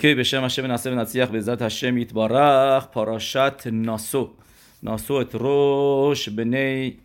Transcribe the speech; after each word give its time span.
که 0.00 0.14
به 0.14 0.22
شم 0.22 0.44
هشم 0.44 0.66
نصف 0.66 0.92
نصیح 0.92 1.26
به 1.26 1.40
ذات 1.40 1.62
هشم 1.62 1.98
یتبارخ 1.98 2.86
پاراشت 2.86 3.66
ناسو 3.66 4.30
ناسو 4.82 5.24
روش 5.32 6.28
بنی 6.28 6.96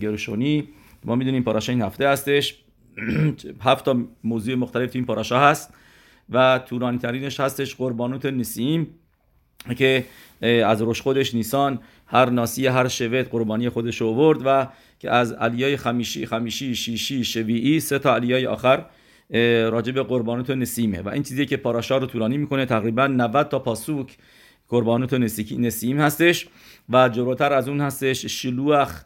گرشونی 0.00 0.68
ما 1.04 1.14
می‌دونیم 1.14 1.42
پاراشا 1.42 1.72
این 1.72 1.82
هفته 1.82 2.08
هستش 2.08 2.58
هفت 3.60 3.84
تا 3.84 3.96
موضوع 4.24 4.54
مختلف 4.54 4.92
تو 4.92 4.98
این 4.98 5.06
پاراشا 5.06 5.40
هست 5.40 5.74
و 6.30 6.58
طولانی 6.58 6.98
ترینش 6.98 7.40
هستش 7.40 7.74
قربانوت 7.74 8.26
نسیم 8.26 8.86
که 9.76 10.04
از 10.66 10.82
روش 10.82 11.00
خودش 11.00 11.34
نیسان 11.34 11.78
هر 12.06 12.30
ناسی 12.30 12.66
هر 12.66 12.88
شوت 12.88 13.28
قربانی 13.30 13.68
خودش 13.68 14.02
آورد 14.02 14.42
و 14.44 14.66
که 14.98 15.10
از 15.10 15.32
علیای 15.32 15.76
خمیشی 15.76 16.26
خمیشی 16.26 16.74
شیشی 16.74 17.24
شویعی 17.24 17.80
سه 17.80 17.98
تا 17.98 18.14
علیای 18.14 18.46
آخر 18.46 18.84
راجع 19.70 19.92
به 19.92 20.02
قربانوت 20.02 20.50
نسیمه 20.50 21.02
و 21.02 21.08
این 21.08 21.22
چیزی 21.22 21.46
که 21.46 21.56
پاراشا 21.56 21.98
رو 21.98 22.06
طولانی 22.06 22.38
می‌کنه. 22.38 22.66
تقریبا 22.66 23.06
90 23.06 23.48
تا 23.48 23.58
پاسوک 23.58 24.16
قربانوت 24.68 25.14
نسیم 25.52 26.00
هستش 26.00 26.48
و 26.88 27.08
جلوتر 27.08 27.52
از 27.52 27.68
اون 27.68 27.80
هستش 27.80 28.26
شلوخ 28.26 29.02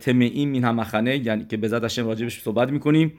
تمعیم 0.00 0.52
این 0.52 0.64
همخنه 0.64 1.16
یعنی 1.16 1.44
که 1.44 1.56
به 1.56 1.68
راجع 1.68 2.02
راجبش 2.02 2.42
صحبت 2.42 2.70
می‌کنیم 2.70 3.12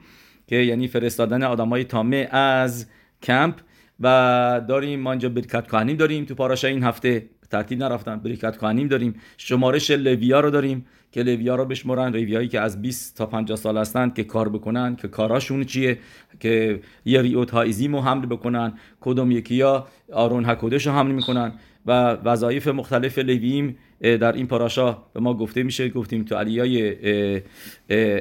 که 0.46 0.56
یعنی 0.56 0.88
فرستادن 0.88 1.42
آدمای 1.42 1.84
تامه 1.84 2.28
از 2.30 2.86
کمپ 3.22 3.54
و 4.00 4.60
داریم 4.68 5.00
ما 5.00 5.10
اینجا 5.10 5.28
برکت 5.28 5.66
کهنیم 5.66 5.96
داریم 5.96 6.24
تو 6.24 6.34
پاراشا 6.34 6.68
این 6.68 6.82
هفته. 6.82 7.28
ترتیب 7.50 7.78
نرفتن. 7.78 8.16
بریکت 8.16 8.56
کهنیم 8.56 8.88
داریم. 8.88 9.14
شمارش 9.36 9.90
لویا 9.90 10.40
رو 10.40 10.50
داریم 10.50 10.86
که 11.12 11.22
لویا 11.22 11.54
رو 11.56 11.64
بشمرن. 11.64 12.12
لویایی 12.12 12.48
که 12.48 12.60
از 12.60 12.82
20 12.82 13.16
تا 13.16 13.26
50 13.26 13.56
سال 13.56 13.78
هستند 13.78 14.14
که 14.14 14.24
کار 14.24 14.48
بکنن 14.48 14.96
که 14.96 15.08
کاراشون 15.08 15.64
چیه؟ 15.64 15.98
که 16.40 16.80
یه 17.04 17.22
ریوت 17.22 17.50
هایزیم 17.50 17.96
رو 17.96 18.02
حمل 18.02 18.26
بکنن. 18.26 18.72
کدوم 19.00 19.30
یکی 19.30 19.60
ها 19.60 19.88
آرون 20.12 20.44
حکودش 20.44 20.86
رو 20.86 20.92
حمل 20.92 21.10
می‌کنن. 21.10 21.52
و 21.86 21.92
وظایف 22.24 22.68
مختلف 22.68 23.18
لوییم 23.18 23.78
در 24.00 24.32
این 24.32 24.46
پاراشا 24.46 24.98
به 25.14 25.20
ما 25.20 25.34
گفته 25.34 25.62
میشه. 25.62 25.88
گفتیم 25.88 26.24
تو 26.24 26.34
علیای 26.34 27.42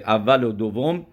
اول 0.05 0.43
و 0.43 0.51
دوم. 0.51 1.05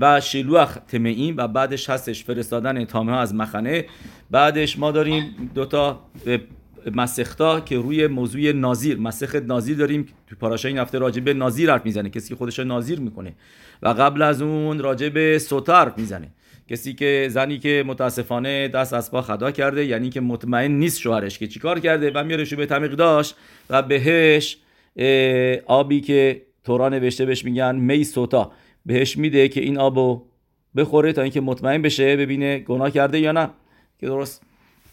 و 0.00 0.20
شلوخ 0.20 0.78
تمعیم 0.88 1.36
و 1.36 1.48
بعدش 1.48 1.90
هستش 1.90 2.24
فرستادن 2.24 2.84
تامه 2.84 3.12
از 3.18 3.34
مخنه. 3.34 3.84
بعدش 4.30 4.78
ما 4.78 4.90
داریم 4.90 5.50
دوتا 5.54 6.00
مسختا 6.94 7.60
که 7.60 7.76
روی 7.76 8.06
موضوع 8.06 8.52
نازیر 8.52 8.98
مسخت 8.98 9.36
نازیر 9.36 9.76
داریم 9.76 10.06
تو 10.26 10.36
پاراشای 10.36 10.72
این 10.72 10.80
هفته 10.80 10.98
راجع 10.98 11.20
به 11.20 11.34
نازیر 11.34 11.70
حرف 11.70 11.84
می‌زنه 11.84 12.10
کسی 12.10 12.28
که 12.28 12.34
خودش 12.34 12.58
نازیر 12.58 13.00
می‌کنه. 13.00 13.34
و 13.82 13.88
قبل 13.88 14.22
از 14.22 14.42
اون 14.42 14.78
راجع 14.78 15.08
به 15.08 15.38
سوتا 15.38 15.76
حرف 15.76 15.98
می‌زنه. 15.98 16.28
کسی 16.68 16.94
که 16.94 17.28
زنی 17.30 17.58
که 17.58 17.84
متاسفانه 17.86 18.68
دست 18.68 18.92
از 18.92 19.10
پا 19.10 19.22
خدا 19.22 19.50
کرده 19.50 19.84
یعنی 19.84 20.10
که 20.10 20.20
مطمئن 20.20 20.70
نیست 20.72 21.00
شوهرش 21.00 21.38
که 21.38 21.46
چیکار 21.46 21.80
کرده 21.80 22.10
و 22.10 22.24
میاره 22.24 22.44
به 22.56 22.66
تمیق 22.66 22.92
داشت 22.92 23.36
و 23.70 23.82
بهش 23.82 24.58
آبی 25.66 26.00
که 26.00 26.42
تورا 26.64 26.88
نوشته 26.88 27.26
بهش 27.26 27.44
میگن 27.44 27.76
می 27.76 28.04
سوتا. 28.04 28.52
بهش 28.86 29.16
میده 29.16 29.48
که 29.48 29.60
این 29.60 29.78
آبو 29.78 30.22
بخوره 30.76 31.12
تا 31.12 31.22
اینکه 31.22 31.40
مطمئن 31.40 31.82
بشه 31.82 32.16
ببینه 32.16 32.58
گناه 32.58 32.90
کرده 32.90 33.18
یا 33.18 33.32
نه. 33.32 33.50
که 34.00 34.06
درست 34.06 34.42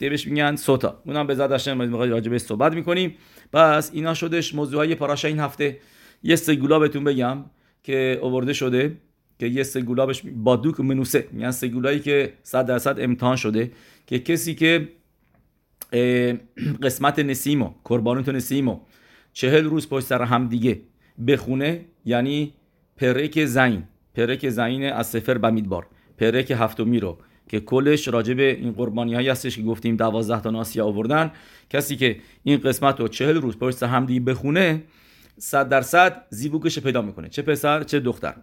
بهش 0.09 0.27
میگن 0.27 0.55
سوتا. 0.55 1.01
اونم 1.05 1.27
به 1.27 1.35
زد 1.35 1.51
هاشم 1.51 1.95
راجع 1.95 2.37
صحبت 2.37 2.73
می‌کنیم. 2.73 3.15
پس 3.53 3.91
اینا 3.93 4.13
شدش 4.13 4.55
موضوع 4.55 4.77
های 4.77 4.95
پاراشا 4.95 5.27
این 5.27 5.39
هفته. 5.39 5.77
یه 6.23 6.35
سگولا 6.35 6.79
بهتون 6.79 7.03
بگم 7.03 7.37
که 7.83 8.19
آورده 8.21 8.53
شده 8.53 8.97
که 9.39 9.47
یه 9.47 9.63
سگولابش 9.63 10.21
با 10.35 10.55
دوک 10.55 10.79
منوسه. 10.79 11.27
میگن 11.31 11.51
سگولایی 11.51 11.99
که 11.99 12.33
100 12.43 12.65
درصد 12.65 12.99
امتحان 12.99 13.35
شده. 13.35 13.71
که 14.07 14.19
کسی 14.19 14.55
که 14.55 14.89
قسمت 16.83 17.19
نسیمو 17.19 17.69
قربانوت 17.83 18.29
نسیمو 18.29 18.79
چهل 19.33 19.63
روز 19.63 19.89
پشت 19.89 20.05
سر 20.05 20.21
هم 20.23 20.47
دیگه 20.47 20.81
بخونه 21.27 21.85
یعنی 22.05 22.53
پرک 22.97 23.45
زین. 23.45 23.83
پرک 24.15 24.49
زین 24.49 24.85
از 24.85 25.07
سفر 25.07 25.37
بمیدبار 25.37 25.87
پرک 26.17 26.51
هفتمی 26.51 26.99
رو. 26.99 27.17
که 27.51 27.59
کلش 27.59 28.07
راجع 28.07 28.33
به 28.33 28.55
این 28.55 28.71
قربانی 28.71 29.13
هایی 29.13 29.29
هستش 29.29 29.55
که 29.55 29.61
گفتیم 29.61 29.95
دوازده 29.95 30.41
تا 30.41 30.49
ناسیا 30.49 30.85
آوردن. 30.85 31.31
کسی 31.69 31.95
که 31.95 32.17
این 32.43 32.57
قسمت 32.57 32.99
رو 32.99 33.07
چهل 33.07 33.35
روز 33.35 33.57
پشت 33.57 33.83
همدی 33.83 34.19
بخونه 34.19 34.83
صد 35.37 35.69
درصد 35.69 36.25
زیبوکش 36.29 36.79
پیدا 36.79 37.01
می‌کنه. 37.01 37.29
چه 37.29 37.41
پسر 37.41 37.83
چه 37.83 37.99
دختر. 37.99 38.33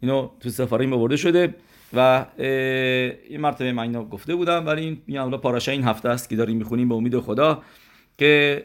اینو 0.00 0.28
تو 0.40 0.48
سفاریم 0.48 0.92
آورده 0.92 1.16
شده 1.16 1.54
و 1.92 2.26
این 3.28 3.40
مرتبه 3.40 3.72
من 3.72 3.82
اینو 3.82 4.04
گفته 4.04 4.34
بودم 4.34 4.66
ولی 4.66 4.82
این 4.82 5.02
میگم 5.06 5.30
پاراشا 5.30 5.72
این 5.72 5.84
هفته 5.84 6.08
است 6.08 6.28
که 6.28 6.36
داریم 6.36 6.56
می‌خونیم 6.56 6.88
به 6.88 6.94
امید 6.94 7.18
خدا 7.18 7.62
که 8.18 8.64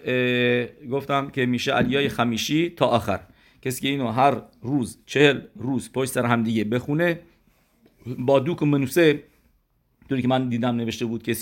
گفتم 0.92 1.30
که 1.30 1.46
میشه 1.46 1.72
علیای 1.72 2.10
خمیشی 2.10 2.70
تا 2.70 2.86
آخر. 2.86 3.20
کسی 3.62 3.82
که 3.82 3.88
اینو 3.88 4.08
هر 4.08 4.42
روز 4.62 4.98
چهل 5.06 5.42
روز 5.56 5.92
پشت 5.92 6.12
سر 6.12 6.26
هم 6.26 6.44
دیگه 6.44 6.64
بخونه 6.64 7.20
با 8.18 8.40
دوک 8.40 8.62
و 8.62 8.66
منوسه 8.66 9.24
طوری 10.10 10.22
که 10.22 10.28
من 10.28 10.50
دیدم 10.50 10.76
نوشته 10.76 11.06
بود 11.06 11.24
که 11.24 11.34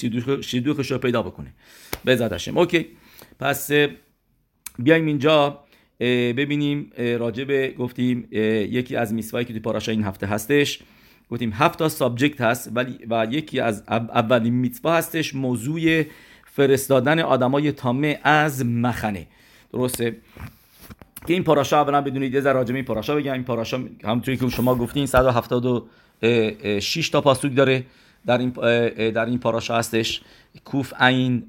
شیدوخش 0.42 0.92
رو 0.92 0.98
پیدا 0.98 1.22
بکنه. 1.22 1.54
בעזרת 2.06 2.35
השם 2.35 2.58
اوکی. 2.58 2.88
پس 3.40 3.72
بیایم 4.80 5.06
اینجا. 5.06 5.60
ببینیم 6.38 6.92
راجب 6.98 7.76
گفتیم 7.76 8.28
یکی 8.32 8.96
از 8.96 9.14
מצווה 9.14 9.38
ایی 9.38 9.46
که 9.46 9.54
تو 9.54 9.60
פרשה 9.60 9.92
این 9.92 10.04
هفته 10.04 10.28
هستش. 10.28 10.80
گفتیم 11.30 11.52
هفت 11.54 11.80
تا 11.80 11.90
subject 11.90 12.42
هست 12.42 12.72
ولی 12.76 13.00
و 13.10 13.28
یکی 13.32 13.60
از 13.60 13.84
اولین 13.90 14.54
מצווה 14.54 14.96
هستش 14.96 15.36
موضوع 15.36 16.04
فرستادن 16.46 17.20
آدمای 17.20 17.72
טמא 17.72 18.20
از 18.24 18.66
מחנה. 18.66 19.28
درسته؟ 19.74 20.18
که 21.28 21.34
این 21.34 21.44
פרשה 21.44 21.82
اولا 21.82 22.02
بدونید 22.02 22.34
یه 22.34 22.42
ذره 22.42 22.54
راجع 22.54 22.76
این 22.76 22.86
פרשה 22.86 23.16
بگم. 23.16 23.34
این 23.34 23.44
פרשה 23.44 23.84
همونطوری 24.04 24.38
که 24.38 24.50
شما 24.50 24.76
گفتین 24.76 25.06
176 25.06 27.10
تا 27.10 27.22
פסוק 27.22 27.56
داره. 27.56 27.84
در 28.26 28.38
این 28.38 28.50
در 29.12 29.26
این 29.26 29.40
پاراشا 29.40 29.78
هستش. 29.78 30.22
کوف 30.66 30.94
عین 31.00 31.44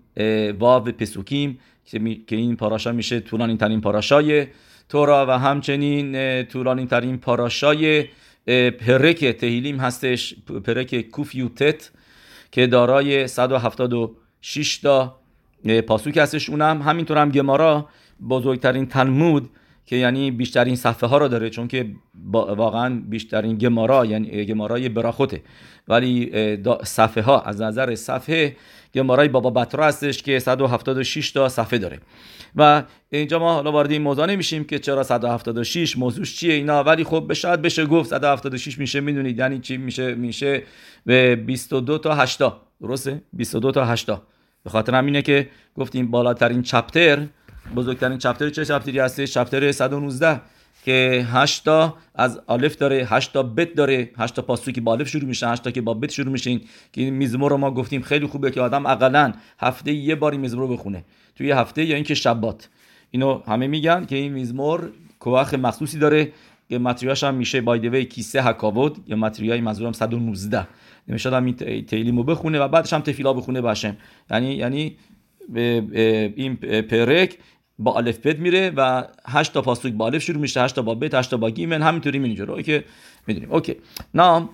واو 0.59 0.85
پسوکیم 0.85 1.59
که 2.27 2.37
این 2.37 2.57
پاراشا 2.57 2.93
میشه 2.93 3.21
طولانی 3.21 3.57
ترین 3.57 3.81
پاراشای 3.81 4.47
تورا 4.89 5.27
و 5.27 5.31
همچنین 5.31 6.43
طولانی 6.45 6.87
ترین 6.87 7.19
پاراشای 7.19 8.05
پرک 8.71 9.25
تهیلیم 9.25 9.77
هستش 9.77 10.35
پرک 10.65 11.01
کوف 11.01 11.35
یوتت 11.35 11.91
که 12.53 12.67
دارای 12.67 13.27
176 13.27 14.79
تا 14.79 15.21
پاسوک 15.87 16.17
هستش. 16.17 16.51
اونم 16.51 16.83
همینطور 16.83 17.19
هم 17.19 17.31
گمارا 17.31 17.89
بزرگترین 18.29 18.87
تلمود 18.87 19.51
که 19.87 19.97
یعنی 19.97 20.31
بیشترین 20.31 20.77
صفحه 20.77 21.09
ها 21.09 21.19
رو 21.19 21.29
داره 21.29 21.51
چون 21.51 21.69
که 21.69 21.91
واقعا 22.33 23.03
بیشترین 23.09 23.59
گمارا 23.59 24.07
یعنی 24.07 24.45
گمارای 24.45 24.89
براخوته. 24.89 25.43
ولی 25.89 26.33
صفحه 26.85 27.23
ها 27.23 27.41
از 27.41 27.63
نظر 27.63 27.95
صفحه 27.95 28.57
گمارای 28.95 29.29
بابا 29.29 29.51
بطرا 29.51 29.87
هستش 29.87 30.23
که 30.23 30.39
176 30.39 31.31
تا 31.31 31.49
صفحه 31.49 31.79
داره. 31.79 32.01
و 32.57 32.83
اینجا 33.11 33.39
ما 33.39 33.55
حالا 33.55 33.73
وارد 33.73 33.91
این 33.91 34.03
موضوع 34.03 34.27
نمیشیم 34.27 34.65
که 34.65 34.79
چرا 34.79 35.03
176 35.03 35.99
موضوعش 35.99 36.37
چیه 36.37 36.55
اینا. 36.55 36.83
ولی 36.83 37.05
خب 37.05 37.25
به 37.29 37.35
شاید 37.35 37.63
بشه 37.63 37.87
گفت 37.87 38.11
176 38.11 38.79
میشه 38.79 39.01
می‌دونید 39.01 39.39
یعنی 39.39 39.59
چی 39.59 39.77
میشه؟ 39.77 40.15
میشه 40.15 40.63
به 41.07 41.37
22 41.37 41.99
تا 41.99 42.15
8 42.15 42.39
درسته؟ 42.81 43.23
22 43.33 43.73
تا 43.73 43.85
8 43.85 44.11
به 44.65 44.71
خاطر 44.71 44.95
همینه 44.95 45.23
که 45.23 45.49
گفتیم 45.75 46.11
بالاترین 46.11 46.63
چپتر 46.63 47.27
بزرگترین 47.77 48.19
چپتر 48.19 48.51
چه 48.51 48.65
چپتری 48.65 48.99
هستش؟ 48.99 49.33
چپتر 49.33 49.73
119 49.73 50.41
که 50.85 51.27
8 51.33 51.65
تا 51.65 51.97
از 52.15 52.41
الف 52.49 52.77
داره 52.77 53.07
8 53.11 53.33
تا 53.33 53.43
بت 53.43 53.75
داره 53.75 54.11
8 54.19 54.35
تا 54.35 54.43
پاسوکی 54.43 54.81
با 54.81 54.93
الف 54.93 55.09
شروع 55.09 55.25
میشه 55.25 55.49
8 55.49 55.63
تا 55.63 55.71
که 55.71 55.81
با 55.81 55.95
بت 55.95 56.11
شروع 56.11 56.33
میشه 56.33 56.59
که 56.93 57.01
این 57.01 57.15
میزمور 57.15 57.51
رو 57.51 57.57
ما 57.57 57.71
گفتیم 57.71 58.03
خیلی 58.03 58.27
خوبه 58.27 58.51
که 58.51 58.61
آدم 58.61 58.87
اقلا 58.87 59.33
هفته 59.61 59.93
یه 59.93 60.15
باری 60.15 60.39
میزمور 60.39 60.69
رو 60.69 60.77
بخونه 60.77 61.05
توی 61.37 61.51
هفته 61.51 61.85
یا 61.85 61.95
اینکه 61.95 62.15
شبات. 62.15 62.69
اینو 63.11 63.43
همه 63.47 63.67
میگن 63.67 64.05
که 64.05 64.17
این 64.17 64.33
میزمور 64.33 64.91
کوخ 65.21 65.55
مخصوصی 65.55 65.99
داره 65.99 66.33
که 66.69 66.79
ماتریاش 66.79 67.25
هم 67.25 67.35
میشه. 67.35 67.61
بایدوی 67.61 68.05
کیسه 68.05 68.43
حکاود 68.43 69.05
یا 69.07 69.17
ماتریای 69.17 69.61
منظورم 69.61 69.93
119 69.93 70.67
نمیشه 71.09 71.31
هم 71.31 71.45
این 71.45 71.85
تیلیمو 71.87 72.23
بخونه 72.23 72.61
و 72.61 72.69
بعدش 72.69 72.93
هم 72.93 73.01
تفیلا 73.01 73.33
بخونه 73.33 73.61
باشم. 73.61 73.97
یعنی 74.31 74.55
یعنی 74.55 74.97
این 76.37 76.57
פרק 76.91 77.39
با 77.79 77.97
אלף 77.97 78.19
בית 78.19 78.39
میره 78.39 78.73
و 78.77 79.05
8 79.29 79.53
تا 79.53 79.63
פסוק 79.63 79.93
با 79.93 80.07
אלף 80.07 80.23
شروع 80.23 80.39
میشه. 80.39 80.63
8 80.63 80.75
تا 80.75 80.83
با 80.83 80.95
בית 80.95 81.15
8 81.15 81.31
تا 81.31 81.37
با 81.37 81.51
גימל 81.51 81.83
همینطوری 81.83 82.19
میره 82.19 82.63
که 82.63 82.85
می‌دونیم. 83.27 83.53
اوکی. 83.53 83.77
نام. 84.15 84.49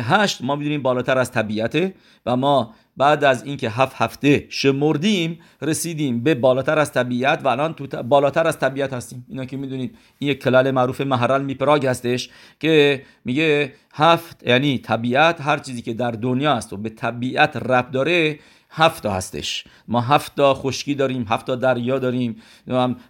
هشت 0.00 0.42
ما 0.42 0.56
می‌دونیم 0.56 0.82
بالاتر 0.82 1.18
از 1.18 1.30
طبیعته 1.30 1.94
و 2.26 2.36
ما 2.36 2.74
بعد 2.96 3.24
از 3.24 3.44
اینکه 3.44 3.70
هفت 3.70 3.96
هفته 3.96 4.46
شمردیم 4.48 5.38
رسیدیم 5.62 6.22
به 6.22 6.34
بالاتر 6.34 6.78
از 6.78 6.92
طبیعت 6.92 7.44
و 7.44 7.48
الان 7.48 7.74
تو 7.74 8.02
بالاتر 8.02 8.46
از 8.46 8.58
طبیعت 8.58 8.92
هستیم. 8.92 9.26
اینا 9.28 9.44
که 9.44 9.56
می‌دونید 9.56 9.98
این 10.18 10.30
یک 10.30 10.42
כלל 10.42 10.70
معروف 10.70 11.00
מהר״ל 11.00 11.42
מפראג 11.42 11.86
هستش 11.86 12.30
که 12.60 13.02
میگه 13.24 13.72
هفت 13.94 14.46
یعنی 14.46 14.78
طبیعت 14.78 15.40
هر 15.40 15.58
چیزی 15.58 15.82
که 15.82 15.94
در 15.94 16.10
دنیا 16.10 16.52
است 16.52 16.72
و 16.72 16.76
به 16.76 16.88
طبیعت 16.88 17.56
ربط 17.56 17.90
داره 17.90 18.38
هفت 18.74 19.06
هستش. 19.06 19.64
ما 19.88 20.00
هفت 20.00 20.36
تا 20.36 20.54
خشکی 20.54 20.94
داریم 20.94 21.26
هفت 21.28 21.46
تا 21.46 21.54
دریا 21.54 21.98
داریم 21.98 22.36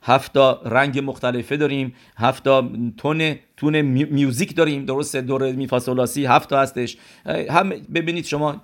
هفت 0.02 0.32
تا 0.32 0.60
رنگ 0.64 0.98
مختلفه 1.04 1.56
داریم 1.56 1.94
هفت 2.16 2.44
تا 2.44 2.70
تون 2.96 3.34
تون 3.56 3.80
میوزیک 3.80 4.56
داریم. 4.56 4.84
درست 4.84 5.16
دور 5.16 5.52
میفاسولاسی 5.52 6.26
هفت 6.26 6.48
تا 6.48 6.60
هستش. 6.60 6.96
هم 7.50 7.68
ببینید 7.68 8.24
شما 8.24 8.60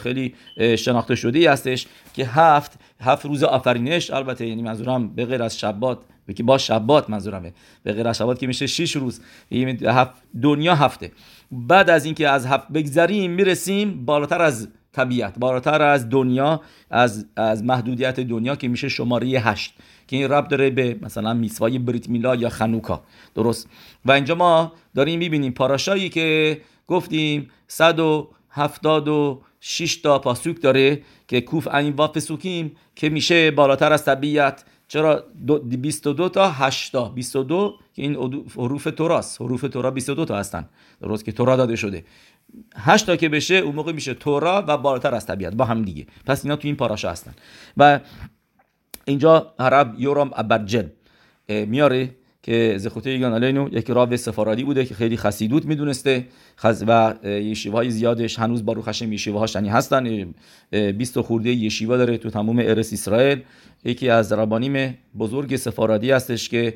خیلی 0.00 0.34
شناخته 0.78 1.14
شده 1.14 1.50
هستش 1.50 1.86
که 2.14 2.26
هفت 2.26 2.78
هفت 3.00 3.26
روز 3.26 3.42
آفرینش. 3.42 4.10
البته 4.10 4.46
یعنی 4.46 4.62
منظورم 4.62 5.08
به 5.08 5.24
غیر 5.24 5.42
از 5.42 5.58
شبات 5.58 5.98
که 6.36 6.42
با 6.42 6.58
شبات 6.58 7.10
منظورمه. 7.10 7.52
به 7.82 7.92
غیر 7.92 8.08
از 8.08 8.18
شبات 8.18 8.38
که 8.38 8.46
میشه 8.46 8.66
6 8.66 8.96
روز. 8.96 9.20
هفت 9.86 10.12
دنیا 10.42 10.74
هفته. 10.74 11.12
بعد 11.52 11.90
از 11.90 12.04
اینکه 12.04 12.28
از 12.28 12.46
هفت 12.46 12.68
بگذریم 12.68 13.30
می‌رسیم 13.30 14.04
بالاتر 14.04 14.42
از 14.42 14.68
طبیعت. 14.96 15.38
بالاتر 15.38 15.82
از 15.82 16.10
دنیا 16.10 16.60
از 16.90 17.26
از 17.36 17.64
محدودیت 17.64 18.20
دنیا 18.20 18.56
که 18.56 18.68
میشه 18.68 18.88
شماره 18.88 19.28
هشت. 19.28 19.74
که 20.08 20.16
این 20.16 20.28
رب 20.28 20.48
داره 20.48 20.70
به 20.70 20.96
مثلا 21.02 21.34
میسوای 21.34 21.78
بریت 21.78 22.08
میلا 22.08 22.34
یا 22.34 22.48
خنوکا 22.48 23.02
درست. 23.34 23.68
و 24.04 24.12
اینجا 24.12 24.34
ما 24.34 24.72
داریم 24.94 25.18
می‌بینیم 25.18 25.52
پاراشایی 25.52 26.08
که 26.08 26.60
گفتیم 26.88 27.50
176 27.68 29.96
تا 29.96 30.18
پاسوک 30.18 30.62
داره 30.62 31.02
که 31.28 31.40
کوف 31.40 31.68
این 31.68 31.94
و 31.98 32.06
فسوکیم 32.06 32.72
که 32.94 33.08
میشه 33.08 33.50
بالاتر 33.50 33.92
از 33.92 34.04
طبیعت. 34.04 34.64
چرا 34.88 35.24
22 35.64 36.28
تا 36.28 36.50
8 36.50 36.92
تا. 36.92 37.08
22 37.08 37.74
که 37.94 38.02
این 38.02 38.44
حروف 38.56 38.88
توراست 38.96 39.40
حروف 39.40 39.60
تورا 39.60 39.90
22 39.90 40.24
تا 40.24 40.36
هستن. 40.36 40.68
درست 41.00 41.24
که 41.24 41.32
تورا 41.32 41.56
داده 41.56 41.76
شده. 41.76 42.04
8 42.76 43.06
تا 43.06 43.16
که 43.16 43.28
بشه 43.28 43.54
اون 43.54 43.74
موقع 43.74 43.92
میشه 43.92 44.14
تورا 44.14 44.64
و 44.68 44.76
بالاتر 44.76 45.14
از 45.14 45.26
طبیعت 45.26 45.54
با 45.54 45.64
هم 45.64 45.82
دیگه. 45.82 46.06
پس 46.26 46.44
اینا 46.44 46.56
تو 46.56 46.68
این 46.68 46.76
پاراشا 46.76 47.10
هستن. 47.10 47.34
و 47.76 48.00
اینجا 49.04 49.54
عرب 49.58 49.94
یورام 49.98 50.30
ابرجل 50.36 50.86
میاره 51.48 52.10
که 52.42 52.74
زخوته 52.78 53.10
یگان 53.10 53.34
علینو 53.34 53.68
یک 53.72 53.90
راو 53.90 54.16
سفارادی 54.16 54.64
بوده 54.64 54.84
که 54.84 54.94
خیلی 54.94 55.16
خسیدوت 55.16 55.64
می‌دونسته. 55.64 56.26
و 56.64 57.14
یشیوه 57.24 57.74
های 57.74 57.90
زیادش 57.90 58.38
هنوز 58.38 58.64
باروخ 58.64 58.88
هشم 58.88 59.12
یشیوه 59.12 59.38
هاش 59.38 59.54
یعنی 59.54 59.68
هستن. 59.68 60.34
20 60.70 61.20
خورده 61.20 61.50
یشیوه 61.50 61.96
داره 61.96 62.18
تو 62.18 62.30
تموم 62.30 62.58
ارس 62.58 62.92
اسرائیل. 62.92 63.42
یکی 63.84 64.08
از 64.08 64.32
ربانیم 64.32 64.98
بزرگ 65.18 65.56
سفارادی 65.56 66.10
هستش 66.10 66.48
که 66.48 66.74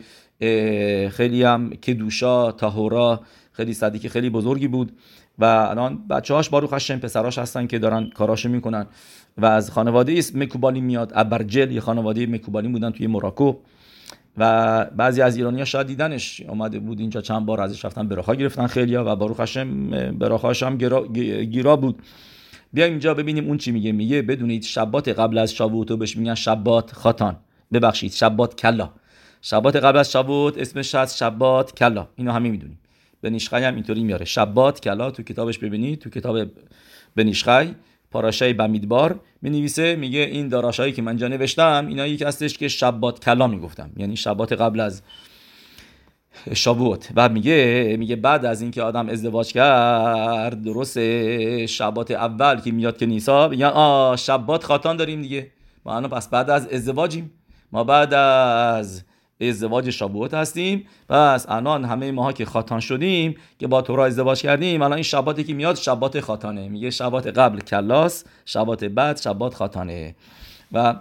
خیلی 1.10 1.42
هم 1.42 1.70
کدوشا 1.70 2.52
تاهورا 2.52 3.20
خیلی 3.52 3.74
صدیق 3.74 4.06
خیلی 4.06 4.30
بزرگی 4.30 4.68
بود. 4.68 4.92
و 5.40 5.44
الان 5.44 6.08
بچه 6.08 6.34
هاش 6.34 6.48
باروخ 6.48 6.74
هشم 6.74 6.98
پسراش 6.98 7.38
هستن 7.38 7.66
که 7.66 7.78
دارن 7.78 8.10
کاراشو 8.10 8.48
می‌کنن. 8.48 8.86
و 9.38 9.46
از 9.46 9.70
خانواده 9.70 10.22
مکوبالی 10.34 10.80
میاد. 10.80 11.12
ابرجل 11.14 11.70
یه 11.70 11.80
خانواده 11.80 12.26
مکوبالی 12.26 12.68
بودن 12.68 12.90
توی 12.90 13.06
موراکو. 13.06 13.54
و 14.36 14.84
بعضی 14.84 15.22
از 15.22 15.36
ایرانی 15.36 15.58
ها 15.58 15.64
شاید 15.64 15.86
دیدنش 15.86 16.40
اومده 16.48 16.78
بود 16.78 17.00
اینجا 17.00 17.20
چند 17.20 17.46
بار 17.46 17.60
ازش 17.60 17.84
رفتن 17.84 18.08
براخا 18.08 18.34
گرفتن 18.34 18.66
خیلی 18.66 18.94
ها 18.94 19.12
و 19.12 19.16
باروخ 19.16 19.40
هشم 19.40 19.90
براخاش 20.10 20.62
هم 20.62 20.76
گیرا, 20.78 21.06
گیرا 21.44 21.76
بود. 21.76 22.02
بیایم 22.72 22.90
اینجا 22.90 23.14
ببینیم 23.14 23.46
اون 23.46 23.58
چی 23.58 23.72
میگه. 23.72 23.92
میگه 23.92 24.22
بدونید 24.22 24.62
شبات 24.62 25.08
قبل 25.08 25.38
از 25.38 25.52
شابوتو 25.52 25.96
بهش 25.96 26.16
میگن 26.16 26.34
شبات 26.34 26.92
خاتان. 26.92 27.36
ببخشید 27.72 28.12
شبات 28.12 28.60
کلا. 28.60 28.90
شبات 29.42 29.76
قبل 29.76 29.98
از 29.98 30.12
شابوت 30.12 30.58
اسمش 30.58 30.94
هست 30.94 31.16
شبات 31.16 31.74
کلا. 31.74 32.08
اینو 32.16 32.32
همه 32.32 32.50
می‌دونیم. 32.50 32.78
بنیشخای 33.22 33.64
هم 33.64 33.74
اینطوری 33.74 34.04
میاره. 34.04 34.24
شبات 34.24 34.80
کلا 34.80 35.10
تو 35.10 35.22
کتابش 35.22 35.58
ببینید 35.58 35.98
تو 35.98 36.10
کتاب 36.10 36.38
بنیشخای 37.16 37.74
پاراشای 38.10 38.52
بمیدبار 38.52 39.20
می 39.42 39.50
نویسه 39.50 39.96
میگه 39.96 40.20
این 40.20 40.48
داراشایی 40.48 40.92
که 40.92 41.02
من 41.02 41.16
جا 41.16 41.28
نوشتم 41.28 41.86
اینا 41.88 42.06
یکی 42.06 42.24
هستش 42.24 42.58
که 42.58 42.68
شبات 42.68 43.24
کلا 43.24 43.46
می‌گفتم. 43.46 43.90
یعنی 43.96 44.16
شبات 44.16 44.52
قبل 44.52 44.80
از 44.80 45.02
شابوت 46.54 47.08
و 47.16 47.28
میگه 47.28 47.96
میگه 47.98 48.16
بعد 48.16 48.44
از 48.44 48.62
اینکه 48.62 48.82
آدم 48.82 49.08
ازدواج 49.08 49.52
کرد 49.52 50.62
درست 50.62 50.98
شبات 51.66 52.10
اول 52.10 52.60
که 52.60 52.72
میاد 52.72 52.96
که 52.96 53.06
نیسا 53.06 53.48
میگن 53.48 53.66
آ 53.66 54.16
شبات 54.16 54.64
خاتان 54.64 54.96
داریم 54.96 55.22
دیگه. 55.22 55.50
ما 55.84 56.00
پس 56.00 56.28
بعد 56.28 56.50
از 56.50 56.68
ازدواجیم. 56.68 57.30
ما 57.72 57.84
بعد 57.84 58.14
از 58.14 59.02
ازدواج 59.40 59.90
شابوت 59.90 60.34
هستیم. 60.34 60.86
پس 61.08 61.46
الان 61.48 61.84
همه 61.84 62.12
ماها 62.12 62.32
که 62.32 62.44
خاتان 62.44 62.80
شدیم 62.80 63.34
که 63.58 63.66
با 63.66 63.82
تورا 63.82 64.06
ازدواج 64.06 64.42
کردیم 64.42 64.82
الان 64.82 64.92
این 64.92 65.02
شباتی 65.02 65.44
که 65.44 65.54
میاد 65.54 65.76
شبات 65.76 66.20
خاتانه. 66.20 66.68
میگه 66.68 66.90
شبات 66.90 67.26
قبل 67.26 67.60
کلاس 67.60 68.24
شبات 68.44 68.84
بعد 68.84 69.16
شبات 69.16 69.54
خاتانه. 69.54 70.14
و 70.72 70.94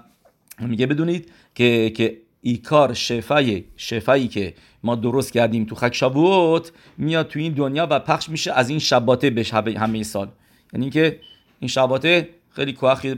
میگه 0.60 0.86
بدونید 0.86 1.32
که 1.56 1.90
که 1.90 2.18
ایکار 2.42 2.94
شفای 2.94 3.64
شفایی 3.78 4.28
که 4.28 4.54
ما 4.84 4.96
درست 4.96 5.34
کردیم 5.34 5.66
تو 5.66 5.76
خک 5.76 5.96
شابوت 5.96 6.72
میاد 6.98 7.28
تو 7.28 7.40
این 7.40 7.54
دنیا 7.54 7.88
و 7.90 8.00
پخش 8.00 8.30
میشه 8.30 8.54
از 8.54 8.70
این 8.70 8.80
شباته 8.80 9.30
به 9.30 9.46
همه 9.78 10.04
سال. 10.04 10.28
یعنی 10.74 10.90
که 10.90 11.20
این 11.60 11.68
شباته 11.68 12.30
خیلی 12.52 12.74
کوخی 12.74 13.16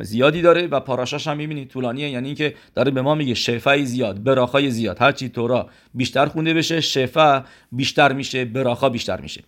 زیادی 0.00 0.42
داره 0.42 0.66
و 0.66 0.80
پاراشاش 0.80 1.26
هم 1.28 1.36
می‌بینید 1.36 1.68
طولانیه. 1.68 2.10
یعنی 2.10 2.26
اینکه 2.26 2.54
داره 2.74 2.90
به 2.90 3.02
ما 3.02 3.14
میگه 3.14 3.34
شفای 3.34 3.86
زیاد 3.86 4.22
براخای 4.22 4.70
زیاد. 4.70 4.96
هرچی 5.00 5.28
تورا 5.28 5.68
بیشتر 5.94 6.26
خونده 6.26 6.54
بشه 6.54 6.80
شفا 6.80 7.44
بیشتر 7.72 8.12
میشه 8.12 8.44
براخا 8.44 8.88
بیشتر 8.88 9.20
میشه. 9.20 9.42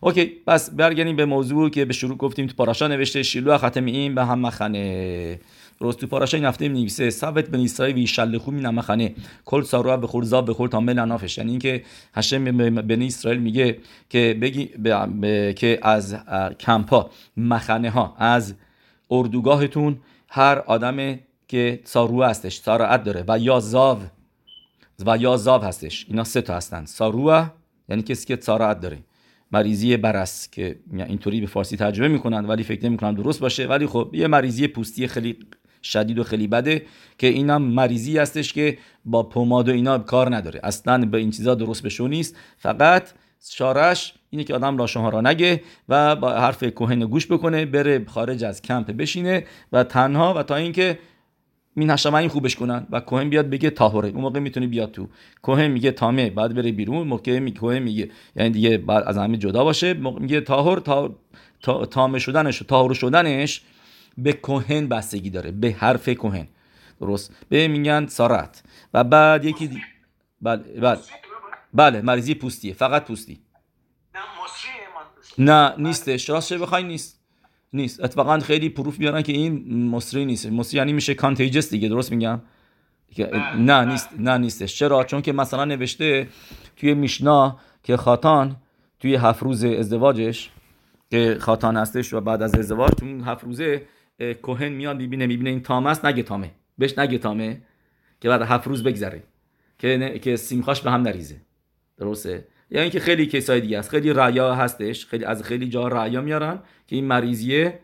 اوکی 0.00 0.24
پس 0.46 0.70
برگردیم 0.70 1.16
به 1.16 1.24
موضوع 1.24 1.70
که 1.70 1.84
به 1.84 1.92
شروع 1.92 2.16
گفتیم 2.16 2.46
تو 2.46 2.54
پاراشا 2.54 2.88
نوشته 2.88 3.22
شیلو 3.22 3.58
ختم 3.58 3.84
این 3.84 4.14
به 4.14 4.24
هم 4.24 4.38
مخنه. 4.38 5.40
درست 5.82 5.98
تو 5.98 6.06
پاراشای 6.06 6.40
نفته 6.40 6.68
می 6.68 6.78
نویسه 6.78 7.10
ثبت 7.10 7.48
به 7.48 7.58
نیسای 7.58 7.92
وی 7.92 8.06
شلخو 8.06 8.50
می 8.50 8.60
نمخنه. 8.60 9.14
کل 9.44 9.62
سارا 9.62 9.96
به 9.96 10.06
خورزا 10.06 10.42
به 10.42 10.54
خور 10.54 10.68
تامل 10.68 11.04
نافش 11.04 11.38
یعنی 11.38 11.50
اینکه 11.50 11.82
هشم 12.14 12.44
بنی 12.86 13.06
اسرائیل 13.06 13.40
میگه 13.40 13.78
که 14.10 14.38
بگی 14.40 14.70
که 15.54 15.78
از 15.82 16.16
کمپا 16.60 17.10
مخنه 17.36 17.90
ها 17.90 18.14
از 18.18 18.54
اردوگاهتون 19.10 19.98
هر 20.28 20.58
آدم 20.58 21.18
که 21.48 21.80
سارو 21.84 22.22
هستش 22.22 22.56
سارعت 22.56 23.04
داره 23.04 23.24
و 23.28 23.38
یا 23.38 23.60
زاو 23.60 23.98
و 25.06 25.16
یا 25.16 25.36
زاو 25.36 25.62
هستش. 25.62 26.06
اینا 26.08 26.24
سه 26.24 26.40
تا 26.40 26.56
هستن. 26.56 26.84
ساروه 26.84 27.50
یعنی 27.88 28.02
کسی 28.02 28.26
که 28.26 28.38
سارعت 28.42 28.80
داره. 28.80 28.98
مریضی 29.52 29.96
برس 29.96 30.50
که 30.50 30.78
اینطوری 30.92 31.40
به 31.40 31.46
فارسی 31.46 31.76
ترجمه 31.76 32.08
می‌کنن 32.08 32.46
ولی 32.46 32.62
فکر 32.62 32.84
نمی‌کنم 32.84 33.14
درست 33.14 33.40
باشه. 33.40 33.66
ولی 33.66 33.86
خب 33.86 34.10
یه 34.12 34.26
مریضی 34.26 34.66
پوستی 34.66 35.06
خیلی 35.06 35.36
شدید 35.82 36.18
و 36.18 36.24
خیلی 36.24 36.46
بده 36.46 36.82
که 37.18 37.26
اینم 37.26 37.62
مریضی 37.62 38.18
هستش 38.18 38.52
که 38.52 38.78
با 39.04 39.22
پماد 39.22 39.68
و 39.68 39.72
اینا 39.72 39.98
کار 39.98 40.36
نداره. 40.36 40.60
اصلا 40.62 41.04
به 41.04 41.18
این 41.18 41.30
چیزا 41.30 41.54
درست 41.54 41.82
بشو 41.82 42.06
نیست. 42.06 42.36
فقط 42.58 43.10
شارش 43.50 44.14
اینه 44.30 44.44
که 44.44 44.54
آدم 44.54 44.76
راشون 44.78 45.02
ها 45.02 45.08
را 45.08 45.20
نگه 45.20 45.62
و 45.88 46.16
با 46.16 46.32
حرف 46.32 46.64
کوهن 46.64 47.00
گوش 47.00 47.26
بکنه 47.26 47.66
بره 47.66 48.04
خارج 48.06 48.44
از 48.44 48.62
کمپ 48.62 48.90
بشینه 48.90 49.44
و 49.72 49.84
تنها 49.84 50.34
و 50.34 50.42
تا 50.42 50.56
اینکه 50.56 50.98
این 51.76 52.28
خوبش 52.28 52.56
کنن 52.56 52.86
و 52.90 53.00
کوهن 53.00 53.30
بیاد 53.30 53.50
بگه 53.50 53.70
تاهره. 53.70 54.08
اون 54.08 54.20
موقع 54.20 54.40
می‌تونه 54.40 54.66
بیاد 54.66 54.90
تو. 54.90 55.08
کوهن 55.42 55.66
میگه 55.66 55.90
تامه 55.90 56.30
بعد 56.30 56.54
بره 56.54 56.72
بیرون. 56.72 57.06
موقع 57.06 57.38
می 57.38 57.54
کوهن 57.54 57.78
میگه 57.78 58.10
یعنی 58.36 58.50
دیگه 58.50 58.78
بعد 58.78 59.04
از 59.06 59.18
همه 59.18 59.36
جدا 59.36 59.64
باشه. 59.64 59.94
میگه 59.94 60.40
تاهر 60.40 60.78
تا, 60.78 61.14
تا... 61.60 61.86
تامه 61.86 62.18
شدنش 62.18 62.58
تاهر 62.58 62.92
شدنش 62.92 63.62
به 64.18 64.32
کوهن 64.32 64.86
بستگی 64.86 65.30
داره 65.30 65.50
به 65.50 65.72
حرف 65.78 66.08
کوهن. 66.08 66.48
درست؟ 67.00 67.34
به 67.48 67.68
میگن 67.68 68.06
سارت 68.06 68.62
و 68.94 69.04
بعد 69.04 69.44
یکی 69.44 69.66
دی... 69.66 69.82
بله 70.40 70.62
بله. 70.80 70.98
بله 71.74 72.00
مریضی 72.00 72.34
پوستیه 72.34 72.74
فقط 72.74 73.04
پوستی. 73.04 73.40
نه 75.38 75.74
نیستش. 75.78 76.30
راستش 76.30 76.58
بخوای 76.58 76.82
نیست. 76.82 77.20
نیست. 77.72 78.04
اتفاقا 78.04 78.38
خیلی 78.38 78.68
پروف 78.68 78.98
میارن 78.98 79.22
که 79.22 79.32
این 79.32 79.84
مصری 79.88 80.24
نیست. 80.24 80.46
مصری 80.46 80.78
یعنی 80.78 80.92
میشه 80.92 81.14
کانتیجس 81.14 81.70
دیگه 81.70 81.88
درست 81.88 82.12
میگم؟ 82.12 82.40
نه 83.58 83.84
نیست 83.84 84.08
نه 84.18 84.38
نیستش. 84.38 84.78
چرا؟ 84.78 85.04
چون 85.04 85.22
که 85.22 85.32
مثلا 85.32 85.64
نوشته 85.64 86.28
توی 86.76 86.94
میشنا 86.94 87.58
که 87.82 87.96
خاتان 87.96 88.56
توی 89.00 89.14
هفت 89.14 89.42
روز 89.42 89.64
ازدواجش 89.64 90.50
که 91.10 91.36
خاتان 91.40 91.76
هستش 91.76 92.12
و 92.12 92.20
بعد 92.20 92.42
از 92.42 92.54
ازدواج 92.54 92.90
تو 92.90 93.24
هفت 93.24 93.44
روزه 93.44 93.86
کوهن 94.42 94.68
میاد 94.68 94.96
می‌بینه 94.96 95.26
می‌بینه 95.26 95.50
این 95.50 95.62
تام 95.62 95.86
است 95.86 96.04
نگه 96.04 96.22
تامه. 96.22 96.50
بهش 96.78 96.98
نگه 96.98 97.18
تامه 97.18 97.62
که 98.20 98.28
بعد 98.28 98.42
هفت 98.42 98.66
روز 98.66 98.82
بگذره. 98.82 99.22
که 99.78 100.18
که 100.22 100.36
سیمخاش 100.36 100.80
به 100.80 100.90
هم 100.90 101.02
نریزه. 101.02 101.36
درسته؟ 101.96 102.46
یا 102.70 102.80
اینکه 102.82 103.00
خیلی 103.00 103.26
کسای 103.26 103.60
دیگه 103.60 103.78
است. 103.78 103.90
خیلی 103.90 104.12
ریا 104.12 104.54
هستش. 104.54 105.06
خیلی 105.06 105.24
از 105.24 105.42
خیلی 105.42 105.68
جا 105.68 105.88
ریا 105.88 106.20
میارن 106.20 106.58
که 106.86 106.96
این 106.96 107.04
مریضیه 107.04 107.78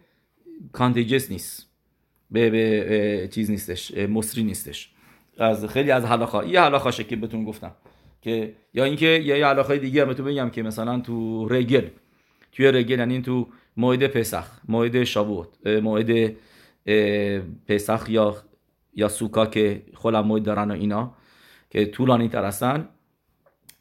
کانتیجس 0.73 1.30
نیست. 1.30 1.66
به, 2.30 2.50
به 2.50 3.28
چیز 3.32 3.50
نیستش 3.50 3.94
مصری 3.97 4.44
نیستش. 4.44 4.90
از 5.38 5.66
خیلی 5.66 5.90
از 5.90 6.04
حلاخا 6.04 6.44
یه 6.44 6.61
حلاخاشه 6.61 7.04
که 7.04 7.16
بهتون 7.16 7.44
گفتم. 7.44 7.75
که 8.23 8.54
یا 8.75 8.85
اینکه 8.85 9.06
یه 9.06 9.47
حلاخای 9.47 9.78
دیگه 9.78 10.02
هم 10.02 10.08
بهتون 10.08 10.26
بگم 10.26 10.50
که 10.50 10.62
مثلا 10.62 11.00
تو 11.00 11.49
رگل 11.49 11.88
توی 12.52 12.66
رگل 12.66 12.99
یعنی 12.99 13.23
تو 13.23 13.49
موعد 13.78 14.06
پسخ 14.06 14.47
موعد 14.68 15.04
شابوت 15.04 15.49
موعد 15.66 16.37
پسخ 17.66 18.08
یا 18.08 18.37
یا 18.94 19.08
سوکا 19.08 19.47
که 19.47 19.82
خلا 19.94 20.23
موعد 20.23 20.42
دارن 20.42 20.70
و 20.70 20.75
اینا 20.75 21.14
که 21.70 21.87
طولانی 21.87 22.28
تر 22.28 22.44
هستن. 22.44 22.88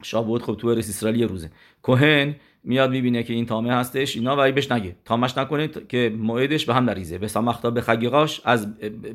شابوت 0.04 0.42
خب 0.42 0.58
تو 0.58 0.68
ارس 0.68 0.90
اسرائیل 0.90 1.28
روزه. 1.28 1.52
کوهن 1.82 2.36
میاد 2.64 2.92
می‌بینه 2.92 3.24
که 3.24 3.34
این 3.34 3.46
تامه 3.46 3.74
هستش 3.74 4.16
اینا 4.16 4.36
ولی 4.36 4.52
بهش 4.52 4.72
نگه. 4.72 4.96
تامش 5.06 5.38
نکنه 5.38 5.68
که 5.68 6.14
موعدش 6.18 6.66
به 6.66 6.74
هم 6.74 6.86
نریزه. 6.86 7.18
به 7.18 7.28
سامختا 7.28 7.72
به 7.72 7.82
خگیقاش 7.82 8.42
از 8.46 8.68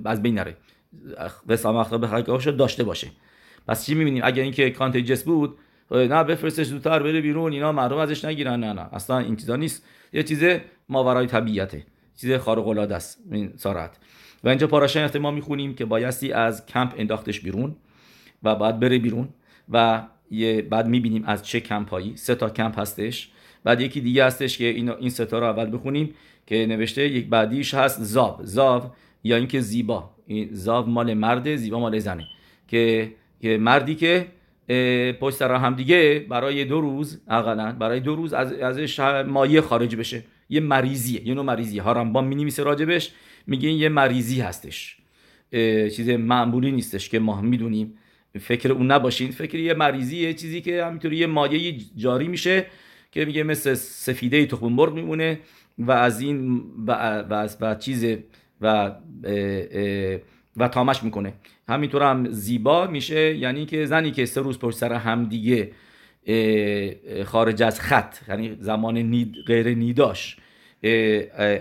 از 0.04 0.22
بین 0.22 0.34
نره. 0.34 0.56
به 1.46 1.56
سامختا 1.56 1.98
به 1.98 2.06
خگیقاش 2.06 2.48
داشته 2.48 2.84
باشه. 2.84 3.10
پس 3.68 3.86
چی 3.86 3.94
می‌بینیم؟ 3.94 4.22
اگر 4.24 4.42
اینکه 4.42 4.70
کانتیجس 4.70 5.24
بود 5.24 5.58
نه 5.92 6.24
بفرستش 6.24 6.66
زودتر 6.66 7.02
بره 7.02 7.20
بیرون 7.20 7.52
اینا 7.52 7.72
مردم 7.72 7.96
ازش 7.96 8.24
نگیرن. 8.24 8.60
نه 8.60 8.72
نه 8.72 8.94
اصلا 8.94 9.18
این 9.18 9.36
چیزا 9.36 9.56
نیست. 9.56 9.86
یه 10.12 10.22
چیز 10.22 10.44
ماورای 10.88 11.26
طبیعته. 11.26 11.86
چیز 12.16 12.32
خارق 12.34 12.68
العاده 12.68 12.94
است. 12.94 13.18
این 13.30 13.52
سارت 13.56 13.98
و 14.44 14.48
اینجا 14.48 14.66
پاراشا 14.66 15.10
ما 15.20 15.30
می‌خونیم 15.30 15.74
که 15.74 15.84
بایستی 15.84 16.32
از 16.32 16.66
کمپ 16.66 16.94
انداختش 16.96 17.40
بیرون 17.40 17.76
و 18.42 18.54
بعد 18.54 18.80
بره 18.80 18.98
بیرون 18.98 19.28
و 19.68 20.02
یه 20.30 20.62
بعد 20.62 20.86
می‌بینیم 20.86 21.24
از 21.26 21.42
چه 21.46 21.60
کمپ 21.60 21.90
هایی 21.90 22.16
سه 22.16 22.34
تا 22.34 22.50
کمپ 22.50 22.78
هستش. 22.78 23.30
بعد 23.64 23.80
یکی 23.80 24.00
دیگه 24.00 24.24
هستش 24.24 24.58
که 24.58 24.64
این 24.64 24.90
این 24.90 25.10
ستا 25.10 25.38
رو 25.38 25.46
اول 25.46 25.74
بخونیم 25.74 26.14
که 26.46 26.66
نوشته 26.66 27.08
یک 27.08 27.28
بعدیش 27.28 27.74
هست 27.74 28.02
زاو. 28.02 28.38
زاو 28.42 28.82
یا 29.24 29.36
اینکه 29.36 29.60
زیبا. 29.60 30.10
این 30.26 30.48
زاو 30.52 30.86
مال 30.86 31.14
مرد 31.14 31.56
زیبا 31.56 31.78
مال 31.78 31.98
زنه. 31.98 32.24
که 32.68 33.12
که 33.40 33.58
مردی 33.58 33.94
که 33.94 34.26
پشت 35.20 35.36
سر 35.36 35.54
هم 35.54 35.74
دیگه 35.74 36.26
برای 36.28 36.64
دو 36.64 36.80
روز 36.80 37.20
اقلا 37.28 37.72
برای 37.72 38.00
دو 38.00 38.16
روز 38.16 38.32
از 38.32 38.52
ازش 38.52 39.00
مایه 39.26 39.60
خارج 39.60 39.96
بشه. 39.96 40.22
یه 40.48 40.60
مریضیه 40.60 41.28
یه 41.28 41.34
نوع 41.34 41.44
مریضیه. 41.44 41.82
هارمبان 41.82 42.24
می 42.24 42.34
نویسه 42.34 42.62
راجبش 42.62 43.12
میگه 43.46 43.68
یه 43.70 43.88
مریضی 43.88 44.40
هستش. 44.40 44.96
چیز 45.96 46.08
معمولی 46.08 46.72
نیستش 46.72 47.08
که 47.08 47.18
ما 47.18 47.40
می‌دونیم. 47.40 47.94
فکر 48.40 48.72
اون 48.72 48.90
نباشین. 48.90 49.30
فکر 49.30 49.58
یه 49.58 49.74
مریضیه 49.74 50.34
چیزی 50.34 50.60
که 50.60 50.84
همینطوری 50.84 51.16
یه 51.16 51.26
مایه 51.26 51.74
جاری 51.96 52.28
میشه 52.28 52.66
که 53.12 53.24
میگه 53.24 53.42
مثل 53.42 53.74
سفیده 53.74 54.46
تخم 54.46 54.66
مرغ 54.66 54.94
میمونه 54.94 55.40
و 55.78 55.92
از 55.92 56.20
این 56.20 56.62
و, 56.86 56.92
و, 57.30 57.48
و 57.60 57.74
چیز 57.74 58.06
و 58.60 58.92
و 60.56 60.68
تامش 60.68 61.02
می‌کنه. 61.02 61.32
همینطور 61.68 62.02
هم 62.02 62.28
زیبا 62.30 62.86
میشه 62.86 63.36
یعنی 63.36 63.66
که 63.66 63.86
زنی 63.86 64.10
که 64.10 64.26
سه 64.26 64.40
روز 64.40 64.58
پشت 64.58 64.76
سر 64.78 64.92
هم 64.92 65.24
دیگه 65.24 65.72
خارج 67.24 67.62
از 67.62 67.80
خط 67.80 68.16
یعنی 68.28 68.56
زمان 68.60 68.98
نید 68.98 69.34
غیر 69.46 69.68
نیداش 69.68 70.36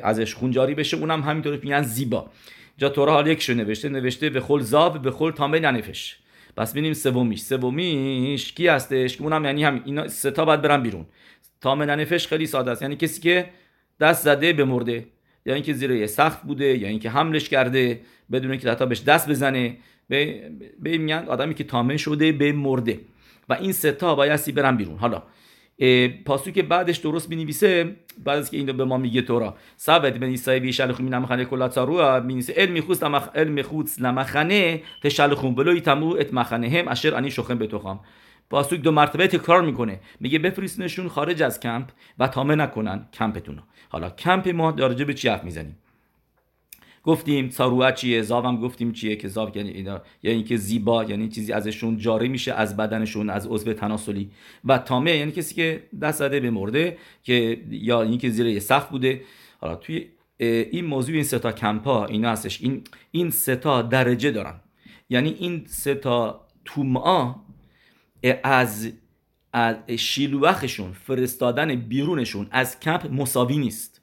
ازش 0.04 0.36
خونجاری 0.36 0.76
بشه 0.76 0.98
اونم 0.98 1.22
همینطور 1.22 1.60
میگن 1.64 1.82
زیبا. 1.82 2.30
جا 2.78 2.90
تورا 2.90 3.14
حال 3.14 3.28
یکشو 3.28 3.54
نوشته 3.54 3.90
نوشته 3.90 4.30
به 4.30 4.42
خل 4.42 4.60
زاب 4.60 5.02
به 5.02 5.12
خل 5.12 5.32
تامه 5.32 5.60
ننفش 5.60 6.18
پس 6.58 6.72
ببینیم 6.72 6.94
سومیش. 6.94 7.40
سومیش 7.40 8.54
کی 8.54 8.68
هستش؟ 8.68 9.18
که 9.18 9.24
اونم 9.24 9.46
یعنی 9.46 9.64
هم 9.64 9.82
اینا 9.86 10.08
سه 10.08 10.32
تا 10.32 10.46
باید 10.46 10.62
برن 10.62 10.84
بیرون. 10.84 11.06
تامه 11.62 11.86
ننفش 11.86 12.28
خیلی 12.28 12.46
ساده 12.46 12.72
است. 12.72 12.82
یعنی 12.82 12.96
کسی 12.96 13.22
که 13.22 13.50
دست 14.00 14.24
زده 14.24 14.54
به 14.54 14.64
مرده 14.64 15.06
یا 15.46 15.54
اینکه 15.54 15.74
زیر 15.74 15.92
یه 15.92 16.08
سخت 16.08 16.42
بوده 16.44 16.78
یا 16.78 16.88
اینکه 16.88 17.10
حملش 17.10 17.50
کرده 17.50 18.02
بدون 18.32 18.58
که 18.58 18.72
حتی 18.72 18.86
بهش 18.86 19.04
دست 19.04 19.30
بزنه 19.30 19.78
به, 20.08 20.52
به 20.80 20.98
میگن 20.98 21.26
آدمی 21.28 21.54
که 21.54 21.64
تامه 21.64 21.98
شده 21.98 22.32
به 22.32 22.52
مرده. 22.52 23.00
و 23.50 23.54
این 23.54 23.72
سه 23.72 23.92
تا 23.92 24.16
بایستی 24.16 24.52
برن 24.52 24.78
بیرون. 24.78 24.98
حالا 24.98 25.24
پاسو 26.26 26.52
که 26.52 26.62
بعدش 26.62 26.98
درست 26.98 27.30
بنویسه 27.30 27.96
بعد 28.24 28.40
از 28.40 28.52
که 28.52 28.58
اینو 28.58 28.74
به 28.74 28.86
ما 28.86 28.98
میگه 28.98 29.22
تورا. 29.22 29.56
سبت 29.78 30.14
بن 30.14 30.28
ایسای 30.28 30.60
بی 30.60 30.74
شلخو 30.74 31.04
مینم 31.04 31.26
خانه 31.26 31.46
کلا 31.46 31.68
تارو 31.68 32.24
مینیسه 32.24 32.54
علم 32.54 32.82
خوست 32.82 33.04
لمخ 33.04 33.28
علم 33.36 33.62
خوست 33.62 34.02
لمخنه 34.02 34.82
بلوی 35.56 35.82
تمو 35.82 36.16
ات 36.20 36.34
مخنه. 36.34 36.70
هم 36.70 36.88
اشر 36.88 37.16
انی 37.16 37.32
شخم 37.32 37.58
بتوخام 37.58 38.00
پاسوک 38.50 38.82
دو 38.82 38.92
مرتبه 38.92 39.28
تکرار 39.28 39.62
می‌کنه. 39.62 40.00
میگه 40.20 40.40
بفرستنشون 40.40 41.08
خارج 41.08 41.44
از 41.44 41.60
کمپ 41.60 41.90
و 42.20 42.28
تامه 42.28 42.56
نکنن 42.56 43.08
کمپتون 43.14 43.60
حالا 43.92 44.10
کمپ 44.10 44.48
ما 44.48 44.72
در 44.72 45.06
به 45.06 45.14
چی 45.14 45.28
حرف 45.28 45.44
می‌زنیم؟ 45.44 45.78
گفتیم 47.04 47.50
ساروه 47.50 47.92
چیه؟ 47.92 48.22
زاوم 48.22 48.62
گفتیم 48.62 48.92
چیه 48.92 49.16
که 49.16 49.28
زاو 49.28 49.58
یعنی 49.58 49.70
اینا 49.70 50.02
یعنی 50.24 50.38
اینکه 50.38 50.58
زیبا 50.58 51.04
یعنی 51.04 51.30
چیزی 51.30 51.54
ازشون 51.54 51.98
جاری 51.98 52.28
میشه 52.28 52.54
از 52.54 52.78
بدنشون 52.78 53.30
از 53.30 53.48
عضو 53.48 53.74
تناسلی. 53.74 54.32
و 54.66 54.78
تامه 54.78 55.18
یعنی 55.18 55.32
کسی 55.32 55.56
که 55.56 55.84
دست 56.02 56.20
زده 56.20 56.40
به 56.40 56.50
مرده 56.50 56.98
که 57.24 57.62
یا 57.70 58.02
اینکه 58.02 58.30
زیر 58.30 58.46
یه 58.46 58.60
سقف 58.60 58.90
بوده. 58.90 59.22
حالا 59.62 59.76
توی 59.76 60.08
این 60.40 60.86
موضوع 60.86 61.16
این 61.16 61.24
ستا 61.24 61.52
کمپا 61.52 62.06
اینا 62.06 62.32
هستش. 62.32 62.62
این 62.62 62.84
این 63.12 63.30
ستا 63.30 63.82
درجه 63.82 64.32
دارن. 64.32 64.56
یعنی 65.10 65.36
این 65.40 65.64
ستا 65.68 66.48
توما 66.66 67.46
از 68.44 68.92
از 69.54 69.76
شیلوخشون 69.98 70.94
فرستادن 70.94 71.76
بیرونشون 71.76 72.48
از 72.52 72.80
کمپ 72.80 73.12
مساوی 73.12 73.58
نیست. 73.58 74.02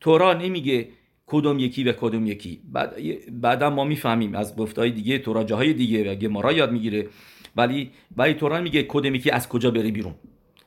تورا 0.00 0.34
نمیگه 0.34 0.88
کدوم 1.26 1.58
یکی 1.58 1.84
و 1.84 1.92
کدوم 1.92 2.26
یکی. 2.26 2.60
بعد 2.72 2.94
بعدا 3.40 3.70
ما 3.70 3.84
می‌فهمیم 3.84 4.34
از 4.34 4.56
گفتهای 4.56 4.90
دیگه 4.90 5.18
تورا 5.18 5.44
جاهای 5.44 5.72
دیگه 5.72 6.12
و 6.12 6.14
گمارا 6.14 6.52
یاد 6.52 6.72
می‌گیره. 6.72 7.08
ولی 7.56 7.90
ولی 8.16 8.34
تورا 8.34 8.60
میگه 8.60 8.82
کدوم 8.82 9.14
یکی 9.14 9.30
از 9.30 9.48
کجا 9.48 9.70
بره 9.70 9.90
بیرون. 9.90 10.14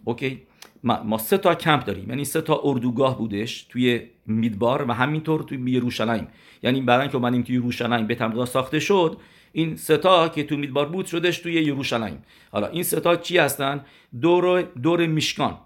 اوکی؟ 0.04 0.42
ما, 0.84 1.04
ما 1.04 1.18
سه 1.18 1.38
تا 1.38 1.56
کمپ 1.56 1.86
داریم. 1.86 2.10
یعنی 2.10 2.26
سه 2.26 2.42
تا 2.42 2.62
اردوگاه 2.64 3.18
بودش 3.18 3.64
توی 3.64 4.02
میدبار 4.26 4.86
و 4.88 4.94
همینطور 4.94 5.44
توی 5.44 5.72
یروشلایم 5.72 6.28
یعنی 6.64 6.82
برای 6.82 7.08
که 7.08 7.16
اومدیم 7.16 7.42
توی 7.42 7.56
یروشلایم 7.56 8.08
به 8.08 8.16
تمرین 8.16 8.46
ساخته 8.46 8.80
شد 8.80 9.18
این 9.56 9.76
ستا 9.76 10.30
که 10.30 10.44
تو 10.44 10.58
میدبار 10.58 11.06
شدش 11.06 11.38
توی 11.40 11.54
یروشلایم 11.54 12.24
حالا 12.52 12.68
این 12.68 12.84
ستا 12.84 13.16
چی 13.16 13.38
هستن؟ 13.38 13.86
دور 14.22 14.62
دور 14.62 15.06
میشکان. 15.06 15.58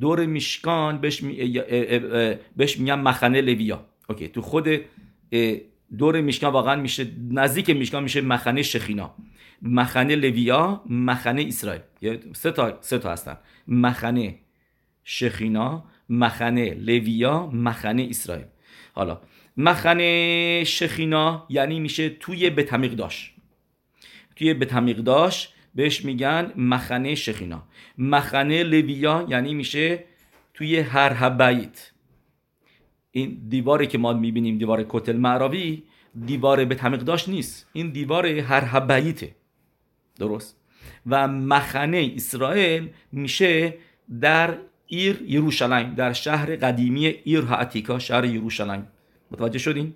دور 0.00 0.26
میشکان 0.26 0.98
بهش, 0.98 1.22
می... 1.22 1.60
بهش 2.56 2.78
میگن 2.78 2.94
مخنه 2.94 3.40
لویا. 3.40 3.86
اوکی 4.08 4.28
تو 4.28 4.42
خود 4.42 4.68
دور 5.98 6.20
میشکان 6.20 6.52
واقعا 6.52 6.76
میشه 6.76 7.06
نزدیک 7.30 7.70
میشکان 7.70 8.02
میشه 8.02 8.20
مخنه 8.20 8.62
شخینا 8.62 9.14
مخنه 9.62 10.16
لویا 10.16 10.82
مخنه 10.86 11.44
اسرائیل. 11.48 11.82
سه 12.32 12.50
تا 12.50 12.78
سه 12.80 12.98
تا 12.98 13.12
هستن. 13.12 13.36
مخنه 13.68 14.34
شخینا 15.04 15.84
مخنه 16.08 16.74
لویا 16.74 17.46
مخنه 17.46 18.06
اسرائیل. 18.10 18.46
حالا 18.94 19.20
مخنه 19.56 20.64
شخینا 20.64 21.46
یعنی 21.48 21.80
میشه 21.80 22.08
توی 22.08 22.50
بتمیق 22.50 22.92
داشت. 22.92 23.33
توی 24.36 24.54
بتمیق 24.54 24.96
داشت 24.96 25.54
بهش 25.74 26.04
میگن 26.04 26.52
مخنه 26.56 27.14
شخینا 27.14 27.62
مخنه 27.98 28.62
لویا 28.62 29.26
یعنی 29.28 29.54
میشه 29.54 30.04
توی 30.54 30.78
هر 30.78 31.12
هبایت 31.14 31.90
این 33.10 33.38
دیواری 33.48 33.86
که 33.86 33.98
ما 33.98 34.12
می‌بینیم 34.12 34.58
دیوار 34.58 34.86
کتل 34.88 35.16
معراوی 35.16 35.82
دیوار 36.26 36.64
به 36.64 36.74
داشت 36.74 37.28
نیست. 37.28 37.66
این 37.72 37.90
دیوار 37.90 38.26
هر 38.26 38.64
هباییته 38.66 39.34
درست؟ 40.18 40.56
و 41.06 41.28
مخنه 41.28 42.12
اسرائیل 42.16 42.88
میشه 43.12 43.74
در 44.20 44.58
עיר 44.86 45.22
ירושלים 45.26 45.94
در 45.94 46.12
شهر 46.12 46.56
قدیمی 46.56 47.06
עיר 47.06 47.40
העתיקה 47.40 47.98
شهر 47.98 48.24
ירושלים 48.24 48.86
متوجه 49.30 49.58
شدین؟ 49.58 49.94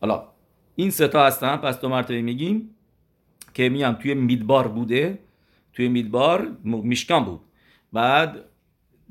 حالا 0.00 0.28
این 0.76 0.90
سه 0.90 1.14
تا 1.14 1.26
هستن 1.26 1.56
پس 1.56 1.80
دو 1.80 1.88
مرتبه 1.88 2.22
میگیم. 2.22 2.74
که 3.54 3.68
میام 3.68 3.94
توی 3.94 4.14
מדבר 4.14 4.68
بوده 4.68 5.18
توی 5.72 5.88
מדבר 5.88 6.56
משכן 6.64 7.24
بود. 7.24 7.40
بعد 7.92 8.44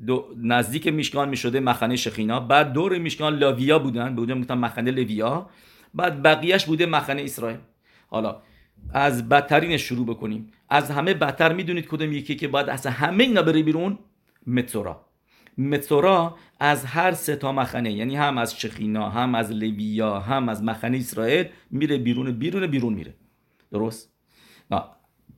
دو 0.06 0.28
نزدیک 0.36 0.86
משכן 0.88 1.28
می‌شده 1.28 1.60
מחנה 1.60 1.96
שכינה 1.96 2.40
بعد 2.40 2.72
دور 2.72 2.98
משכן 2.98 3.34
لاویا 3.34 3.78
بودن 3.78 4.14
بودن 4.14 4.34
می‌گفتن 4.34 4.58
מחנה 4.58 4.90
לוויה. 4.90 5.50
بعد 5.94 6.22
بقیهش 6.22 6.64
بوده 6.64 6.86
מחנה 6.86 7.22
ישראל. 7.22 7.58
حالا 8.08 8.42
از 8.92 9.28
بدترینش 9.28 9.82
شروع 9.82 10.06
بکنیم. 10.06 10.52
از 10.68 10.90
همه 10.90 11.14
بدتر 11.14 11.52
می‌دونید 11.52 11.86
کدوم 11.86 12.12
یکی 12.12 12.36
که 12.36 12.48
باید 12.48 12.68
از 12.68 12.86
همه 12.86 13.24
اینا 13.24 13.42
بره 13.42 13.62
بیرون؟ 13.62 13.98
متسورا. 14.46 15.06
متسورا 15.58 16.36
از 16.60 16.84
هر 16.84 17.12
سه 17.12 17.36
تا 17.36 17.52
مخنه 17.52 17.92
یعنی 17.92 18.16
هم 18.16 18.38
از 18.38 18.60
شخینا 18.60 19.08
هم 19.08 19.34
از 19.34 19.52
لویا 19.52 20.20
هم 20.20 20.48
از 20.48 20.62
مخنه 20.62 20.96
اسرائیل 20.96 21.46
میره 21.70 21.98
بیرون 21.98 22.32
بیرون 22.32 22.66
بیرون 22.66 22.94
میره. 22.94 23.14
درست؟ 23.72 24.09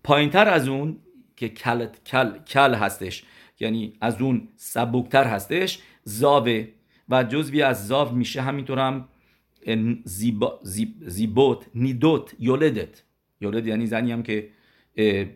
پایینتر 0.04 0.48
از 0.48 0.68
اون 0.68 0.96
که 1.36 1.48
کل, 1.48 1.86
کل, 2.06 2.38
کل 2.38 2.74
هستش 2.74 3.24
یعنی 3.60 3.92
از 4.00 4.22
اون 4.22 4.48
سبکتر 4.56 5.24
هستش 5.24 5.78
زاوه. 6.04 6.66
و 7.08 7.24
جزوی 7.24 7.62
از 7.62 7.88
زاو 7.88 8.14
میشه 8.14 8.42
همینطورم 8.42 9.08
زیبا 10.04 10.60
زیب 10.62 10.94
زیبوت 11.06 11.66
نیدوت 11.74 12.34
یولدت. 12.38 13.02
یولد 13.40 13.66
یعنی 13.66 13.86
زنی 13.86 14.12
هم 14.12 14.22
که 14.22 14.48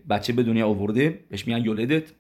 بچه 0.09 0.33
به 0.33 0.43
دنیا 0.43 0.69
آورده 0.69 1.25
بهش 1.31 1.47
میگن 1.47 1.65
یولدت. 1.65 2.13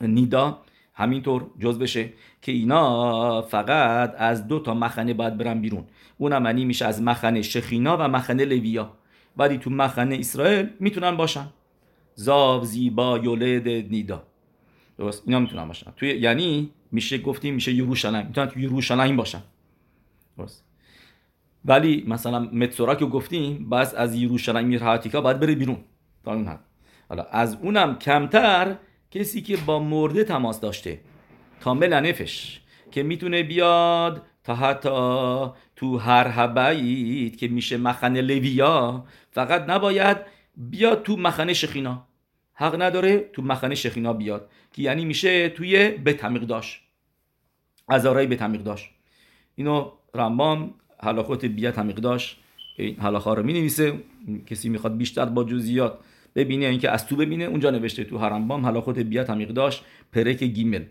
نیدا 0.00 0.62
همینطور 0.94 1.46
جز 1.58 1.78
بشه 1.78 2.12
که 2.42 2.52
اینا 2.52 3.42
فقط 3.42 4.14
از 4.18 4.48
دو 4.48 4.58
تا 4.58 4.74
مخنه 4.74 5.14
باید 5.14 5.38
برن 5.38 5.60
بیرون. 5.60 5.84
اونم 6.18 6.42
معنی 6.42 6.64
میشه 6.64 6.86
از 6.86 7.02
مخنه 7.02 7.42
شخینا 7.42 7.96
و 7.96 8.08
مخنه 8.08 8.44
لویا. 8.44 8.92
ولی 9.36 9.58
تو 9.58 9.70
مخنه 9.70 10.16
اسرائیل 10.16 10.68
می‌تونن 10.80 11.16
باشن. 11.16 11.46
زاو 12.14 12.64
زیبا 12.64 13.18
یولد 13.18 13.68
نیدا. 13.68 14.22
درست 14.98 15.22
اینا 15.26 15.38
می‌تونن 15.38 15.68
باشن. 15.68 15.92
توی 15.96 16.08
یعنی 16.08 16.70
میشه 16.92 17.18
گفتیم 17.18 17.54
میشه 17.54 17.72
یروشلایم 17.72 18.26
می‌تونن 18.26 18.46
تو 18.46 18.60
یروشلایم 18.60 19.16
باشن. 19.16 19.42
درست. 20.38 20.64
ولی 21.64 22.04
مثلا 22.06 22.38
متسورا 22.40 22.94
که 22.94 23.06
گفتیم 23.06 23.68
باز 23.68 23.94
از 23.94 24.14
یروشلایم 24.14 24.66
میرهاتیکا 24.66 25.20
باید 25.20 25.40
بره 25.40 25.54
بیرون. 25.54 25.78
تا 26.24 26.34
اون 26.34 26.48
حد. 26.48 26.60
حالا 27.08 27.22
از 27.22 27.56
اونم 27.62 27.98
کمتر 27.98 28.76
کسی 29.10 29.42
که 29.42 29.56
با 29.56 29.78
مرده 29.78 30.24
تماس 30.24 30.60
داشته. 30.60 31.00
تا 31.60 31.74
نفش 31.74 32.60
که 32.90 33.02
می‌تونه 33.02 33.42
بیاد 33.42 34.22
تا 34.44 34.54
حتی 34.54 34.88
تو 35.76 35.98
هر 35.98 36.26
هبعید 36.30 37.36
که 37.36 37.48
میشه 37.48 37.76
مخنه 37.76 38.20
لویا 38.20 39.04
فقط 39.34 39.64
نباید 39.68 40.16
بیاد 40.56 41.02
تو 41.02 41.16
مخنه 41.16 41.52
شخینا 41.52 42.06
حق 42.54 42.82
نداره 42.82 43.18
تو 43.32 43.42
مخنه 43.42 43.74
شخینا 43.74 44.12
بیاد 44.12 44.50
که 44.72 44.82
یعنی 44.82 45.04
میشه 45.04 45.48
توی 45.48 45.88
بتمیق 45.88 46.42
داشت. 46.42 46.80
ازارای 47.88 48.26
بتمیق 48.26 48.62
داشت. 48.62 48.90
اینو 49.54 49.90
رمبام 50.14 50.74
حلاخوت 51.00 51.44
بیت 51.44 51.74
تمیق 51.74 51.96
داشت. 51.96 52.40
این 52.76 52.96
حلاخا 52.96 53.34
رو 53.34 53.42
می 53.42 53.52
نویسه 53.52 54.00
کسی 54.46 54.68
می‌خواد 54.68 54.96
بیشتر 54.96 55.24
با 55.24 55.44
جزئیات 55.44 55.98
ببینه 56.34 56.66
اینکه 56.66 56.90
از 56.90 57.06
تو 57.06 57.16
ببینه 57.16 57.44
اونجا 57.44 57.70
نوشته 57.70 58.04
تو 58.04 58.18
حرمبام 58.18 58.66
حلاخوت 58.66 58.98
بیت 58.98 59.26
تمیق 59.26 59.48
داشت. 59.48 59.84
پرک 60.12 60.42
گیمل. 60.44 60.84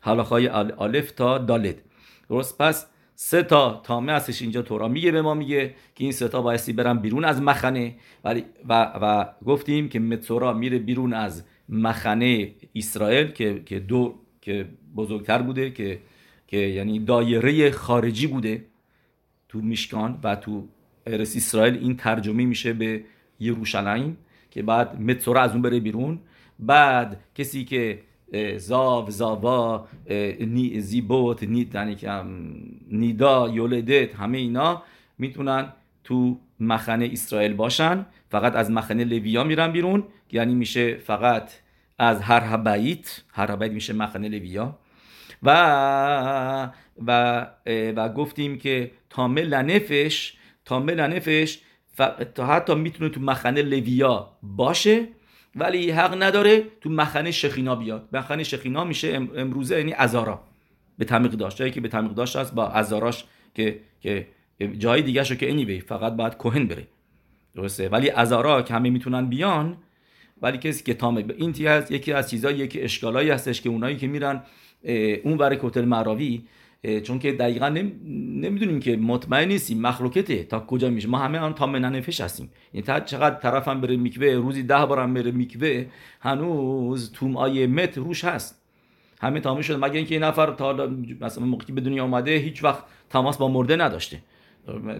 حلاخای 0.00 0.48
آلف 0.48 1.10
تا 1.10 1.38
دالد 1.38 1.82
درست 2.28 2.58
پس 2.58 2.86
سه 3.22 3.42
تا 3.42 3.80
تامه 3.84 4.12
هستش 4.12 4.42
اینجا 4.42 4.62
تورا 4.62 4.88
میگه 4.88 5.12
به 5.12 5.22
ما 5.22 5.34
میگه 5.34 5.74
که 5.94 6.04
این 6.04 6.12
سه 6.12 6.28
تا 6.28 6.42
بایستی 6.42 6.72
برن 6.72 6.98
بیرون 6.98 7.24
از 7.24 7.42
مخنه. 7.42 7.94
ولی 8.24 8.44
و, 8.68 8.92
و 9.02 9.26
گفتیم 9.46 9.88
که 9.88 9.98
متسورا 10.00 10.52
میره 10.52 10.78
بیرون 10.78 11.12
از 11.12 11.44
مخنه 11.68 12.54
اسرائیل 12.74 13.26
که 13.26 13.62
که 13.66 13.78
دو 13.78 14.14
که 14.40 14.66
بزرگتر 14.96 15.42
بوده 15.42 15.70
که 15.70 16.00
که 16.46 16.56
یعنی 16.56 16.98
دایره 16.98 17.70
خارجی 17.70 18.26
بوده 18.26 18.64
تو 19.48 19.60
میشکان 19.60 20.20
و 20.24 20.36
تو 20.36 20.68
ارس 21.06 21.36
اسرائیل. 21.36 21.78
این 21.78 21.96
ترجمه 21.96 22.44
میشه 22.44 22.72
به 22.72 23.04
یروشلایم 23.40 24.16
که 24.50 24.62
بعد 24.62 25.00
متسورا 25.00 25.40
از 25.40 25.52
اون 25.52 25.62
بره 25.62 25.80
بیرون. 25.80 26.20
بعد 26.58 27.20
کسی 27.34 27.64
که 27.64 28.00
زاو 28.56 29.10
زاوا 29.10 29.88
نی 30.40 30.80
زیبوت 30.80 31.42
نی 31.42 31.70
یعنی 31.74 31.96
نیدا 32.90 33.48
یولدت 33.48 34.14
همه 34.14 34.38
اینا 34.38 34.82
می‌تونن 35.18 35.72
تو 36.04 36.38
مخنه 36.60 37.08
اسرائیل 37.12 37.54
باشن. 37.54 38.06
فقط 38.30 38.56
از 38.56 38.70
مخنه 38.70 39.04
لویا 39.04 39.44
میرن 39.44 39.72
بیرون 39.72 40.04
یعنی 40.32 40.54
میشه 40.54 40.96
فقط 40.96 41.52
از 41.98 42.22
هر 42.22 42.42
هبایت 42.54 43.22
هر 43.32 43.52
هبایت 43.52 43.72
میشه 43.72 43.92
مخنه 43.92 44.28
لویا. 44.28 44.78
و 45.42 46.70
و 47.06 47.46
و 47.66 48.08
گفتیم 48.08 48.58
که 48.58 48.90
تامل 49.10 49.44
لنفش 49.44 50.34
تامل 50.64 50.94
لنفش 50.94 51.58
تا 52.34 52.46
حتی 52.46 52.74
می‌تونه 52.74 53.10
تو 53.10 53.20
مخنه 53.20 53.62
لویا 53.62 54.32
باشه. 54.42 55.08
ولی 55.56 55.90
حق 55.90 56.22
نداره 56.22 56.64
تو 56.80 56.90
مخنه 56.90 57.30
شخینا 57.30 57.76
بیاد. 57.76 58.08
مخنه 58.12 58.42
شخینا 58.42 58.84
میشه 58.84 59.28
امروزه 59.36 59.78
یعنی 59.78 59.92
ازارا. 59.92 60.40
به 60.98 61.04
تمیق 61.04 61.32
داشت. 61.32 61.56
جایی 61.56 61.70
که 61.70 61.80
به 61.80 61.88
تمیق 61.88 62.12
داشت 62.12 62.36
است 62.36 62.54
با 62.54 62.68
ازاراش 62.68 63.24
که 63.54 63.80
که 64.00 64.26
جای 64.78 65.02
دیگه 65.02 65.24
شو 65.24 65.34
که 65.34 65.46
اینی 65.46 65.80
فقط 65.80 66.12
باید 66.12 66.36
کوهن 66.36 66.66
بره. 66.66 66.86
درسته؟ 67.54 67.88
ولی 67.88 68.10
ازارا 68.10 68.62
که 68.62 68.74
همه 68.74 68.90
می‌تونن 68.90 69.26
بیان 69.26 69.76
ولی 70.42 70.58
کسی 70.58 70.84
که 70.84 70.94
تامه 70.94 71.24
این 71.36 71.68
از 71.68 71.90
یکی 71.90 72.12
از 72.12 72.30
چیزایی 72.30 72.68
که 72.68 72.84
اشکالایی 72.84 73.30
هستش 73.30 73.60
که 73.60 73.68
اونایی 73.68 73.96
که 73.96 74.06
میرن 74.06 74.42
اون 75.24 75.38
ور 75.38 75.54
کتل 75.54 75.84
معراوی 75.84 76.42
چون 77.02 77.18
که 77.18 77.32
دقیقا 77.32 77.68
نمی‌دونیم 77.68 78.80
که 78.80 78.96
مطمئن 78.96 79.48
نیستیم 79.48 79.80
مخلوقته. 79.80 80.42
تا 80.42 80.60
کجا 80.60 80.90
میشه؟ 80.90 81.08
ما 81.08 81.18
همه 81.18 81.38
آن 81.38 81.54
تا 81.54 81.66
مننفش 81.66 82.20
هستیم. 82.20 82.50
یعنی 82.72 82.86
تا 82.86 83.00
چقدر 83.00 83.34
طرفم 83.34 83.80
بره 83.80 83.96
میکوه 83.96 84.26
روزی 84.26 84.62
ده 84.62 84.86
بارم 84.86 85.14
بره 85.14 85.30
میکوه 85.30 85.86
هنوز 86.20 87.12
توم 87.12 87.32
مت 87.66 87.98
روش 87.98 88.24
هست. 88.24 88.62
همه 89.20 89.40
تمام 89.40 89.60
شده. 89.60 89.76
مگه 89.76 89.96
اینکه 89.96 90.14
این 90.14 90.24
نفر 90.24 90.52
تا 90.52 90.90
مثلا 91.20 91.44
موقعی 91.44 91.74
به 91.74 91.80
دنیا 91.80 92.04
آمده 92.04 92.36
هیچ 92.36 92.64
وقت 92.64 92.84
تماس 93.10 93.38
با 93.38 93.48
مرده 93.48 93.76
نداشته. 93.76 94.18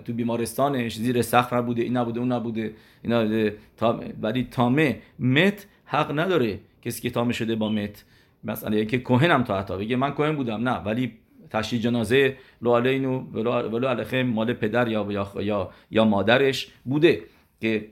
تو 0.04 0.12
بیمارستانش 0.12 0.96
زیر 0.96 1.22
سخت 1.22 1.52
نبوده 1.52 1.82
این 1.82 1.96
نبوده 1.96 2.20
اون 2.20 2.32
نبوده. 2.32 2.74
اینا 3.02 3.50
تا 3.76 4.00
ولی 4.22 4.48
تامه 4.50 5.02
مت 5.18 5.66
حق 5.84 6.18
نداره 6.18 6.58
کسی 6.82 7.02
که 7.02 7.10
تامه 7.10 7.32
شده 7.32 7.56
با 7.56 7.68
مت. 7.68 8.04
مثلا 8.44 8.84
که 8.84 8.98
کوهنم 8.98 9.44
تا 9.44 9.58
حتی. 9.58 9.76
بگه 9.76 9.96
من 9.96 10.10
کوهن 10.10 10.36
بودم. 10.36 10.68
نه 10.68 10.76
ولی 10.76 11.12
تشییع 11.50 11.82
جنازه 11.82 12.36
لو 12.62 12.76
علینو 12.76 13.18
ولو 13.18 13.88
علیهم 13.88 14.26
مال 14.26 14.52
پدر 14.52 14.88
یا 14.88 15.06
یا 15.40 15.70
یا 15.90 16.04
مادرش 16.04 16.68
بوده 16.84 17.22
که 17.60 17.88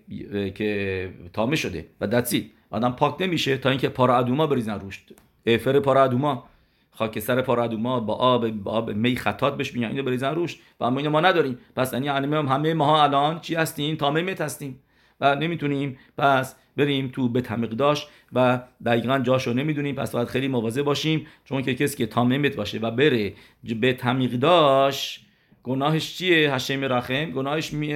که 0.55 1.11
تامه 1.33 1.57
شده. 1.57 1.87
و 2.01 2.07
دتسید 2.07 2.53
آدم 2.71 2.93
پاک 2.93 3.23
نمیشه 3.23 3.57
تا 3.57 3.71
اینکه 3.71 3.89
پارا 3.89 4.19
ادوما 4.19 4.47
بریزن 4.47 4.81
روش. 4.81 5.05
افر 5.47 5.81
پارا 5.81 6.05
ادوما 6.05 6.45
خاکستر 6.91 7.43
پارا 7.43 7.65
ادوما 7.65 8.01
با 8.01 8.15
آب 8.15 8.51
با 8.51 8.71
آب 8.73 8.91
می 8.91 9.17
خطات 9.17 9.57
بهش 9.57 9.75
میگن. 9.75 9.89
اینو 9.89 10.03
بریزن 10.03 10.35
روش. 10.35 10.59
و 10.81 10.85
اما 10.85 10.99
اینو 10.99 11.11
ما 11.11 11.21
نداریم. 11.21 11.59
پس 11.77 11.93
یعنی 11.93 12.09
همه 12.09 12.75
ما 12.75 13.03
الان 13.03 13.41
چی 13.41 13.55
هستیم؟ 13.55 13.97
تامه 13.97 14.23
مت 14.23 14.41
هستیم. 14.41 14.81
و 15.21 15.35
نمی‌تونیم. 15.35 15.99
پس 16.19 16.55
بریم 16.79 17.09
تو 17.09 17.29
به 17.29 17.41
تمیقداش 17.41 18.07
و 18.33 18.61
دقیقا 18.85 19.19
جاشو 19.19 19.53
نمی‌دونیم 19.53 19.95
پس 19.95 20.13
باید 20.13 20.29
خیلی 20.29 20.49
مواظب 20.49 20.83
باشیم 20.83 21.27
چون 21.45 21.63
که 21.63 21.75
کسی 21.75 21.97
که 21.97 22.07
تاممت 22.07 22.57
باشه 22.57 22.79
و 22.79 22.91
بره 22.91 23.33
به 23.81 23.93
تمیقداش 23.93 25.21
گناهش 25.63 26.17
چیه؟ 26.17 26.55
هشم 26.55 26.85
رحم 26.85 27.31
گناهش 27.31 27.73
می... 27.73 27.93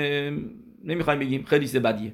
نمی‌خوایم 0.85 1.21
بگیم 1.21 1.45
خیلی 1.45 1.67
سه 1.67 1.81
بدیه. 1.81 2.13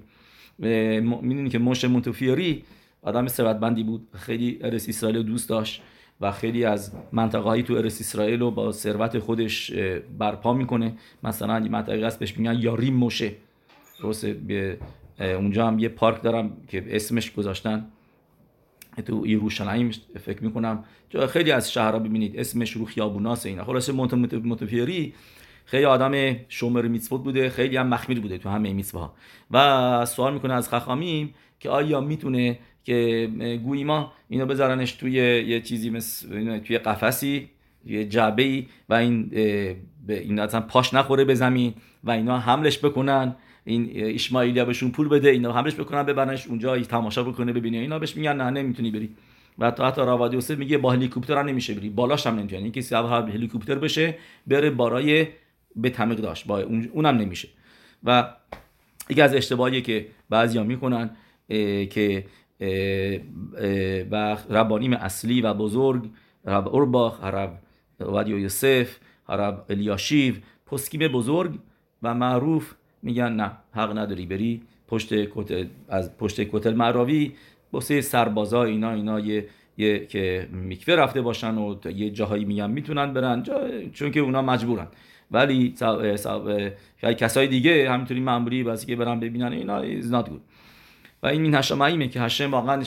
می‌دونی 1.22 1.48
که 1.48 1.58
موش 1.58 1.84
منتفیاری 1.84 2.64
آدم 3.02 3.28
ثروتمندی 3.28 3.82
بود 3.82 4.08
خیلی 4.12 4.58
ارس 4.62 4.88
اسرائیل 4.88 5.22
دوست 5.22 5.48
داشت 5.48 5.82
و 6.20 6.32
خیلی 6.32 6.64
از 6.64 6.92
منطقه 7.12 7.42
هایی 7.42 7.62
تو 7.62 7.74
ارس 7.74 8.00
اسرائیل 8.00 8.40
رو 8.40 8.50
با 8.50 8.72
ثروت 8.72 9.18
خودش 9.18 9.72
برپا 10.18 10.52
می‌کنه. 10.54 10.94
مثلا 11.22 11.56
این 11.56 11.72
منطقه 11.72 12.06
هست 12.06 12.18
بهش 12.18 12.38
میگن 12.38 12.58
یاریم 12.60 12.94
موشه. 12.94 13.32
درسته؟ 14.02 14.78
اونجا 15.18 15.66
هم 15.66 15.78
یه 15.78 15.88
پارک 15.88 16.22
دارم 16.22 16.56
که 16.68 16.84
اسمش 16.88 17.32
گذاشتن. 17.32 17.86
تو 19.06 19.26
یروشلایم 19.26 19.90
فکر 20.20 20.44
می‌کنم. 20.44 20.84
خیلی 21.28 21.52
از 21.52 21.72
شهرها 21.72 21.98
ببینید 21.98 22.38
اسمش 22.40 22.72
رو 22.72 22.84
خیابوناس 22.84 23.46
اینا. 23.46 23.64
خلاصه 23.64 23.92
متفیری 23.92 25.14
خیلی 25.64 25.84
آدم 25.84 26.36
شومر 26.48 26.82
میتسفوت 26.82 27.24
بوده 27.24 27.50
خیلی 27.50 27.76
هم 27.76 27.86
مخمیر 27.86 28.20
بوده 28.20 28.38
تو 28.38 28.48
همه 28.48 28.72
میتسفها 28.72 29.14
و 29.50 30.06
سوال 30.06 30.34
می‌کنه 30.34 30.54
از 30.54 30.68
خخامیم 30.68 31.34
که 31.60 31.70
آیا 31.70 32.00
می‌تونه 32.00 32.58
که 32.84 33.30
گویی 33.64 33.84
ما 33.84 34.12
اینو 34.28 34.46
بذارنش 34.46 34.92
توی 34.92 35.12
یه 35.12 35.60
چیزی 35.60 35.90
مثل 35.90 36.58
توی 36.58 36.78
قفسی 36.78 37.50
یه 37.84 38.04
جعبه 38.04 38.42
ای 38.42 38.66
و 38.88 38.94
این 38.94 39.28
به 40.06 40.20
این 40.20 40.38
اصلا 40.38 40.60
پاش 40.60 40.94
نخوره 40.94 41.24
به 41.24 41.34
زمین 41.34 41.74
و 42.04 42.10
اینا 42.10 42.38
حملش 42.38 42.78
بکنن. 42.84 43.36
این 43.68 44.14
اسماعیلیا 44.14 44.64
بهشون 44.64 44.90
پول 44.90 45.08
بده 45.08 45.30
اینا 45.30 45.52
همش 45.52 45.74
بکنن 45.74 46.02
ببرنش 46.02 46.46
اونجا 46.46 46.78
تماشا 46.78 47.22
بکنه 47.24 47.52
ببینه. 47.52 47.78
اینا 47.78 47.98
بهش 47.98 48.16
میگن 48.16 48.36
نه 48.36 48.50
نمی‌تونی 48.50 48.90
بری. 48.90 49.10
و 49.58 49.66
حتی 49.66 50.00
راوادی 50.02 50.36
اوسه 50.36 50.56
میگه 50.56 50.78
با 50.78 50.92
هلیکوپتر 50.92 51.38
هم 51.38 51.46
نمیشه 51.46 51.74
بری. 51.74 51.88
بالاش 51.90 52.26
هم 52.26 52.38
نمی‌تونی. 52.38 52.62
اینکه 52.62 52.80
کسی 52.80 52.94
هلیکوپتر 52.94 53.74
بشه 53.74 54.14
بره 54.46 54.70
برای 54.70 55.26
به 55.76 55.90
تمیق 55.90 56.18
داشت 56.18 56.46
با 56.46 56.60
اونم 56.92 57.16
نمیشه. 57.16 57.48
و 58.04 58.34
یکی 59.10 59.20
از 59.20 59.34
اشتباهی 59.34 59.82
که 59.82 60.06
بعضیا 60.30 60.64
می‌کنن 60.64 61.10
که 61.90 62.24
و 64.10 64.36
ربانیم 64.50 64.92
اصلی 64.92 65.40
و 65.40 65.54
بزرگ 65.54 66.10
رب 66.44 66.68
اورباخ 66.68 67.24
رب 67.24 67.58
ودیو 68.00 68.38
یوسف 68.38 68.96
رب 69.28 69.66
الیاشیو 69.70 70.34
پسکیم 70.66 71.08
بزرگ 71.08 71.58
و 72.02 72.14
معروف 72.14 72.74
میگن 73.02 73.32
نه 73.32 73.50
حق 73.72 73.98
نداری 73.98 74.26
بری 74.26 74.62
پشت 74.88 75.14
کتل 75.14 75.64
از 75.88 76.16
پشت 76.18 76.40
کتل 76.40 76.74
معراوی 76.74 77.32
واسه 77.72 78.00
سربازا 78.00 78.64
اینا 78.64 78.92
اینا 78.92 79.20
یه 79.20 79.48
یه 79.78 80.06
که 80.06 80.48
میکوه 80.52 80.94
رفته 80.94 81.20
باشن 81.20 81.58
و 81.58 81.76
یه 81.94 82.10
جاهایی 82.10 82.44
میگن 82.44 82.70
می‌تونن 82.70 83.12
برن. 83.12 83.42
چون 83.92 84.10
که 84.10 84.20
اونا 84.20 84.42
مجبورن 84.42 84.86
ولی 85.30 85.74
کسای 87.02 87.46
دیگه 87.46 87.90
همینطوری 87.90 88.20
معمولی 88.20 88.62
واسه 88.62 88.86
که 88.86 88.96
برن 88.96 89.20
ببینن 89.20 89.52
اینا 89.52 89.82
is 89.82 90.04
not 90.04 90.28
good 90.28 90.40
و 91.22 91.26
این 91.26 91.44
این 91.44 91.54
هشماییمه 91.54 92.08
که 92.08 92.20
هشم 92.20 92.50
واقعا 92.50 92.82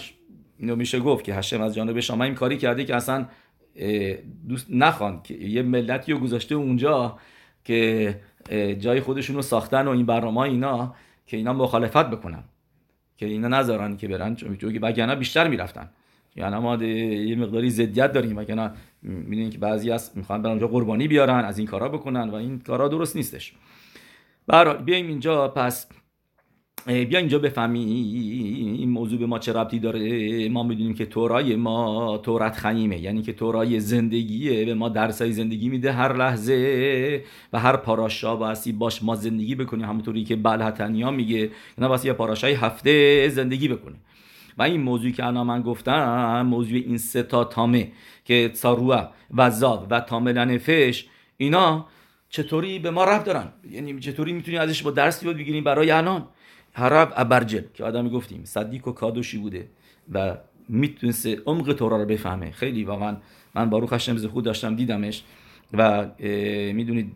اینو 0.58 0.76
میشه 0.76 1.00
گفت 1.00 1.24
که 1.24 1.36
هشم 1.36 1.62
از 1.62 1.76
جانب 1.76 2.00
شماییم 2.00 2.36
کاری 2.36 2.58
کرده 2.58 2.84
که 2.84 2.96
اصلا 2.96 3.26
دوست 4.50 4.68
نخوان 4.70 5.22
که 5.24 5.34
یه 5.34 5.62
ملتی 5.62 6.14
گذاشته 6.14 6.56
اونجا 6.56 7.18
که 7.64 8.20
جای 8.80 9.00
خودشون 9.00 9.36
رو 9.36 9.42
ساختن 9.42 9.88
و 9.88 9.90
این 9.90 10.06
برنامه 10.06 10.38
اینا 10.38 10.96
که 11.28 11.38
اینا 11.38 11.54
مخالفت 11.54 12.10
بکنن. 12.10 12.44
که 13.18 13.26
اینا 13.26 13.48
نذارن 13.48 13.98
که 13.98 14.08
برن 14.08 14.36
چون 14.36 14.58
که 14.58 14.80
وگرنه 14.82 15.16
بیشتر 15.16 15.48
می‌رفتن. 15.48 15.90
یعنی 16.36 16.56
ما 16.56 16.76
یه 16.76 17.36
مقداری 17.36 17.70
ضدیت 17.70 18.14
داریم 18.14 18.38
وگرنه 18.38 18.72
می‌دونین 19.04 19.50
که 19.50 19.58
بعضی 19.58 19.92
از 19.92 20.12
می‌خوان 20.16 20.42
برن 20.42 20.52
اونجا 20.52 20.68
قربانی 20.68 21.08
بیارن 21.08 21.46
از 21.46 21.58
این 21.58 21.68
کارا 21.68 21.90
بکنن 21.90 22.30
و 22.30 22.36
این 22.36 22.60
کارا 22.60 22.88
درست 22.88 23.16
نیستش. 23.16 23.54
برای 24.48 24.84
بیایم 24.84 25.08
اینجا 25.08 25.48
پس 25.48 25.88
بیا 26.86 27.20
اینجا 27.20 27.40
بفهمی 27.40 27.80
این 28.80 28.90
موضوع 28.90 29.20
به 29.20 29.26
ما 29.26 29.40
چه 29.40 29.54
ربطی 29.54 29.80
داره. 29.80 30.50
ما 30.50 30.64
می‌دونیم 30.64 30.94
که 30.94 31.06
تورای 31.06 31.56
ما 31.56 32.18
تورت 32.18 32.56
خیمه 32.56 33.00
یعنی 33.00 33.22
که 33.22 33.34
تورای 33.34 33.80
زندگیه. 33.80 34.66
به 34.66 34.74
ما 34.74 34.90
درسای 34.90 35.32
زندگی 35.32 35.70
میده 35.70 35.92
هر 35.92 36.18
لحظه 36.18 37.24
و 37.54 37.60
هر 37.60 37.78
پاراشا 37.78 38.36
باسی 38.36 38.72
باش 38.72 39.04
ما 39.04 39.16
زندگی 39.16 39.56
بکنیم. 39.56 39.86
همونطوری 39.86 40.24
که 40.24 40.36
بلحتنیا 40.36 41.12
میگه 41.12 41.50
نه 41.78 41.88
باسی 41.88 42.08
یه 42.08 42.14
پاراشای 42.14 42.54
هفته 42.54 43.30
زندگی 43.30 43.68
بکنه. 43.68 43.96
و 44.58 44.64
این 44.64 44.82
موضوعی 44.82 45.14
که 45.14 45.26
الان 45.26 45.48
من 45.48 45.62
گفتم 45.62 46.42
موضوع 46.42 46.80
این 46.86 46.98
سه 46.98 47.24
تا 47.24 47.44
تامه 47.44 47.92
که 48.26 48.52
ساروه 48.54 49.08
و 49.38 49.50
زاب 49.52 49.88
و 49.90 50.00
تامه 50.00 50.34
نفش 50.34 51.06
اینا 51.38 51.86
چطوری 52.30 52.80
به 52.80 52.92
ما 52.92 53.04
ربط 53.04 53.24
دارن؟ 53.24 53.48
یعنی 53.72 54.00
چطوری 54.00 54.34
می‌تونیم 54.34 54.62
ازش 54.62 54.84
با 54.84 54.92
درس 54.92 55.24
یاد 55.24 55.36
بگیریم 55.36 55.64
برای 55.64 55.92
الان؟ 55.92 56.28
حرب 56.74 57.14
ابرجل 57.16 57.62
که 57.74 57.84
آدمی 57.84 58.10
گفتیم 58.10 58.46
صدیق 58.46 58.88
و 58.88 58.92
کادوشی 58.92 59.38
بوده 59.38 59.68
و 60.12 60.38
می‌تونست 60.70 61.28
عمق 61.46 61.74
تورا 61.74 61.98
رو 61.98 62.06
بفهمه. 62.06 62.52
خیلی 62.52 62.84
واقعا 62.84 63.18
من 63.56 63.70
باروخ 63.70 63.94
هشم 63.94 64.28
خود 64.28 64.46
داشتم 64.46 64.76
دیدمش 64.76 65.24
و 65.74 66.08
می‌دونید 66.74 67.12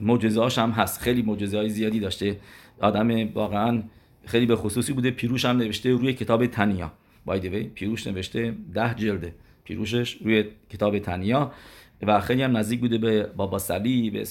معجزه 0.00 0.62
هم 0.62 0.70
هست. 0.70 1.00
خیلی 1.00 1.22
معجزه 1.22 1.56
های 1.56 1.68
زیادی 1.68 2.00
داشته. 2.00 2.36
آدم 2.80 3.32
واقعا 3.32 3.82
خیلی 4.24 4.46
به 4.46 4.56
خصوصی 4.56 4.92
بوده. 4.92 5.10
پیروش 5.10 5.44
هم 5.44 5.56
نوشته 5.56 5.90
روی 5.90 6.12
کتاب 6.12 6.46
تنیا. 6.46 6.92
بایدوی 7.24 7.62
پیروش 7.62 8.06
نوشته 8.06 8.54
ده 8.74 8.94
جلده. 8.94 9.34
پیروشش 9.64 10.12
روی 10.12 10.44
کتاب 10.70 10.98
تنیا. 10.98 11.52
و 12.02 12.20
خیلی 12.20 12.42
هم 12.42 12.56
نزدیک 12.56 12.80
بوده 12.80 12.98
به 12.98 13.22
بابا 13.22 13.58
سلی 13.58 14.10
به, 14.10 14.24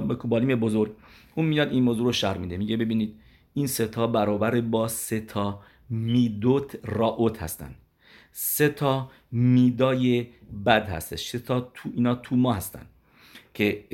به 0.00 0.14
کوبالیم 0.14 0.60
بزرگ. 0.60 0.92
اون 1.34 1.46
میاد 1.46 1.72
این 1.72 1.82
موضوع 1.82 2.04
رو 2.06 2.12
شرح 2.12 2.38
میده. 2.38 2.56
میگه 2.56 2.76
ببینید 2.76 3.14
این 3.54 3.66
ستا 3.66 4.06
برابر 4.06 4.60
با 4.60 4.88
ستا 4.88 5.60
میدوت 5.90 6.78
راوت 6.84 7.42
هستن. 7.42 7.74
سه 8.32 8.68
تا 8.68 9.10
میدای 9.32 10.26
بد 10.66 10.88
هستش. 10.88 11.28
سه 11.28 11.38
تا 11.38 11.60
تو 11.60 11.90
اینا 11.94 12.14
تو 12.14 12.36
ما 12.36 12.52
هستن. 12.52 12.86
که 13.54 13.84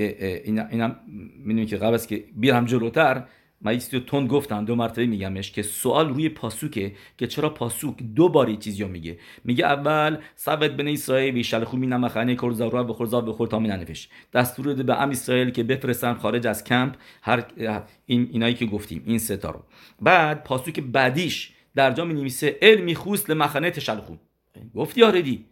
اینا, 0.45 0.67
اینا 0.67 0.97
می‌دونید 1.45 1.69
که 1.69 1.77
قبل 1.77 1.95
است 1.95 2.09
که 2.09 2.25
بیرم 2.37 2.65
جلوتر 2.65 3.25
من 3.61 3.73
یه 3.73 4.01
تون 4.01 4.27
گفتم 4.27 4.65
دو 4.65 4.75
مرتبه 4.75 5.07
میگمش 5.07 5.53
که 5.53 5.63
سوال 5.63 6.09
روی 6.09 6.29
پاسوکه 6.29 6.93
که 7.19 7.27
چرا 7.27 7.51
پاسوک 7.51 8.03
دو 8.03 8.29
بار 8.29 8.55
چیزی 8.55 8.83
رو 8.83 8.89
میگه. 8.89 9.19
میگه 9.45 9.67
اول 9.67 10.19
سبت 10.35 10.71
بن 10.71 10.89
اسرائیل 10.89 11.35
وی 11.35 11.45
شلخو 11.45 11.77
می 11.77 11.87
نمخانه 11.87 12.35
کل 12.35 12.53
زورا 12.53 12.85
به 12.85 12.93
خورزا 12.93 13.21
به 13.21 13.33
خور 13.33 13.49
تا 13.49 13.59
ننفش 13.59 14.09
دستور 14.33 14.73
ده 14.73 14.83
به 14.83 15.03
ام 15.03 15.11
اسرائیل 15.11 15.51
که 15.51 15.63
بفرستن 15.63 16.15
خارج 16.15 16.47
از 16.47 16.65
کمپ. 16.65 16.95
هر 17.23 17.45
این 18.07 18.29
اینایی 18.33 18.55
که 18.55 18.67
گفتیم 18.67 19.03
این 19.07 19.19
ستا 19.19 19.51
رو. 19.51 19.63
بعد 20.03 20.45
پاسوک 20.45 20.81
بعدیش 20.81 21.53
در 21.75 21.91
جا 21.91 22.05
می 22.05 22.15
نویسه 22.15 22.59
ال 22.63 22.81
میخوست 22.81 23.31
لمخانه 23.31 23.71
تشلخو 23.71 24.15
گفتی 24.75 25.03
آردی 25.03 25.45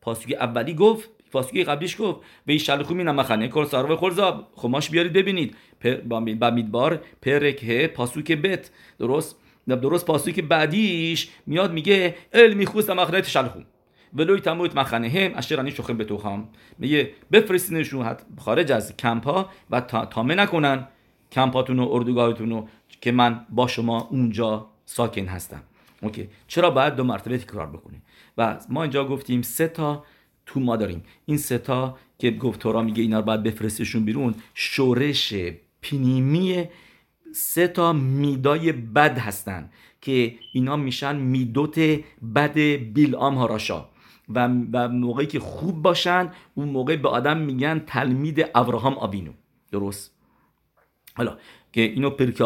پاسوک 0.00 0.36
اولی 0.40 0.74
گفت 0.74 1.10
فاسگی 1.30 1.64
قبلیش 1.64 1.96
گفت 2.00 2.20
به 2.46 2.52
این 2.52 2.58
شلخو 2.58 2.94
می 2.94 3.04
نمخنه 3.04 3.48
کل 3.48 3.64
سارو 3.64 3.96
خورزا 3.96 4.48
خماش 4.54 4.90
بیارید 4.90 5.12
ببینید. 5.12 5.56
با 6.08 6.50
میدبار 6.50 7.02
پرک 7.22 7.64
ه 7.64 7.86
پاسوک 7.86 8.32
بت. 8.32 8.70
درست؟ 8.98 9.36
درست 9.68 10.06
پاسوک 10.06 10.40
بعدیش 10.40 11.28
میاد 11.46 11.72
میگه 11.72 12.14
ال 12.32 12.54
میخوست 12.54 12.90
مخنه 12.90 13.22
شلخو 13.22 13.60
ولوی 14.14 14.40
تموت 14.40 14.76
مخنه 14.76 15.08
هم 15.08 15.32
اشترانی 15.38 15.70
شخم 15.70 15.96
به 15.96 16.04
توخام 16.04 16.48
میگه 16.78 17.10
بفرستینشون 17.32 18.16
خارج 18.38 18.72
از 18.72 18.96
کمپ 18.96 19.24
ها 19.24 19.50
و 19.70 19.80
تامه 19.80 20.34
نکنن. 20.34 20.88
کمپاتون 21.32 21.78
و 21.78 21.88
اردوگاهتون 21.90 22.50
رو 22.50 22.68
که 23.00 23.12
من 23.12 23.46
با 23.50 23.66
شما 23.66 24.08
اونجا 24.10 24.66
ساکن 24.84 25.26
هستم. 25.26 25.62
اوکی. 26.02 26.28
چرا 26.46 26.70
باید 26.70 26.94
دو 26.94 27.04
مرتبه 27.04 27.38
تکرار 27.38 27.66
بکنه 27.66 28.02
و 28.38 28.58
ما 28.68 28.82
اینجا 28.82 29.04
گفتیم 29.04 29.42
سه 29.42 29.68
تا 29.68 30.04
تو 30.48 30.60
ما 30.60 30.76
داریم. 30.76 31.02
این 31.26 31.38
ستا 31.38 31.98
که 32.18 32.30
گفت 32.30 32.60
تورا 32.60 32.82
میگه 32.82 33.02
اینا 33.02 33.18
رو 33.18 33.24
باید 33.24 33.42
بفرستشون 33.42 34.04
بیرون 34.04 34.34
شورش 34.54 35.34
پینیمی 35.80 36.64
سه 37.34 37.68
تا 37.68 37.92
میدای 37.92 38.72
بد 38.72 39.18
هستن 39.18 39.70
که 40.00 40.34
اینا 40.52 40.76
میشن 40.76 41.16
میدوت 41.16 41.78
بد 42.34 42.58
بیلام 42.92 43.34
هاراشا. 43.34 43.88
و, 44.28 44.48
و 44.72 44.88
موقعی 44.88 45.26
که 45.26 45.40
خوب 45.40 45.82
باشن 45.82 46.32
اون 46.54 46.68
موقع 46.68 46.96
به 46.96 47.08
آدم 47.08 47.36
میگن 47.36 47.78
تلمید 47.78 48.46
ابراهام 48.54 48.94
آبینو. 48.94 49.32
درست؟ 49.72 50.14
حالا 51.14 51.36
که 51.78 51.84
اینو 51.84 52.10
پرک 52.10 52.42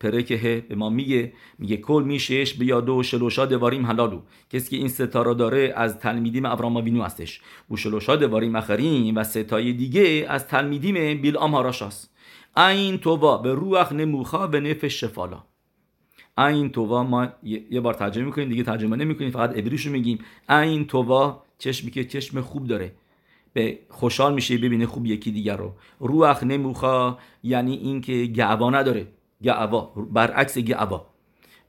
پرکه 0.00 0.64
به 0.68 0.74
ما 0.74 0.90
میگه 0.90 1.32
میگه 1.58 1.76
کل 1.76 2.02
میشهش 2.06 2.54
به 2.54 2.64
یادو 2.64 3.00
و 3.00 3.02
شلوشا 3.02 3.46
دواریم 3.46 3.86
حلالو. 3.86 4.20
کسی 4.50 4.70
که 4.70 4.76
این 4.76 4.88
ستاره 4.88 5.34
داره 5.34 5.72
از 5.76 5.98
تلمیدیم 5.98 6.44
ابرام 6.46 6.76
وینو 6.76 7.02
هستش. 7.02 7.40
و 7.70 7.76
شلوشا 7.76 8.16
دواریم 8.16 8.56
اخرین 8.56 9.18
و 9.18 9.24
ستای 9.24 9.72
دیگه 9.72 10.26
از 10.28 10.46
تلمیدیم 10.46 11.20
بیلام 11.22 11.54
هاراشاست 11.54 12.10
این 12.56 12.98
تووا 12.98 13.38
به 13.38 13.54
روح 13.54 13.92
نموخا 13.92 14.46
به 14.46 14.60
نفش 14.60 15.00
شفالا. 15.00 15.42
این 16.38 16.70
تووا 16.70 17.04
ما 17.04 17.28
یه 17.42 17.80
بار 17.80 17.94
ترجمه 17.94 18.24
می‌کنیم 18.24 18.48
دیگه 18.48 18.62
ترجمه 18.62 18.96
نمی‌کنیم 18.96 19.30
فقط 19.30 19.50
ابریشو 19.50 19.90
میگیم. 19.90 20.18
این 20.50 20.86
تووا 20.86 21.42
چشمی 21.58 21.90
که 21.90 22.04
چشم 22.04 22.40
خوب 22.40 22.66
داره. 22.66 22.92
به 23.52 23.78
خوشحال 23.88 24.34
میشه 24.34 24.58
ببینه 24.58 24.86
خوب 24.86 25.06
یکی 25.06 25.30
دیگر 25.30 25.56
رو. 25.56 25.72
روح 26.00 26.44
نموخا 26.44 27.18
یعنی 27.42 27.74
اینکه 27.74 28.26
گعوا 28.26 28.70
نداره. 28.70 29.06
گعوا 29.42 29.92
برعکس 30.10 30.58
گعوا. 30.58 31.06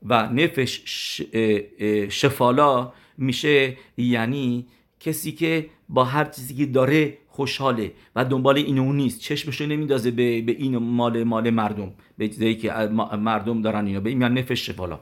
و 0.06 0.30
نفش 0.34 0.82
شفالا 2.10 2.94
میشه 3.17 3.78
یعنی 3.98 4.67
کسی 5.00 5.32
که 5.32 5.70
با 5.89 6.04
هر 6.04 6.26
چیزی 6.26 6.54
که 6.54 6.65
داره 6.65 7.17
خوشحاله 7.28 7.91
و 8.15 8.26
دنبال 8.26 8.58
این 8.58 8.80
اون 8.80 8.96
نیست. 8.96 9.20
چشمشو 9.20 9.65
نمیندازه 9.65 10.12
به, 10.12 10.41
به 10.41 10.52
این 10.52 10.78
مال 10.78 11.24
مال 11.24 11.50
مردم. 11.50 11.94
به 12.17 12.28
چیزایی 12.28 12.56
که 12.56 12.72
مردم 13.20 13.62
دارن 13.62 13.86
اینو. 13.86 14.02
به 14.02 14.10
این 14.10 14.22
یعنی 14.22 14.41
نفش 14.41 14.65
شفالا. 14.65 15.00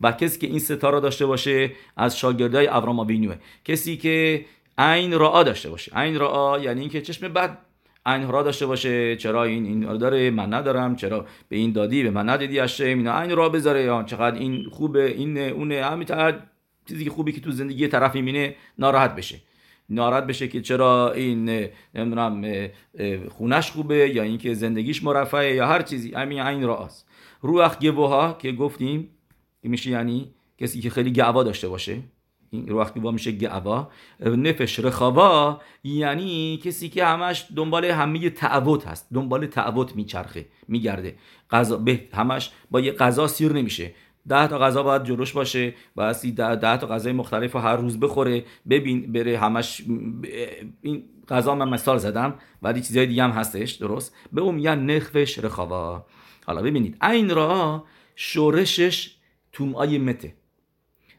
و 0.00 0.12
کسی 0.12 0.38
که 0.38 0.46
این 0.46 0.58
ستاره 0.58 1.00
داشته 1.00 1.26
باشه 1.26 1.70
از 1.96 2.18
شاگردای 2.18 2.66
ابراهام 2.66 3.00
آوینوه 3.00 3.36
کسی 3.64 3.96
که 3.96 4.44
عین 4.78 5.18
را 5.18 5.42
داشته 5.42 5.70
باشه. 5.70 5.92
عین 5.94 6.18
را 6.18 6.60
یعنی 6.62 6.80
اینکه 6.80 7.00
چشم 7.00 7.28
بد. 7.28 7.58
عین 8.06 8.28
را 8.28 8.42
داشته 8.42 8.66
باشه 8.66 9.16
چرا 9.16 9.44
این 9.44 9.66
این 9.66 9.96
داره 9.98 10.30
من 10.30 10.54
ندارم. 10.54 10.96
چرا 10.96 11.26
به 11.48 11.56
این 11.56 11.72
دادی 11.72 12.02
به 12.02 12.10
من 12.10 12.28
ندادی 12.28 12.60
اشه 12.60 12.84
اینا 12.84 13.20
عین 13.20 13.36
را 13.36 13.48
بذاره. 13.48 13.82
یا 13.82 14.02
چقدر 14.02 14.38
این 14.38 14.64
خوبه 14.70 15.06
این 15.06 15.38
اونه. 15.38 15.84
همین 15.84 16.06
چیزی 16.88 17.04
که 17.04 17.10
خوبی 17.10 17.32
که 17.32 17.40
تو 17.40 17.50
زندگی 17.50 17.88
طرف 17.88 18.14
می‌بینه 18.14 18.54
ناراحت 18.78 19.16
بشه. 19.16 19.40
ناراحت 19.88 20.26
بشه 20.26 20.48
که 20.48 20.60
چرا 20.60 21.12
این 21.12 21.68
نمی‌دونم 21.94 22.68
خونش 23.28 23.70
خوبه 23.70 24.08
یا 24.08 24.22
اینکه 24.22 24.54
زندگیش 24.54 25.04
مرفعه 25.04 25.54
یا 25.54 25.66
هر 25.66 25.82
چیزی. 25.82 26.14
همین 26.14 26.40
عین 26.40 26.62
راست 26.62 27.08
روح 27.40 27.74
گوها 27.74 28.32
که 28.32 28.52
گفتیم 28.52 29.08
میشه 29.62 29.90
یعنی 29.90 30.34
کسی 30.58 30.80
که 30.80 30.90
خیلی 30.90 31.12
گعوا 31.12 31.42
داشته 31.42 31.68
باشه 31.68 31.98
وقتی 32.52 33.00
با 33.00 33.10
میشه 33.10 33.32
گعوا 33.32 33.90
نفش 34.20 34.78
رخاوا 34.78 35.60
یعنی 35.84 36.56
کسی 36.56 36.88
که 36.88 37.04
همش 37.04 37.46
دنبال 37.56 37.84
همه 37.84 38.30
تعوت 38.30 38.86
هست 38.86 39.08
دنبال 39.14 39.46
تعوت 39.46 39.96
میچرخه 39.96 40.46
میگرده. 40.68 41.14
غذا 41.50 41.76
به 41.76 42.00
همش 42.12 42.50
با 42.70 42.80
یه 42.80 42.92
غذا 42.92 43.26
سیر 43.26 43.52
نمیشه. 43.52 43.94
ده 44.28 44.46
تا 44.46 44.58
غذا 44.58 44.82
باید 44.82 45.04
جلوش 45.04 45.32
باشه 45.32 45.74
باید 45.94 46.34
ده, 46.34 46.56
ده 46.56 46.76
تا 46.76 46.86
غذای 46.86 47.12
مختلف 47.12 47.52
رو 47.52 47.60
هر 47.60 47.76
روز 47.76 48.00
بخوره 48.00 48.44
ببین 48.68 49.12
بره 49.12 49.38
همش 49.38 49.82
این 50.82 51.04
غذا 51.28 51.54
من 51.54 51.68
مثال 51.68 51.98
زدم 51.98 52.34
ولی 52.62 52.80
چیزای 52.80 53.06
دیگه 53.06 53.22
هم 53.22 53.30
هستش 53.30 53.72
درست؟ 53.72 54.16
به 54.32 54.40
اون 54.40 54.54
میگن 54.54 54.78
نخوش 54.78 55.38
رخاوا. 55.38 56.06
حالا 56.46 56.62
ببینید 56.62 56.96
این 57.02 57.30
را 57.30 57.84
شورشش 58.16 59.16
تومای 59.52 59.98
مته. 59.98 60.34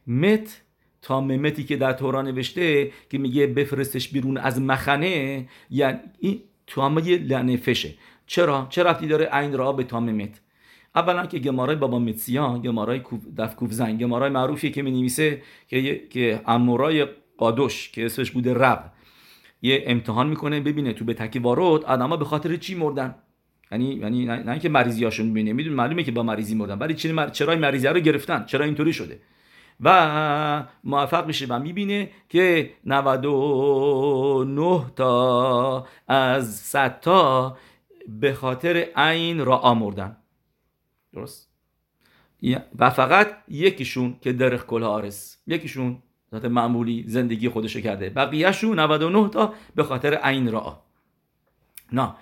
مت 0.08 0.62
تاممتی 1.04 1.63
که 1.63 1.78
در 1.78 1.94
توران 1.94 2.28
نوشته 2.28 2.92
که 3.10 3.18
میگه 3.18 3.48
بفرستش 3.48 4.10
بیرون 4.10 4.38
از 4.38 4.62
مخنه 4.62 5.46
یعنی 5.70 6.00
این 6.20 6.39
تامه 6.68 7.18
لنفشه. 7.18 7.94
چرا؟ 8.28 8.68
چرا 8.70 8.89
رفتی 8.89 9.08
داره 9.08 9.26
عین 9.32 9.54
را 9.58 9.74
به 9.74 9.84
تاممت 9.84 10.42
اولا 10.96 11.26
که 11.26 11.39
گمارای 11.39 11.76
بابا 11.76 12.00
متسیان 12.00 12.62
گمارای 12.62 13.02
دف 13.38 13.56
کوفزن 13.56 13.98
گمارای 13.98 14.30
معروفی 14.30 14.72
که 14.72 14.82
می 14.82 14.92
نویسه 14.92 15.42
که 15.68 16.08
که 16.10 16.42
امورای 16.48 17.08
قادوش 17.38 17.89
که 17.92 18.06
اسمش 18.06 18.32
بوده 18.32 18.54
رب 18.54 18.92
یه 19.62 19.84
امتحان 19.88 20.28
می‌کنه 20.28 20.60
ببینه 20.60 20.94
تو 20.94 21.06
به 21.06 21.13
تکی 21.13 21.39
وارد 21.39 21.84
آدما 21.84 22.18
به 22.18 22.26
خاطر 22.26 22.56
چی 22.56 22.76
مردن. 22.76 23.16
یعنی 23.72 23.94
یعنی 23.94 24.26
نه 24.26 24.52
اینکه 24.52 24.70
مریضیاشون 24.70 25.32
ببینه 25.32 25.54
میدون 25.54 25.74
معلومه 25.74 26.04
که 26.04 26.12
با 26.12 26.24
مریضی 26.24 26.56
مردن. 26.56 26.78
ولی 26.78 26.94
چرا 27.32 27.56
مریضی 27.56 27.88
رو 27.88 28.00
گرفتن. 28.00 28.46
چرا 28.46 28.66
اینطوری 28.66 28.94
شده؟ 28.94 29.20
و 29.80 30.68
موفق 30.84 31.28
میشه 31.28 31.46
و 31.50 31.60
می‌بینه 31.60 32.10
که 32.30 32.74
99 32.86 34.86
تا 34.96 35.88
از 36.08 36.56
100 36.56 37.00
تا 37.00 37.58
به 38.08 38.34
خاطر 38.34 38.88
عین 38.96 39.46
را 39.46 39.58
آمردن. 39.58 40.18
درست؟ 41.14 41.50
و 42.80 42.90
فقط 42.90 43.28
یکیشون 43.48 44.16
که 44.22 44.34
درخ 44.34 44.66
کل 44.66 44.84
آرس 44.84 45.38
یکیشون 45.48 45.98
ذات 46.32 46.46
معمولی 46.46 47.04
زندگی 47.08 47.50
خودشو 47.50 47.82
کرده. 47.82 48.10
بقیهشون 48.10 48.80
99 48.80 49.30
تا 49.30 49.54
به 49.76 49.84
خاطر 49.84 50.14
عین 50.14 50.52
را. 50.52 50.82
نه. 51.92 52.14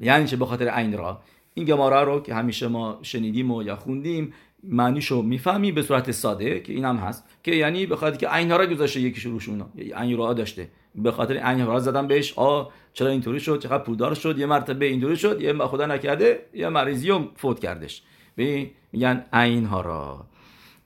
یعنی 0.00 0.26
چه 0.26 0.36
به 0.36 0.46
خاطر 0.46 0.68
عین 0.68 0.98
را؟ 0.98 1.22
این 1.54 1.66
گمارا 1.66 2.02
رو 2.02 2.20
که 2.20 2.34
همیشه 2.34 2.68
ما 2.68 2.98
شنیدیم 3.02 3.50
و 3.50 3.62
یا 3.62 3.76
خوندیم 3.76 4.34
معنیشو 4.62 5.22
می‌فهمی 5.22 5.72
به 5.72 5.82
صورت 5.82 6.10
ساده 6.10 6.60
که 6.60 6.72
اینم 6.72 6.96
هست. 6.96 7.24
که 7.42 7.54
یعنی 7.54 7.86
به 7.86 7.96
خاطر 7.96 8.16
که 8.16 8.28
عین 8.28 8.50
را 8.50 8.66
گذاشته 8.66 9.00
یکیش 9.00 9.22
روشون 9.22 9.64
عین 9.96 10.18
را 10.18 10.32
داشته. 10.34 10.68
به 10.94 11.12
خاطر 11.12 11.36
عین 11.36 11.66
را 11.66 11.80
زدم 11.80 12.06
بهش 12.06 12.32
آ 12.36 12.64
چرا 12.92 13.08
اینطوری 13.08 13.40
شد؟ 13.40 13.60
چقدر 13.60 13.82
پولدار 13.82 14.14
شد؟ 14.14 14.38
یه 14.38 14.46
مرتبه 14.46 14.86
اینطوری 14.86 15.16
شد 15.16 15.40
یه 15.40 15.52
خدا 15.54 15.86
نکرده 15.86 16.46
یه 16.54 16.68
مریضی 16.68 17.28
فوت 17.36 17.60
کردش. 17.60 18.02
به 18.36 18.70
میگن 18.92 19.24
عین 19.32 19.64
ها 19.64 19.80
را 19.80 20.26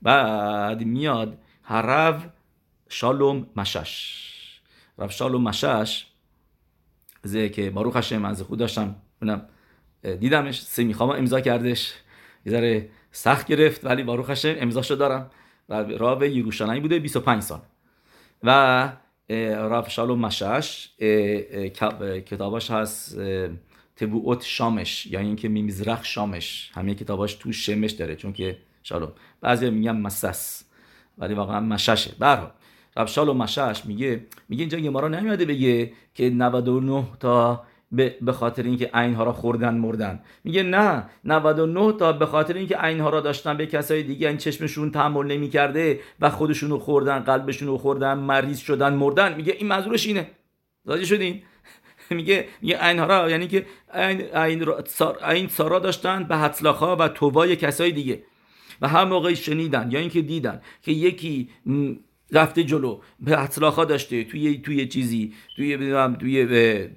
بعد 0.02 0.84
میاد 0.84 1.38
هرو 1.62 2.20
شالوم 2.88 3.46
مشش. 3.56 4.22
رف 4.98 5.12
شالوم 5.12 5.42
مشش. 5.42 6.06
زه 7.22 7.48
که 7.48 7.70
باروخ 7.70 7.96
هشم 7.96 8.24
از 8.24 8.42
خود 8.42 8.58
داشتم 8.58 8.96
دیدمش. 10.20 10.62
سه 10.62 10.84
می‌خوام 10.84 11.10
امضا 11.10 11.40
کردش. 11.40 11.94
یه 12.46 12.52
ذره 12.52 12.88
سخت 13.12 13.46
گرفت 13.46 13.84
ولی 13.84 14.02
باروخ 14.02 14.30
هشم 14.30 14.54
امضاشو 14.58 14.94
دارم. 14.94 15.30
را 15.98 16.14
به 16.14 16.30
یروشلایم 16.30 16.82
بوده 16.82 16.98
25 16.98 17.42
سال. 17.42 17.60
و 18.42 18.92
رف 19.70 19.90
شالوم 19.90 20.18
مشش 20.18 20.88
کتاباش 22.26 22.70
هست 22.70 23.18
تبوعت 23.96 24.42
شامش 24.42 25.06
یعنی 25.06 25.26
اینکه 25.26 25.48
میمزرخ 25.48 26.04
شامش. 26.04 26.70
همه 26.74 26.94
کتاباش 26.94 27.34
تو 27.34 27.52
شمش 27.52 27.90
داره 27.90 28.16
چون 28.16 28.32
که 28.32 28.58
شالوم 28.82 29.12
بعضی 29.40 29.70
میگن 29.70 29.96
مسس 29.96 30.64
ولی 31.18 31.34
واقعا 31.34 31.60
مششه 31.60 32.10
برها 32.18 32.50
رب 32.96 33.06
شالوم 33.06 33.36
مشش 33.36 33.82
میگه 33.84 34.26
میگه 34.48 34.62
اینجا 34.62 34.78
گمارا 34.78 35.08
نمیاده 35.08 35.44
بگه 35.44 35.92
که 36.14 36.30
99 36.30 37.04
تا 37.20 37.64
به 37.92 38.32
خاطر 38.32 38.62
اینکه 38.62 38.90
ها 38.94 39.24
را 39.24 39.32
خوردن 39.32 39.74
مردن. 39.74 40.20
میگه 40.44 40.62
نه 40.62 41.04
99 41.24 41.92
تا 41.92 42.12
به 42.12 42.26
خاطر 42.26 42.54
اینکه 42.54 42.78
ها 42.78 43.10
را 43.10 43.20
داشتن 43.20 43.56
به 43.56 43.66
کسای 43.66 44.02
دیگه 44.02 44.28
این 44.28 44.36
چشمشون 44.36 44.90
تحمل 44.90 45.26
نمی‌کرده 45.26 46.00
و 46.20 46.30
خودشونو 46.30 46.78
خوردن 46.78 47.18
قلبشون 47.18 47.68
رو 47.68 47.78
خوردن 47.78 48.14
مریض 48.14 48.58
شدن 48.58 48.94
مردن. 48.94 49.34
میگه 49.34 49.52
این 49.58 49.68
منظورش 49.68 50.06
اینه. 50.06 50.30
راضی 50.86 51.06
شدین؟ 51.06 51.42
میگه 52.10 52.48
میگه 52.62 53.04
را 53.04 53.30
یعنی 53.30 53.48
که 53.48 53.66
این 54.34 54.68
این 55.28 55.48
سارا 55.48 55.78
داشتن 55.78 56.24
به 56.24 56.36
حتلاخا 56.36 56.96
و 56.96 57.08
توبای 57.08 57.56
کسای 57.56 57.92
دیگه. 57.92 58.22
و 58.80 58.88
هر 58.88 59.04
موقع 59.04 59.34
شنیدن 59.34 59.88
یا 59.90 60.00
اینکه 60.00 60.22
دیدن 60.22 60.60
که 60.82 60.92
یکی 60.92 61.48
رفته 62.32 62.64
جلو. 62.64 63.00
به 63.20 63.42
اطلاقا 63.42 63.84
داشته 63.84 64.24
توی 64.24 64.58
توی 64.58 64.86
چیزی 64.86 65.32
توی 65.56 65.76
توی 66.20 66.88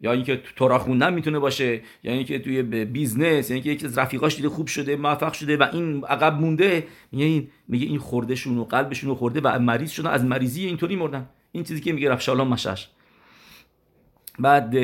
یا 0.00 0.12
اینکه 0.12 0.42
تورا 0.56 0.78
خوندن 0.78 1.14
می‌تونه 1.14 1.38
باشه 1.38 1.80
یا 2.02 2.12
اینکه 2.12 2.38
توی 2.38 2.62
بیزنس 2.84 3.50
یعنی 3.50 3.62
که 3.62 3.70
یکی 3.70 3.86
از 3.86 3.98
رفیقاش 3.98 4.36
دیده 4.36 4.48
خوب 4.48 4.66
شده 4.66 4.96
موفق 4.96 5.32
شده 5.32 5.56
و 5.56 5.66
این 5.72 6.04
عقب 6.04 6.40
مونده. 6.40 6.86
میگه 7.12 7.24
این 7.24 7.48
میگه 7.68 7.86
این 7.86 7.98
خوردهشون 7.98 8.58
و 8.58 8.64
قلبشون 8.64 9.14
خورده 9.14 9.40
و 9.44 9.58
مریض 9.58 9.90
شدن 9.90 10.10
از 10.10 10.24
مریضی 10.24 10.66
اینطوری 10.66 10.96
مردن. 10.96 11.28
این 11.52 11.64
چیزی 11.64 11.80
که 11.80 11.92
میگه 11.92 12.10
رفشالان 12.10 12.48
مشش 12.48 12.88
بعد 14.38 14.76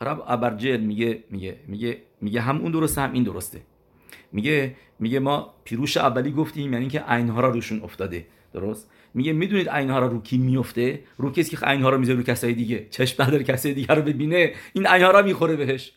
رب 0.00 0.22
ابرجل 0.26 0.80
میگه 0.80 1.24
میگه 1.30 1.56
میگه 1.66 2.02
میگه 2.20 2.40
هم 2.40 2.60
اون 2.60 2.72
درسته 2.72 3.00
هم 3.00 3.12
این 3.12 3.22
درسته. 3.22 3.60
میگه 4.32 4.76
میگه 4.98 5.18
ما 5.18 5.54
پیروش 5.64 5.96
اولی 5.96 6.32
گفتیم 6.32 6.72
یعنی 6.72 6.88
که 6.88 7.00
عینها 7.08 7.40
را 7.40 7.50
روشون 7.50 7.82
افتاده. 7.82 8.26
درست؟ 8.52 8.90
میگه 9.14 9.32
می‌دونید 9.32 9.68
عینها 9.68 9.98
را 9.98 10.06
رو 10.06 10.22
کی 10.22 10.38
میفته 10.38 11.00
رو 11.18 11.32
کسی 11.32 11.56
که 11.56 11.66
عینها 11.66 11.90
را 11.90 11.98
می‌ذاره 11.98 12.18
رو 12.18 12.24
کسای 12.24 12.52
دیگه. 12.52 12.86
چشم 12.90 13.22
نداره 13.22 13.44
کسای 13.44 13.74
دیگه 13.74 13.94
رو 13.94 14.02
ببینه. 14.02 14.52
این 14.72 14.86
عینها 14.86 15.10
را 15.10 15.22
می‌خوره 15.22 15.56
بهش. 15.56 15.92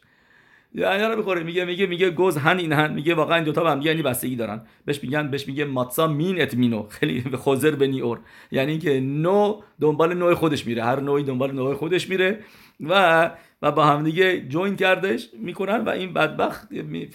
عینها 0.75 1.07
را 1.07 1.15
می‌خوره. 1.15 1.43
میگه 1.43 1.65
میگه 1.65 1.85
میگه 1.85 2.09
گوز 2.09 2.37
هن 2.37 2.57
این 2.57 2.73
هن. 2.73 2.93
میگه 2.93 3.15
واقعا 3.15 3.35
این 3.35 3.43
دوتا 3.43 3.63
با 3.63 3.71
هم 3.71 3.81
یعنی 3.81 4.01
بستگی 4.01 4.35
دارن. 4.35 4.61
بهش 4.85 5.03
میگن 5.03 5.31
بهش 5.31 5.47
میگه 5.47 5.65
ماتسا 5.65 6.07
مین 6.07 6.41
ات 6.41 6.53
مینو. 6.53 6.85
خیلی 6.89 7.21
به 7.21 7.37
خوزر 7.37 7.71
بنی 7.71 8.01
اور 8.01 8.19
یعنی 8.51 8.71
اینکه 8.71 8.99
نو 8.99 9.61
دنبال 9.81 10.13
نوع 10.13 10.33
خودش 10.33 10.67
میره. 10.67 10.83
هر 10.83 10.99
نوعی 10.99 11.23
دنبال 11.23 11.51
نوع 11.51 11.73
خودش 11.73 12.09
میره 12.09 12.39
و 12.79 13.31
و 13.61 13.71
با 13.71 13.85
هم 13.85 14.03
دیگه 14.03 14.41
جوین 14.41 14.75
کردش 14.75 15.29
می‌کنن 15.39 15.77
و 15.77 15.89
این 15.89 16.13
بدبخت 16.13 16.69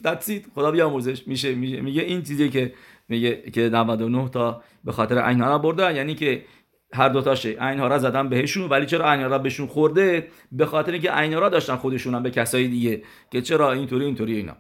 تدسید 0.05 0.47
خدا 0.55 0.71
بیاموزش 0.71 1.29
میشه 1.29 1.55
میگه 1.55 2.03
این 2.03 2.23
چیزی 2.23 2.49
که 2.49 2.73
میگه 3.09 3.51
که 3.51 3.69
99 3.69 4.29
تا 4.29 4.63
به 4.85 4.93
خاطر 4.93 5.19
عین 5.19 5.41
ها 5.41 5.59
بردن 5.59 5.97
یعنی 5.97 6.15
که 6.15 6.45
هر 6.93 7.09
دو 7.09 7.23
تاشه 7.23 7.57
عین 7.61 7.81
را 7.81 7.99
زدن 7.99 8.29
بهشون 8.29 8.69
ولی 8.69 8.87
چرا 8.87 9.13
عین 9.13 9.31
را 9.31 9.39
بهشون 9.39 9.67
خورده؟ 9.67 10.29
به 10.53 10.67
خاطر 10.67 10.93
اینکه 10.93 11.11
عین 11.11 11.39
را 11.39 11.49
داشتن 11.49 11.77
خودشون 11.77 12.23
به 12.23 12.31
کسای 12.31 12.69
دیگه 12.69 13.03
که 13.31 13.43
چرا 13.43 13.73
اینطوری 13.73 14.05
اینطوری 14.05 14.37
اینا. 14.37 14.57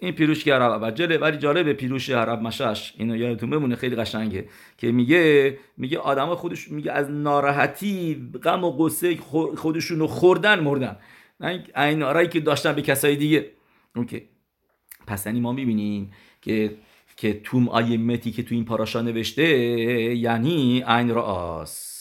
این 0.00 0.12
پیروش 0.12 0.44
که 0.44 0.54
عرب 0.54 0.80
وجله 0.82 1.18
ولی 1.18 1.36
جالب 1.36 1.72
پیروش 1.72 2.10
عرب 2.10 2.42
مشش 2.42 2.94
اینو 2.98 3.16
یادتون 3.16 3.50
بمونه 3.50 3.76
خیلی 3.76 3.96
قشنگه. 3.96 4.48
که 4.78 4.92
میگه 4.92 5.58
میگه 5.76 5.98
آدم 5.98 6.34
خودش 6.34 6.70
میگه 6.70 6.92
از 6.92 7.10
ناراحتی 7.10 8.30
غم 8.42 8.64
و 8.64 8.70
قصه 8.70 9.16
خودشون 9.56 9.98
رو 9.98 10.06
خوردن 10.06 10.60
مردن. 10.60 10.96
این 11.76 12.02
آرایی 12.02 12.28
که 12.28 12.40
داشتن 12.40 12.72
به 12.72 12.82
کسای 12.82 13.16
دیگه. 13.16 13.50
اوکی. 13.96 14.22
پس 15.06 15.26
یعنی 15.26 15.40
ما 15.40 15.52
می‌بینیم 15.52 16.10
که 16.42 16.76
که 17.16 17.40
توم 17.44 17.68
آیه 17.68 17.98
متی 17.98 18.32
که 18.32 18.42
تو 18.42 18.54
این 18.54 18.64
پاراشا 18.64 19.02
نوشته 19.02 19.44
یعنی 20.16 20.84
عین 20.86 21.14
راس 21.14 21.94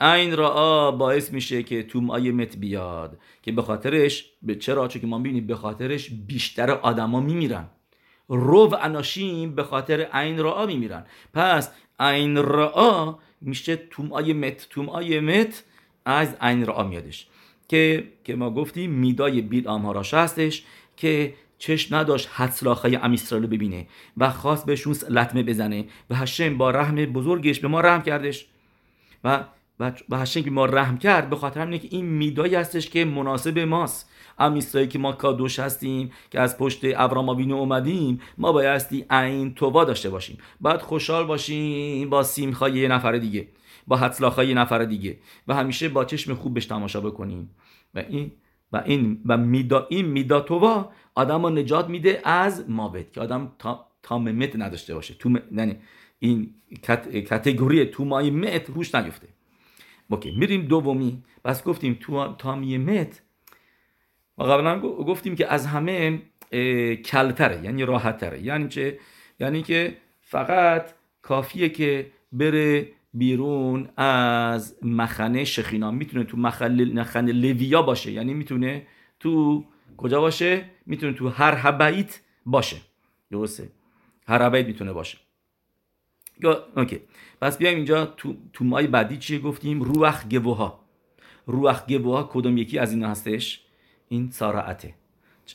عین 0.00 0.36
را 0.36 0.90
باعث 0.90 1.32
میشه 1.32 1.62
که 1.62 1.82
توم 1.82 2.10
آیه 2.10 2.32
مت 2.32 2.56
بیاد 2.56 3.18
که 3.42 3.52
به 3.52 3.62
خاطرش 3.62 4.30
به 4.42 4.54
چرا؟ 4.54 4.88
چون 4.88 5.00
که 5.00 5.06
ما 5.06 5.18
ببینیم 5.18 5.46
به 5.46 5.54
خاطرش 5.54 6.10
بیشتر 6.26 6.70
آدما 6.70 7.20
میمیرن. 7.20 7.66
رو 8.28 8.76
اناشیم 8.82 9.54
به 9.54 9.62
خاطر 9.62 10.00
عین 10.12 10.38
را 10.38 10.66
میمیرن. 10.66 11.06
پس 11.34 11.70
عین 11.98 12.36
را 12.36 13.18
میشه 13.40 13.76
توم 13.76 14.12
آیه 14.12 14.34
مت. 14.34 14.66
توم 14.70 14.88
آیه 14.88 15.20
مت 15.20 15.64
از 16.04 16.36
عین 16.40 16.66
را 16.66 16.82
میادش. 16.82 17.26
که 17.68 18.04
که 18.24 18.36
ما 18.36 18.50
گفتیم 18.50 18.90
میدای 18.90 19.40
بیل 19.40 19.68
آمهاراش 19.68 20.14
هستش 20.14 20.64
که 20.96 21.34
چشم 21.58 21.96
نداشت 21.96 22.28
حسلاخای 22.36 22.96
امیسرا 22.96 23.38
رو 23.38 23.46
ببینه 23.46 23.86
و 24.16 24.30
خواست 24.30 24.66
بهشون 24.66 24.94
لطمه 25.10 25.42
بزنه. 25.42 25.84
و 26.10 26.14
هشم 26.14 26.58
با 26.58 26.70
رحم 26.70 26.94
بزرگش 26.94 27.60
به 27.60 27.68
ما 27.68 27.80
رحم 27.80 28.02
کردش. 28.02 28.46
و 29.24 29.44
و 30.08 30.18
هشم 30.18 30.42
که 30.42 30.50
ما 30.50 30.66
رحم 30.66 30.98
کرد 30.98 31.30
به 31.30 31.36
خاطر 31.36 31.60
همینه 31.60 31.78
که 31.78 31.88
این 31.90 32.04
میدایی 32.04 32.54
هستش 32.54 32.90
که 32.90 33.04
مناسب 33.04 33.58
ماست. 33.58 34.10
امیسرایی 34.38 34.88
که 34.88 34.98
ما 34.98 35.12
کادوش 35.12 35.58
هستیم 35.58 36.12
که 36.30 36.40
از 36.40 36.58
پشت 36.58 36.80
ابرام 36.84 37.28
اومدیم 37.52 38.20
ما 38.38 38.52
بایستی 38.52 39.04
این 39.10 39.54
توبا 39.54 39.84
داشته 39.84 40.10
باشیم. 40.10 40.38
باید 40.60 40.80
خوشحال 40.80 41.24
باشیم 41.24 42.10
با 42.10 42.22
سیمخای 42.22 42.72
یه 42.72 42.88
نفر 42.88 43.12
دیگه. 43.12 43.48
با 43.86 43.96
حتلاخای 43.96 44.48
یه 44.48 44.54
نفر 44.54 44.84
دیگه. 44.84 45.16
و 45.48 45.54
همیشه 45.54 45.88
با 45.88 46.04
چشم 46.04 46.34
خوب 46.34 46.54
بهش 46.54 46.66
تماشا 46.66 47.00
بکنیم. 47.00 47.50
و 47.94 47.98
این 48.08 48.32
و 48.74 48.82
این 48.84 49.20
و 49.26 49.36
میدا 49.36 49.86
این 49.90 50.06
میدا 50.06 50.40
توبا 50.40 50.92
آدم 51.14 51.42
رو 51.42 51.50
نجات 51.50 51.88
میده 51.88 52.20
از 52.24 52.70
مابت 52.70 53.12
که 53.12 53.20
آدم 53.20 53.52
تا 53.58 53.86
تاممت 54.02 54.56
نداشته 54.56 54.94
باشه. 54.94 55.14
تو 55.14 55.38
یعنی 55.52 55.76
این 56.18 56.54
کتگوری 57.12 57.84
تو 57.84 58.04
مای 58.04 58.30
مت 58.30 58.70
روش 58.70 58.94
نیفته. 58.94 59.28
اوکی 60.10 60.30
میریم 60.30 60.62
دومی. 60.62 61.22
بس 61.44 61.64
گفتیم 61.64 61.98
تو 62.00 62.34
تامی 62.38 62.78
مت 62.78 63.22
و 64.38 64.42
قبلا 64.42 64.80
گفتیم 64.80 65.36
که 65.36 65.52
از 65.52 65.66
همه 65.66 66.22
کلتره 67.04 67.64
یعنی 67.64 67.84
راحت 67.84 68.18
تره 68.18 68.42
یعنی 68.42 68.68
چه؟ 68.68 68.98
یعنی 69.40 69.62
که 69.62 69.96
فقط 70.20 70.94
کافیه 71.22 71.68
که 71.68 72.10
بره 72.32 72.88
بیرون 73.14 73.88
از 73.96 74.76
مخنه 74.82 75.44
شخینا. 75.44 75.90
می‌تونه 75.90 76.24
تو 76.24 76.36
مخنه 76.36 77.32
لویا 77.32 77.82
باشه. 77.82 78.12
یعنی 78.12 78.34
می‌تونه 78.34 78.86
تو 79.20 79.64
کجا 79.96 80.20
باشه؟ 80.20 80.64
می‌تونه 80.86 81.12
تو 81.12 81.28
هر 81.28 81.54
حبعیت 81.54 82.20
باشه. 82.46 82.76
درسته؟ 83.30 83.70
هر 84.26 84.42
حبعیت 84.42 84.66
می‌تونه 84.66 84.92
باشه. 84.92 85.18
اوکی. 86.76 87.00
پس 87.40 87.58
بیایم 87.58 87.76
اینجا 87.76 88.06
تو, 88.06 88.36
تو 88.52 88.64
مای 88.64 88.86
بعدی 88.86 89.16
چیه 89.16 89.38
گفتیم؟ 89.38 89.82
روح 89.82 90.28
گوها. 90.28 90.84
روح 91.46 91.86
گوها 91.88 92.30
کدوم 92.32 92.58
یکی 92.58 92.78
از 92.78 92.92
این 92.92 93.04
هستش؟ 93.04 93.60
این 94.08 94.30
سارعته 94.30 94.94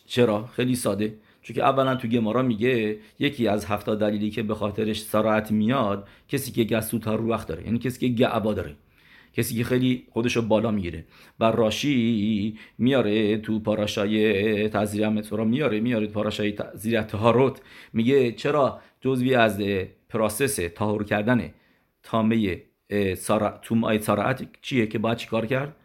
چرا؟ 0.06 0.46
خیلی 0.46 0.76
ساده. 0.76 1.18
چون 1.42 1.56
که 1.56 1.64
اولا 1.64 1.96
تو 1.96 2.08
گمارا 2.08 2.42
میگه 2.42 2.98
یکی 3.20 3.48
از 3.48 3.66
هفتا 3.66 3.96
دلیلی 3.96 4.30
که 4.30 4.44
به 4.44 4.56
خاطرش 4.56 5.02
سرعت 5.02 5.52
میاد 5.52 6.08
کسی 6.28 6.52
که 6.52 6.64
گسوت 6.64 7.06
ها 7.06 7.16
روح 7.16 7.44
داره 7.44 7.66
یعنی 7.66 7.80
کسی 7.80 8.00
که 8.00 8.08
گعبا 8.08 8.54
داره 8.54 8.76
کسی 9.34 9.56
که 9.56 9.64
خیلی 9.64 10.04
خودشو 10.10 10.42
بالا 10.42 10.72
می‌گیره 10.72 11.06
و 11.40 11.44
راشی 11.44 12.58
میاره 12.78 13.38
تو 13.38 13.60
پاراشای 13.60 14.70
تزیر 14.70 15.04
هم 15.04 15.48
میاره 15.48 15.80
میاره 15.80 16.08
تو 16.08 16.14
پاراشای 16.14 16.52
تزیر 16.52 17.02
تهاروت 17.02 17.62
میگه 17.94 18.32
چرا 18.32 18.80
جزوی 19.02 19.36
از 19.36 19.62
پراسس 20.10 20.56
تهار 20.56 21.04
کردن 21.04 21.54
تامه 22.04 22.62
سارع 23.18 23.58
تومای 23.62 24.00
سارعت 24.00 24.48
چیه 24.62 24.88
که 24.88 25.00
باید 25.00 25.18
چیکار 25.18 25.46
کرد؟ 25.46 25.76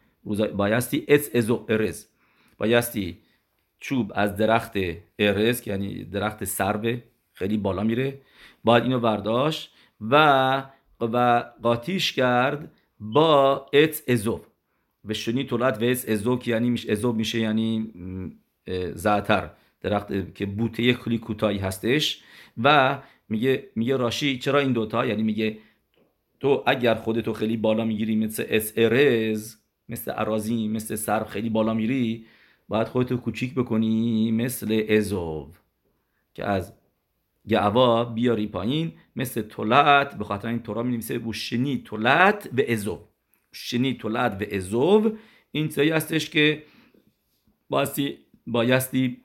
بایستی 0.56 1.04
اس 1.08 1.30
ازو 1.34 1.66
ارز. 1.68 2.06
بایستی 2.58 3.18
چوب 3.84 4.12
از 4.14 4.36
درخت 4.36 4.72
ارز 5.18 5.68
یعنی 5.68 6.04
درخت 6.04 6.44
سربه 6.44 7.02
خیلی 7.32 7.56
بالا 7.56 7.82
میره. 7.82 8.20
باید 8.64 8.82
اینو 8.82 9.00
برداشت 9.00 9.74
و 10.00 10.62
و 11.00 11.44
قاطیش 11.62 12.12
کرد 12.12 12.72
با 13.00 13.66
ات 13.72 14.02
ازو 14.08 14.40
و 15.04 15.14
شنی 15.14 15.44
طولت 15.44 15.82
و 15.82 15.84
ات 15.84 16.08
ازو 16.08 16.38
که 16.38 16.50
یعنی 16.50 16.70
میشه 16.70 16.92
ازو 16.92 17.12
میشه 17.12 17.38
یعنی 17.38 17.92
زعتر. 18.94 19.50
درخت 19.80 20.34
که 20.34 20.46
بوته 20.46 20.94
خیلی 20.94 21.18
کوتاهی 21.18 21.58
هستش. 21.58 22.22
و 22.62 22.98
میگه 23.28 23.68
میگه 23.76 23.96
راشی 23.96 24.38
چرا 24.38 24.58
این 24.58 24.72
دوتا؟ 24.72 25.06
یعنی 25.06 25.22
میگه 25.22 25.58
تو 26.40 26.62
اگر 26.66 26.94
خودتو 26.94 27.32
خیلی 27.32 27.56
بالا 27.56 27.84
می‌گیری 27.84 28.16
مثل 28.16 28.44
اس 28.48 28.72
ارز 28.76 29.56
مثل 29.88 30.10
عراضی 30.10 30.68
مثل 30.68 30.94
سر 30.94 31.24
خیلی 31.24 31.50
بالا 31.50 31.74
میری 31.74 32.26
باید 32.68 32.88
خودتو 32.88 33.16
کوچیک 33.16 33.54
بکنی 33.54 34.32
مثل 34.32 34.86
ازو 34.88 35.50
که 36.34 36.44
از 36.44 36.72
گعوا 37.48 38.04
بیاری 38.04 38.46
پایین 38.46 38.92
مثل 39.16 39.42
طلعت 39.42 40.18
به 40.18 40.24
خاطر 40.24 40.48
این 40.48 40.62
تورا 40.62 40.82
می 40.82 40.92
نویسه 40.92 41.32
شنی 41.32 41.82
طلعت 41.86 42.48
و 42.52 42.60
ازو 42.68 42.98
شنی 43.52 43.94
طلعت 43.94 44.42
و 44.42 44.44
ازو 44.56 45.16
این 45.52 45.68
چیزایی 45.68 45.90
هستش 45.90 46.30
که 46.30 46.62
بایستی 47.70 48.18
بایستی 48.46 49.20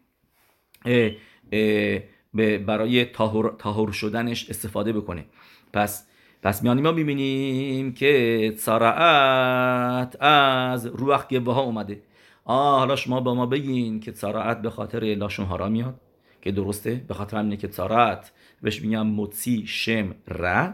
برای 2.68 3.06
تاهر 3.06 3.92
شدنش 3.92 4.50
استفاده 4.50 4.94
بکنه. 4.94 5.26
پس 5.74 6.08
پس 6.44 6.64
میانی 6.64 6.82
ما 6.82 6.92
می‌بینیم 6.92 7.94
که 7.94 8.54
سرعت 8.58 10.22
از 10.22 10.86
روح 10.86 11.28
گوه 11.30 11.54
ها 11.54 11.62
اومده. 11.62 12.02
آه 12.50 12.80
حالا 12.80 12.96
شما 12.96 13.20
با 13.22 13.36
ما 13.36 13.46
بگین 13.46 14.00
که 14.00 14.12
سرعت 14.12 14.62
به 14.62 14.70
خاطر 14.70 15.00
لاشون 15.00 15.46
هارا 15.46 15.70
میاد. 15.70 16.02
که 16.42 16.52
درسته؟ 16.52 17.06
به 17.08 17.14
خاطر 17.14 17.38
همینه 17.38 17.58
که 17.58 17.68
سرعت 17.68 18.32
بهش 18.62 18.82
میگم 18.82 19.08
مطی 19.08 19.64
شم 19.68 20.16
ر. 20.28 20.70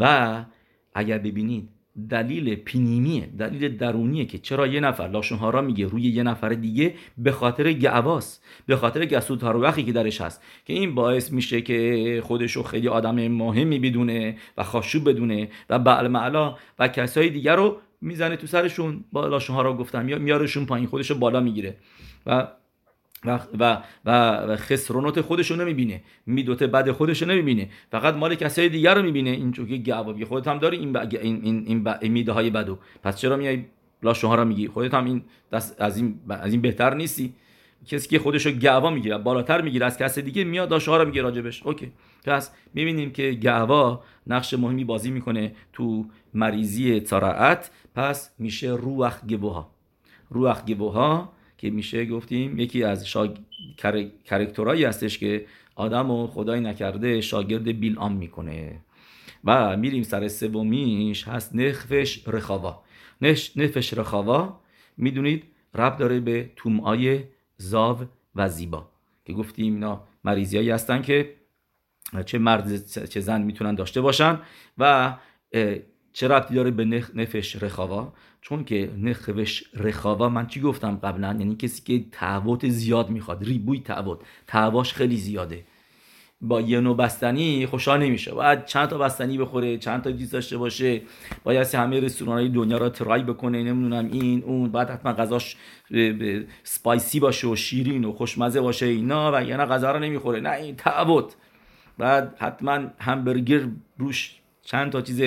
و 0.00 0.44
اگر 0.94 1.18
ببینید 1.18 1.68
دلیل 2.10 2.54
پینیمیه 2.54 3.26
دلیل 3.26 3.76
درونیه 3.76 4.24
که 4.24 4.38
چرا 4.38 4.66
یه 4.66 4.80
نفر 4.80 5.08
لاشون 5.08 5.52
را 5.52 5.60
میگه 5.60 5.86
روی 5.86 6.02
یه 6.02 6.22
نفر 6.22 6.48
دیگه 6.48 6.94
به 7.18 7.32
خاطر 7.32 7.72
گعواس 7.72 8.40
به 8.66 8.76
خاطر 8.76 9.06
گسود 9.06 9.44
وقتی 9.44 9.82
که 9.82 9.92
درش 9.92 10.20
هست. 10.20 10.42
که 10.64 10.72
این 10.72 10.94
باعث 10.94 11.32
میشه 11.32 11.60
که 11.60 12.20
خودشو 12.24 12.62
خیلی 12.62 12.88
آدم 12.88 13.28
مهمی 13.28 13.78
بدونه 13.78 14.36
و 14.56 14.62
خاشوب 14.62 15.08
بدونه 15.10 15.48
و 15.70 15.78
بعل 15.78 16.08
معلا 16.08 16.56
و 16.78 16.88
کسای 16.88 17.30
دیگر 17.30 17.56
رو 17.56 17.80
می‌زنه 18.02 18.36
تو 18.36 18.46
سرشون 18.46 19.04
با 19.12 19.26
لاشون 19.26 19.64
را 19.64 19.76
گفتم 19.76 20.08
یا 20.08 20.18
میارشون 20.18 20.66
پایین 20.66 20.86
خودشو 20.86 21.18
بالا 21.18 21.40
می‌گیره. 21.40 21.76
و 22.26 22.48
و 23.24 23.40
و 23.58 23.82
و, 24.04 24.56
خسرونات 24.56 25.20
خودش 25.20 25.50
رو 25.50 25.56
نمی‌بینه. 25.56 26.02
میدوت 26.26 26.62
بد 26.62 26.90
خودش 26.90 27.22
رو 27.22 27.28
نمی‌بینه. 27.28 27.68
فقط 27.90 28.14
مال 28.14 28.34
کسای 28.34 28.68
دیگر 28.68 28.94
رو 28.94 29.02
می‌بینه. 29.02 29.30
این 29.30 29.52
که 29.52 29.76
گوابی 29.76 30.24
خودت 30.24 30.48
هم 30.48 30.58
داری 30.58 30.76
این 30.76 30.96
این 30.96 31.40
این, 31.42 31.88
این 32.00 32.12
میده 32.12 32.32
های 32.32 32.50
بدو. 32.50 32.78
پس 33.02 33.20
چرا 33.20 33.36
میای 33.36 33.64
لا 34.02 34.12
را 34.22 34.44
میگی؟ 34.44 34.68
خودت 34.68 34.94
هم 34.94 35.04
این 35.04 35.22
دست 35.52 35.80
از 35.80 35.96
این 35.96 36.20
از 36.28 36.52
این 36.52 36.60
بهتر 36.62 36.94
نیستی. 36.94 37.34
کسی 37.86 38.08
که 38.08 38.18
خودش 38.18 38.46
رو 38.46 38.52
گعوا 38.52 38.90
می‌گیره 38.90 39.18
بالاتر 39.18 39.60
می‌گیره 39.60 39.86
از 39.86 39.98
کس 39.98 40.18
دیگه 40.18 40.44
میاد 40.44 40.68
داشته 40.68 40.96
رو 40.96 41.04
میگه 41.04 41.22
راجبش. 41.22 41.62
اوکی. 41.62 41.92
پس 42.24 42.50
می‌بینیم 42.74 43.10
که 43.10 43.30
گعوا 43.30 44.02
نقش 44.26 44.54
مهمی 44.54 44.84
بازی 44.84 45.10
می‌کنه 45.10 45.54
تو 45.72 46.06
مریضی 46.34 47.00
تراعت 47.00 47.70
پس 47.94 48.30
میشه 48.38 48.68
روح 48.68 49.26
گبوها 49.26 49.70
روح 50.30 50.64
گبوها 50.64 51.32
که 51.58 51.70
میشه 51.70 52.06
گفتیم 52.06 52.58
یکی 52.58 52.84
از 52.84 53.08
شاگ... 53.08 53.30
کرکتورایی 54.24 54.84
هستش 54.84 55.18
که 55.18 55.46
آدم 55.74 56.10
و 56.10 56.26
خدای 56.26 56.60
نکرده 56.60 57.20
شاگرد 57.20 57.80
بیلام 57.80 58.12
می‌کنه. 58.12 58.80
و 59.44 59.76
میریم 59.76 60.02
سر 60.02 60.28
سومیش 60.28 61.28
هست 61.28 61.54
نخفش 61.54 62.28
رخاوا. 62.28 62.82
نفش 63.56 63.94
رخاوا 63.94 64.60
می‌دونید 64.96 65.44
رب 65.74 65.96
داره 65.96 66.20
به 66.20 66.50
تومعای 66.56 67.20
زاو 67.62 67.98
و 68.34 68.48
زیبا. 68.48 68.88
که 69.24 69.32
گفتیم 69.32 69.74
اینا 69.74 70.04
مریضیایی 70.24 70.70
هستن 70.70 71.02
که 71.02 71.34
چه 72.26 72.38
مرد 72.38 72.86
چه 72.86 73.20
زن 73.20 73.42
می‌تونن 73.42 73.74
داشته 73.74 74.00
باشن 74.00 74.38
و 74.78 75.16
چه 76.12 76.28
ربطی 76.28 76.54
داره 76.54 76.70
به 76.70 76.84
نفش 77.14 77.62
رخاوا؟ 77.62 78.12
چون 78.40 78.64
که 78.64 78.90
نخوش 78.98 79.64
رخاوا 79.74 80.28
من 80.28 80.46
چی 80.46 80.60
گفتم 80.60 80.96
قبلا؟ 80.96 81.36
یعنی 81.38 81.56
کسی 81.56 81.82
که 81.82 82.04
تعوت 82.12 82.68
زیاد 82.68 83.10
می‌خواد 83.10 83.44
ریبوی 83.44 83.80
تعوت 83.80 84.18
تعواش 84.46 84.94
خیلی 84.94 85.16
زیاده. 85.16 85.64
با 86.44 86.60
یه 86.60 86.80
نوع 86.80 86.96
بستنی 86.96 87.66
خوشحال 87.66 88.02
نمیشه. 88.02 88.34
باید 88.34 88.64
چند 88.64 88.88
تا 88.88 88.98
بستنی 88.98 89.38
بخوره 89.38 89.78
چند 89.78 90.02
تا 90.02 90.10
دیز 90.10 90.30
داشته 90.30 90.56
باشه. 90.56 91.00
باید 91.44 91.74
همه 91.74 92.00
رستوران 92.00 92.38
های 92.38 92.48
دنیا 92.48 92.76
را 92.76 92.88
ترای 92.88 93.22
بکنه. 93.22 93.62
نمی‌دونم 93.62 94.08
این 94.12 94.42
اون. 94.42 94.72
بعد 94.72 94.90
حتما 94.90 95.12
غذاش 95.12 95.56
سپایسی 96.62 97.20
باشه 97.20 97.48
و 97.48 97.56
شیرین 97.56 98.04
و 98.04 98.12
خوشمزه 98.12 98.60
باشه 98.60 98.86
اینا. 98.86 99.32
و 99.34 99.44
یعنی 99.44 99.64
غذا 99.64 99.92
رو 99.92 99.98
نمی‌خوره. 99.98 100.40
نه 100.40 100.50
این 100.50 100.76
تعوت 100.76 101.34
بعد 101.98 102.36
حتما 102.38 102.80
همبرگر 102.98 103.60
روش 103.98 104.36
چند 104.62 104.92
تا 104.92 105.00
چیز 105.00 105.22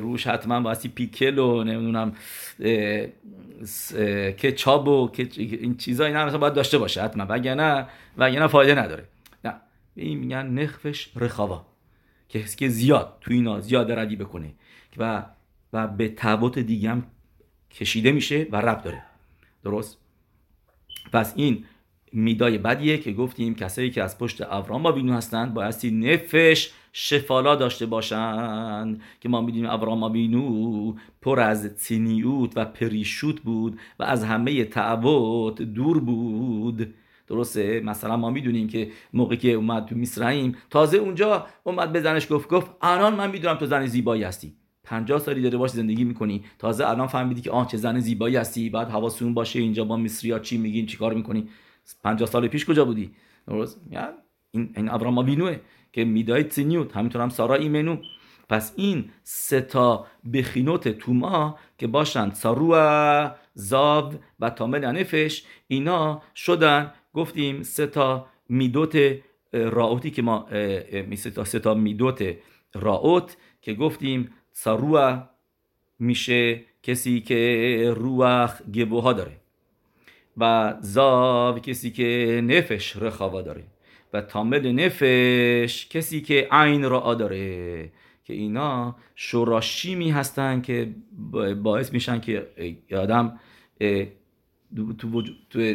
روش 0.00 0.26
حتما 0.26 0.60
بایستی 0.60 0.88
پیکل 0.88 1.38
و 1.38 1.64
نمی‌دونم 1.64 2.12
کچاب 4.42 4.88
و 4.88 5.10
این 5.36 5.76
چیزا 5.76 6.04
اینا 6.04 6.26
مثلا 6.26 6.38
باید 6.38 6.54
داشته 6.54 6.78
باشه 6.78 7.02
حتما. 7.02 7.26
وگرنه 7.28 7.86
وگرنه 8.18 8.46
فایده 8.46 8.74
نداره. 8.74 9.04
نه 9.96 10.04
این 10.04 10.18
میگن 10.18 10.46
نخفش 10.46 11.10
رخاوا 11.16 11.66
که 12.28 12.44
که 12.44 12.68
زیاد 12.68 13.18
تو 13.20 13.32
اینا 13.32 13.60
زیاد 13.60 13.92
ردی 13.92 14.16
بکنه 14.16 14.54
و 14.96 15.26
و 15.72 15.86
به 15.86 16.08
تبوت 16.08 16.58
دیگه 16.58 16.90
هم 16.90 17.06
کشیده 17.70 18.12
میشه 18.12 18.46
و 18.52 18.56
رب 18.56 18.82
داره. 18.82 19.02
درست؟ 19.64 19.98
پس 21.12 21.32
این 21.36 21.64
میدای 22.12 22.58
بدیه 22.58 22.98
که 22.98 23.12
گفتیم 23.12 23.54
کسایی 23.54 23.90
که 23.90 24.02
از 24.02 24.18
پشت 24.18 24.42
ابرام 24.42 24.82
با 24.82 24.92
بینو 24.92 25.12
هستند 25.12 25.54
بایستی 25.54 25.90
نفش 25.90 26.70
شفالا 26.92 27.54
داشته 27.56 27.86
باشند 27.86 29.00
که 29.20 29.28
ما 29.28 29.40
می‌دونیم 29.40 29.70
ابرام 29.70 30.12
بینو 30.12 30.94
پر 31.22 31.40
از 31.40 31.76
تینیوت 31.76 32.52
و 32.56 32.64
پریشوت 32.64 33.40
بود 33.40 33.78
و 33.98 34.02
از 34.02 34.24
همه 34.24 34.64
تعوت 34.64 35.62
دور 35.62 36.00
بود. 36.00 36.94
درسته؟ 37.32 37.80
مثلا 37.80 38.16
ما 38.16 38.30
می‌دونیم 38.30 38.68
که 38.68 38.90
موقعی 39.12 39.36
که 39.36 39.52
اومد 39.52 39.86
تو 39.86 39.94
میسرائیم 39.94 40.56
تازه 40.70 40.98
اونجا 40.98 41.46
اومد 41.64 41.92
به 41.92 42.00
زنش 42.00 42.32
گفت 42.32 42.48
گفت 42.48 42.70
الان 42.82 43.14
من 43.14 43.30
می‌دونم 43.30 43.54
تو 43.54 43.66
زن 43.66 43.86
زیبایی 43.86 44.22
هستی. 44.22 44.56
50 44.84 45.18
سالی 45.18 45.42
داره 45.42 45.58
باش 45.58 45.70
زندگی 45.70 46.04
می‌کنی. 46.04 46.44
تازه 46.58 46.88
الان 46.88 47.06
فهمیدی 47.06 47.40
که 47.40 47.50
آه 47.50 47.66
چه 47.66 47.76
زن 47.76 48.00
زیبایی 48.00 48.36
هستی. 48.36 48.70
بعد 48.70 48.88
حواسون 48.88 49.34
باشه 49.34 49.58
اینجا 49.58 49.84
با 49.84 49.96
مصری 49.96 50.30
ها 50.30 50.38
چی 50.38 50.58
میگین 50.58 50.86
چیکار 50.86 51.14
می‌کنی. 51.14 51.48
50 52.04 52.28
سال 52.28 52.48
پیش 52.48 52.66
کجا 52.66 52.84
بودی؟ 52.84 53.10
درست؟ 53.46 53.80
این 54.50 54.72
این 54.76 54.88
ابراما 54.90 55.22
بینوه 55.22 55.56
که 55.92 56.04
میدای 56.04 56.42
تینیوت 56.42 56.96
همینطور 56.96 57.22
هم 57.22 57.28
سارا 57.28 57.54
ایمنو. 57.54 57.96
پس 58.48 58.72
این 58.76 59.10
سه 59.22 59.60
تا 59.60 60.06
بخینوت 60.32 60.88
توما 60.88 61.58
که 61.78 61.86
باشن 61.86 62.30
ساروا 62.30 63.30
زاو 63.54 64.12
و 64.40 64.50
تامل 64.50 64.84
انفش 64.84 65.44
اینا 65.68 66.22
شدن 66.34 66.92
گفتیم 67.14 67.62
سه 67.62 67.86
تا 67.86 68.26
میدوت 68.48 68.98
راوتی 69.52 70.10
که 70.10 70.22
ما 70.22 70.46
سه 71.16 71.30
تا, 71.30 71.44
سه 71.44 71.58
تا 71.58 71.74
میدوت 71.74 72.36
راوت 72.74 73.36
که 73.60 73.74
گفتیم 73.74 74.30
سروع 74.52 75.18
میشه 75.98 76.60
کسی 76.82 77.20
که 77.20 77.92
روح 77.96 78.62
گبوها 78.74 79.12
داره 79.12 79.36
و 80.36 80.74
زاو 80.80 81.58
کسی 81.58 81.90
که 81.90 82.40
نفش 82.44 82.96
رخاوا 82.96 83.42
داره 83.42 83.64
و 84.12 84.20
تامل 84.20 84.72
نفش 84.72 85.86
کسی 85.90 86.20
که 86.20 86.48
عین 86.50 86.88
را 86.90 87.14
داره 87.14 87.92
که 88.24 88.34
اینا 88.34 88.96
شراشیمی 89.14 90.10
هستن 90.10 90.60
که 90.60 90.94
باعث 91.62 91.92
میشن 91.92 92.20
که 92.20 92.48
آدم 92.96 93.40
تو, 94.98 95.22
تو 95.50 95.72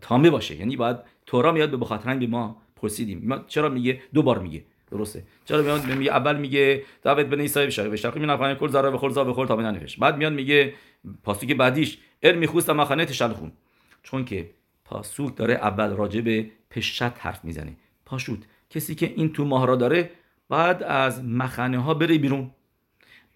تامه 0.00 0.30
باشه. 0.30 0.56
یعنی 0.56 0.76
باید 0.76 0.96
تورا 1.26 1.52
میاد 1.52 1.70
به 1.70 1.76
بخاطر 1.76 2.16
به 2.16 2.26
ما 2.26 2.62
پرسیدیم. 2.76 3.44
چرا 3.48 3.68
میگه؟ 3.68 4.02
دو 4.14 4.22
بار 4.22 4.38
میگه. 4.38 4.64
درسته. 4.90 5.22
چرا 5.44 5.62
میاد؟ 5.62 5.86
میگه 5.86 6.10
اول 6.10 6.36
میگه 6.36 6.82
دعوت 7.02 7.26
بنی 7.26 7.44
اسرائیل 7.44 7.70
بشه. 7.70 7.88
بشه 7.88 8.10
می 8.10 8.26
نفعن 8.26 8.54
کل 8.54 8.68
ذره 8.68 8.90
بخور 8.90 9.10
زا 9.10 9.24
بخور 9.24 9.46
تا 9.46 9.54
نفش 9.54 9.96
بعد 9.96 10.16
میاد 10.16 10.32
میگه 10.32 10.74
پاسوک 11.22 11.52
بعدیش 11.52 11.98
ار 12.22 12.34
میخوست 12.34 12.70
مخانه 12.70 13.04
تشلخون 13.04 13.52
چون 14.02 14.24
که 14.24 14.50
پاسوک 14.84 15.36
داره 15.36 15.54
اول 15.54 15.96
راجع 15.96 16.20
به 16.20 16.50
پشت 16.70 17.02
حرف 17.02 17.44
می‌زنه. 17.44 17.76
پاشوت 18.06 18.38
کسی 18.70 18.94
که 18.94 19.12
این 19.16 19.32
تو 19.32 19.44
ماه 19.44 19.66
را 19.66 19.76
داره 19.76 20.10
بعد 20.48 20.82
از 20.82 21.24
مخانه 21.24 21.78
ها 21.78 21.94
بره 21.94 22.18
بیرون. 22.18 22.50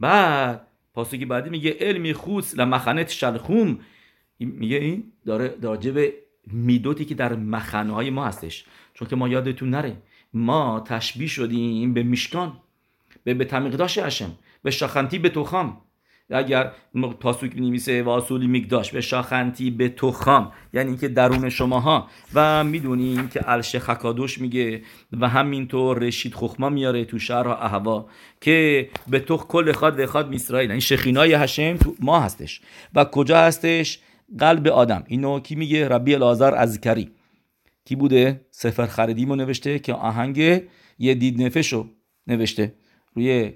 بعد 0.01 0.67
پاسوکی 0.95 1.25
بعدی 1.25 1.51
میگه 1.51 1.77
علمی 1.81 2.13
خوس 2.13 2.59
لمخانه 2.59 3.05
تشلخوم 3.05 3.79
میگه 4.45 4.77
این 4.77 5.05
داره 5.27 5.55
راجع 5.63 5.91
به 5.91 6.13
میدوتی 6.47 7.05
که 7.05 7.15
در 7.15 7.37
مخانه 7.37 7.93
های 7.93 8.11
ما 8.11 8.27
هستش. 8.27 8.65
چون 8.95 9.09
که 9.09 9.17
ما 9.17 9.29
یادتون 9.29 9.71
نره 9.71 9.97
ما 10.35 10.85
تشبیه 10.87 11.29
شدیم 11.29 11.95
به 11.95 12.03
میشکان 12.03 12.53
به 13.25 13.35
به 13.35 13.45
تمیقداش 13.45 13.99
هشم 13.99 14.39
به 14.63 14.71
شاخنتی 14.71 15.19
به 15.19 15.29
توخام 15.29 15.81
اگر 16.31 16.73
پاسوک 17.21 17.53
و 18.07 18.09
اصولی 18.09 18.47
میگداش 18.47 18.93
به 18.93 19.01
شاخنتی 19.01 19.71
به 19.71 19.89
توخام 19.89 20.53
یعنی 20.73 20.89
اینکه 20.89 21.09
درون 21.09 21.49
شماها. 21.49 22.09
و 22.35 22.65
می‌دونیم 22.65 23.29
که 23.29 23.51
الش 23.51 23.77
خکادوش 23.77 24.39
میگه 24.39 24.83
و 25.13 25.29
همینطور 25.29 25.99
رشید 25.99 26.35
خخما 26.35 26.69
میاره 26.69 27.05
تو 27.05 27.19
شهر 27.19 27.49
اهوا 27.49 28.07
که 28.41 28.89
به 29.09 29.21
تو 29.21 29.37
کل 29.37 29.73
خاد 29.73 30.01
و 30.01 30.07
خاد 30.07 30.29
میسرائیل 30.29 30.71
این 30.71 30.71
یعنی 30.71 30.81
شخینای 30.81 31.35
هشم 31.35 31.77
تو 31.77 31.95
ما 32.01 32.21
هستش. 32.21 32.61
و 32.95 33.05
کجا 33.05 33.39
هستش؟ 33.39 33.99
قلب 34.39 34.69
آدم. 34.69 35.05
اینو 35.07 35.41
کی 35.41 35.55
میگه? 35.55 35.89
ربی 35.89 36.15
الازار 36.15 36.55
از 36.55 36.81
کری 36.81 37.11
کی 37.85 37.97
بوده؟ 37.97 38.41
سفر 38.51 38.87
خریدیمو 38.87 39.37
نوشته 39.37 39.79
که 39.79 39.95
آهنگ 39.95 40.39
یه 40.99 41.15
دید 41.15 41.43
نفشو 41.43 41.87
نوشته. 42.27 42.75
روی 43.15 43.53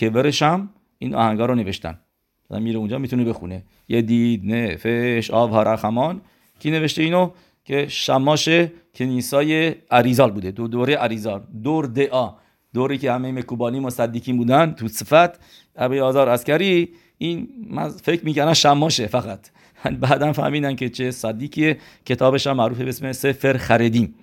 کبرش 0.00 0.42
هم 0.42 0.70
این 0.98 1.14
آهنگا 1.14 1.46
رو 1.46 1.54
نوشتن 1.54 1.98
میره 2.50 2.78
اونجا 2.78 2.98
می‌تونه 2.98 3.24
بخونه. 3.24 3.64
یه 3.88 4.02
دید 4.02 4.54
نفش 4.54 5.30
آب 5.30 5.52
هرخمان 5.52 6.20
کی 6.58 6.70
نوشته 6.70 7.02
اینو؟ 7.02 7.30
که 7.64 7.86
شماش 7.88 8.48
کنیسای 8.94 9.74
عریزال 9.90 10.30
بوده. 10.30 10.50
دو 10.50 10.68
دوره 10.68 10.94
عریزال 10.94 11.42
دور 11.62 11.86
دعا. 11.86 12.34
دوری 12.74 12.98
که 12.98 13.12
همه 13.12 13.32
مکوبانی 13.32 13.80
مصدیکین 13.80 14.36
بودن 14.36 14.72
تو 14.72 14.88
صفت. 14.88 15.40
ابی 15.76 16.00
آزار 16.00 16.28
اسکری 16.28 16.88
این 17.18 17.48
من 17.70 17.88
فکر 17.88 18.24
می‌کنم 18.24 18.52
شماشه 18.52 19.06
فقط. 19.06 19.50
بعدا 20.00 20.32
فهمیدن 20.32 20.76
که 20.76 20.88
چه 20.88 21.10
صدیکیه 21.10 21.78
کتابش 22.06 22.46
هم 22.46 22.56
معروفه 22.56 22.84
به 22.84 22.88
اسم 22.88 23.12
سفر 23.12 23.56
خریدیم. 23.56 24.14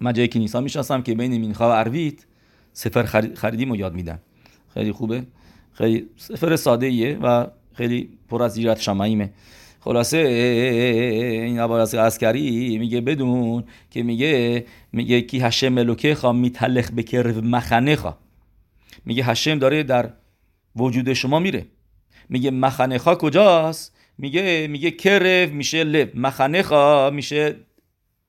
من 0.00 0.12
جای 0.12 0.28
کنیسا 0.28 0.60
می‌شناسم 0.60 1.02
که 1.02 1.14
بین 1.14 1.38
مینخا 1.38 1.70
و 1.70 1.72
عرویت 1.72 2.14
سفر 2.72 3.30
خریدیم 3.34 3.70
رو 3.70 3.76
یاد 3.76 3.94
میدن. 3.94 4.18
خیلی 4.74 4.92
خوبه. 4.92 5.26
خیلی 5.72 6.08
سفر 6.16 6.56
ساده 6.56 6.86
ایه 6.86 7.18
و 7.22 7.46
خیلی 7.74 8.08
پر 8.28 8.42
از 8.42 8.52
زیرت 8.52 8.80
شمعیمه. 8.80 9.30
خلاصه 9.80 10.16
این 10.16 11.60
عبارت 11.60 11.94
عسکری 11.94 12.78
میگه 12.78 13.00
بدون 13.00 13.64
که 13.90 14.02
میگه 14.02 14.64
میگه 14.92 15.20
کی 15.20 15.40
هشم 15.40 15.68
ملوکه 15.68 16.14
خواه 16.14 16.32
میتلخ 16.32 16.90
بکر 16.90 17.40
مخنه 17.40 17.96
خواه 17.96 18.18
میگه 19.04 19.24
هشم 19.24 19.58
داره 19.58 19.82
در 19.82 20.10
وجود 20.76 21.12
شما 21.12 21.38
میره. 21.38 21.66
میگه 22.28 22.50
مخنه 22.50 22.98
خواه 22.98 23.18
کجاست؟ 23.18 23.93
میگه 24.18 24.66
میگه 24.70 24.90
کرف 24.90 25.50
میشه 25.50 25.84
لب 25.84 26.16
مخنه 26.16 27.10
میشه 27.10 27.56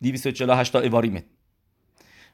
248 0.01 0.73
تا 0.73 0.79
اواریمه 0.79 1.23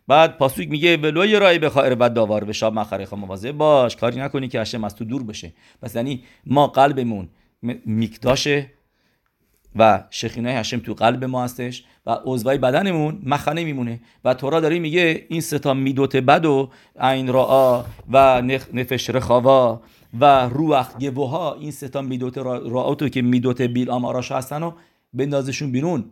بعد 0.08 0.38
پاسوک 0.38 0.70
میگه 0.70 0.98
ولوی 0.98 1.36
رای 1.36 1.60
به 1.60 1.70
خائر 1.70 1.96
بد 1.96 2.14
داوار 2.14 2.44
به 2.44 2.54
شاب 2.54 2.74
مخره 2.74 3.08
مواظب 3.16 3.52
باش 3.52 3.96
کاری 3.96 4.20
نکنی 4.20 4.48
که 4.48 4.62
هشم 4.62 4.84
از 4.84 4.96
تو 4.96 5.06
دور 5.06 5.24
بشه. 5.24 5.54
پس 5.82 5.96
یعنی 5.96 6.24
ما 6.46 6.68
قلبمون 6.68 7.30
میکداشه 7.86 8.72
و 9.76 10.04
شخینه 10.10 10.50
هشم 10.50 10.80
تو 10.80 10.94
قلب 10.94 11.24
ما 11.24 11.44
هستش 11.44 11.84
و 12.06 12.18
عضوای 12.26 12.58
بدنمون 12.58 13.22
مخنه 13.24 13.64
میمونه. 13.64 14.00
و 14.26 14.34
تورا 14.34 14.60
داره 14.60 14.80
میگه 14.80 15.26
این 15.30 15.42
ستا 15.42 15.74
میدوت 15.74 16.16
بد 16.16 16.46
و 16.46 16.70
عین 17.00 17.28
را 17.28 17.86
و 18.12 18.42
نفش 18.74 19.10
رخاوا 19.10 19.82
و 20.20 20.50
روح 20.50 20.88
گوها 21.16 21.54
این 21.54 21.72
ستا 21.72 22.02
میدوت 22.02 22.38
راعاتو 22.38 23.10
که 23.10 23.22
میدوت 23.22 23.62
بیل 23.62 23.90
آماراش 23.90 24.32
هستن 24.32 24.64
و 24.64 24.72
بندازشون 25.14 25.72
بیرون. 25.72 26.06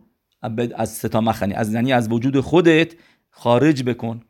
از 0.76 0.88
ستا 0.88 1.20
مخنی. 1.20 1.54
از 1.54 1.72
یعنی 1.74 1.92
از 1.92 2.12
وجود 2.12 2.40
خودت 2.40 2.92
خارج 3.30 3.82
بکن. 3.82 4.20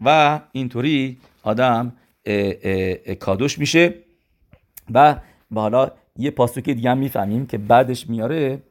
و 0.00 0.40
اینطوری 0.52 1.18
آدم 1.42 1.92
کادوش 3.20 3.58
میشه. 3.58 3.94
و 4.94 5.16
حالا 5.54 5.90
یه 6.16 6.30
پاسوک 6.30 6.64
دیگه 6.64 6.90
هم 6.90 6.98
می‌فهمیم 6.98 7.46
که 7.46 7.58
بعدش 7.58 8.08
میاره 8.08 8.62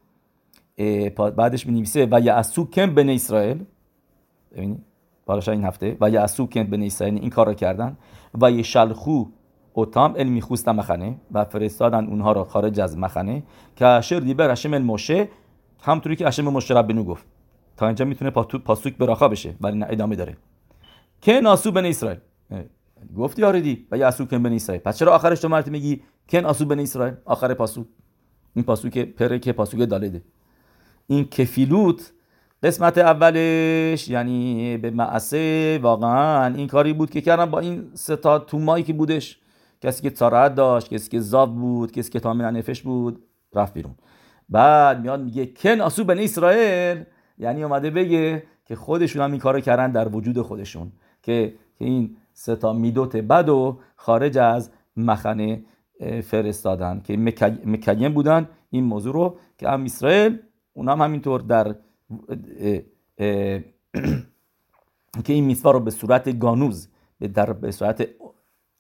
بعدش 1.18 1.68
می 1.68 1.74
نویسه 1.74 2.08
و 2.12 2.22
یعسو 2.22 2.70
کم 2.70 2.96
بن 2.96 3.10
اسرائیل. 3.10 3.64
ببینید 4.52 4.84
این 5.48 5.64
هفته. 5.64 5.98
و 6.02 6.10
یعسو 6.10 6.48
کم 6.48 6.64
بن 6.64 6.84
اسرائیل 6.84 7.20
این 7.20 7.30
کار 7.30 7.46
رو 7.46 7.54
کردن. 7.54 7.98
و 8.42 8.52
یه 8.52 8.64
شلخو 8.64 9.26
اوتام 9.74 10.18
علمی 10.18 10.42
خوست 10.42 10.70
مخنه 10.70 11.16
و 11.32 11.46
فرستادن 11.46 12.06
اونها 12.06 12.32
را 12.32 12.44
خارج 12.44 12.80
از 12.80 12.98
مخنه 12.98 13.44
که 13.76 13.86
اشر 13.86 14.20
دیبر 14.20 14.52
هشم 14.52 14.74
الموشه 14.74 15.30
همطوری 15.82 16.16
که 16.16 16.28
هشم 16.28 16.44
مشه 16.44 16.74
ربنو 16.74 17.04
گفت. 17.04 17.26
تا 17.78 17.86
اینجا 17.88 18.06
می‌تونه 18.06 18.32
پاسوک 18.66 18.98
براخا 18.98 19.28
بشه 19.28 19.56
ولی 19.62 19.78
نه 19.78 19.86
ادامه 19.90 20.16
داره. 20.16 20.38
که 21.22 21.42
ناسو 21.42 21.72
بن 21.72 21.86
اسرائیل؟ 21.86 22.20
گفتی 23.18 23.44
آردی 23.44 23.88
و 23.92 23.98
یاسو 23.98 24.26
کن 24.26 24.44
بن 24.44 24.54
اسرائیل؟ 24.54 24.82
پس 24.82 24.98
چرا 24.98 25.16
آخرش 25.16 25.40
تو 25.40 25.48
مرتی 25.48 25.72
میگی 25.72 26.02
کن 26.30 26.46
آسو 26.46 26.66
بن 26.66 26.80
اسرائیل 26.80 27.14
آخر 27.26 27.54
پاسو 27.54 27.86
این 28.56 28.66
پاسو 28.66 28.90
که 28.90 29.06
پره 29.06 29.40
که 29.40 29.52
پاسو 29.52 29.78
که 29.78 29.86
دالده 29.86 30.22
این 31.08 31.26
کفیلوت 31.26 32.14
قسمت 32.64 32.98
اولش 32.98 34.08
یعنی 34.08 34.78
به 34.78 34.92
معسه 34.92 35.80
واقعا 35.82 36.56
این 36.56 36.68
کاری 36.68 36.94
بود 36.94 37.10
که 37.10 37.22
کردن 37.22 37.46
با 37.46 37.60
این 37.60 37.92
ستا 37.94 38.40
تومایی 38.40 38.84
که 38.84 38.94
بودش. 38.94 39.41
کسی 39.82 40.02
که 40.02 40.10
تارت 40.10 40.56
داشت 40.56 40.94
کسی 40.94 41.10
که 41.10 41.20
زاب 41.20 41.56
بود 41.56 41.92
کسی 41.92 42.12
که 42.12 42.20
تامین 42.20 42.46
نفش 42.46 42.82
بود 42.82 43.24
رفت 43.54 43.74
بیرون. 43.74 43.96
بعد 44.50 45.02
میاد 45.02 45.22
میگه 45.22 45.46
کن 45.46 45.82
آسو 45.82 46.04
بن 46.04 46.20
اسرائیل. 46.20 47.04
یعنی 47.38 47.64
اومده 47.64 47.90
بگه 47.90 48.44
که 48.66 48.76
خودشون 48.76 49.22
هم 49.22 49.32
این 49.32 49.40
کارو 49.40 49.60
کردن 49.60 49.92
در 49.92 50.08
وجود 50.08 50.42
خودشون. 50.42 50.92
که 51.22 51.54
این 51.78 52.18
ستا 52.34 52.74
میدوت 52.74 53.16
بد 53.16 53.50
و 53.50 53.80
خارج 53.96 54.38
از 54.38 54.72
مخنه 54.98 55.64
فرستادن. 56.24 57.02
که 57.04 57.18
مکیم 57.66 58.14
بودن 58.14 58.50
این 58.70 58.84
موضوع 58.84 59.14
رو. 59.14 59.38
که 59.58 59.70
هم 59.70 59.84
اسرائیل 59.84 60.40
اونا 60.74 60.92
هم 60.92 61.02
همینطور 61.02 61.42
در 61.42 61.76
که 65.26 65.34
این 65.34 65.46
میسوا 65.46 65.72
رو 65.72 65.80
به 65.80 65.92
صورت 65.92 66.40
گانوز 66.40 66.88
در 67.34 67.54
به 67.54 67.72
صورت 67.72 68.08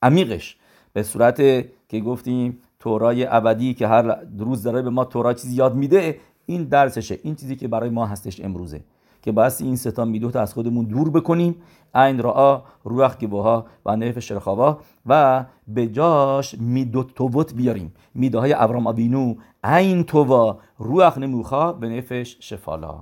عمیقش 0.02 0.58
به 0.94 1.04
صورت 1.04 1.38
که 1.90 2.00
گفتیم 2.00 2.58
تورای 2.80 3.26
ابدی 3.26 3.74
که 3.74 3.88
هر 3.88 4.18
روز 4.38 4.64
داره 4.64 4.82
به 4.82 4.90
ما 4.90 5.06
تورا 5.06 5.34
چیزی 5.34 5.56
یاد 5.56 5.76
میده 5.76 6.20
این 6.46 6.64
درسشه. 6.64 7.20
این 7.24 7.36
چیزی 7.36 7.56
که 7.56 7.68
برای 7.68 7.90
ما 7.90 8.06
هستش 8.06 8.42
امروزه. 8.42 8.82
که 9.22 9.32
باید 9.32 9.54
این 9.60 9.76
ستا 9.76 10.06
میدوت 10.06 10.36
از 10.36 10.54
خودمون 10.54 10.86
دور 10.86 11.10
بکنیم. 11.10 11.56
عین 11.96 12.20
را 12.20 12.64
روح 12.84 13.16
گبوها 13.16 13.66
و 13.86 13.96
نف 13.96 14.20
شرخاوا 14.20 14.80
و 15.06 15.46
به 15.68 15.88
جاش 15.88 16.56
میدوت 16.60 17.16
تووت 17.16 17.54
بیاریم. 17.54 17.94
میده 18.16 18.40
های 18.40 18.54
ابرام 18.54 18.88
آبینو 18.88 19.36
عین 19.64 20.04
تووا 20.04 20.58
روح 20.78 21.20
نموخا 21.20 21.74
به 21.74 21.90
نفش 21.90 22.38
شفالا. 22.40 23.02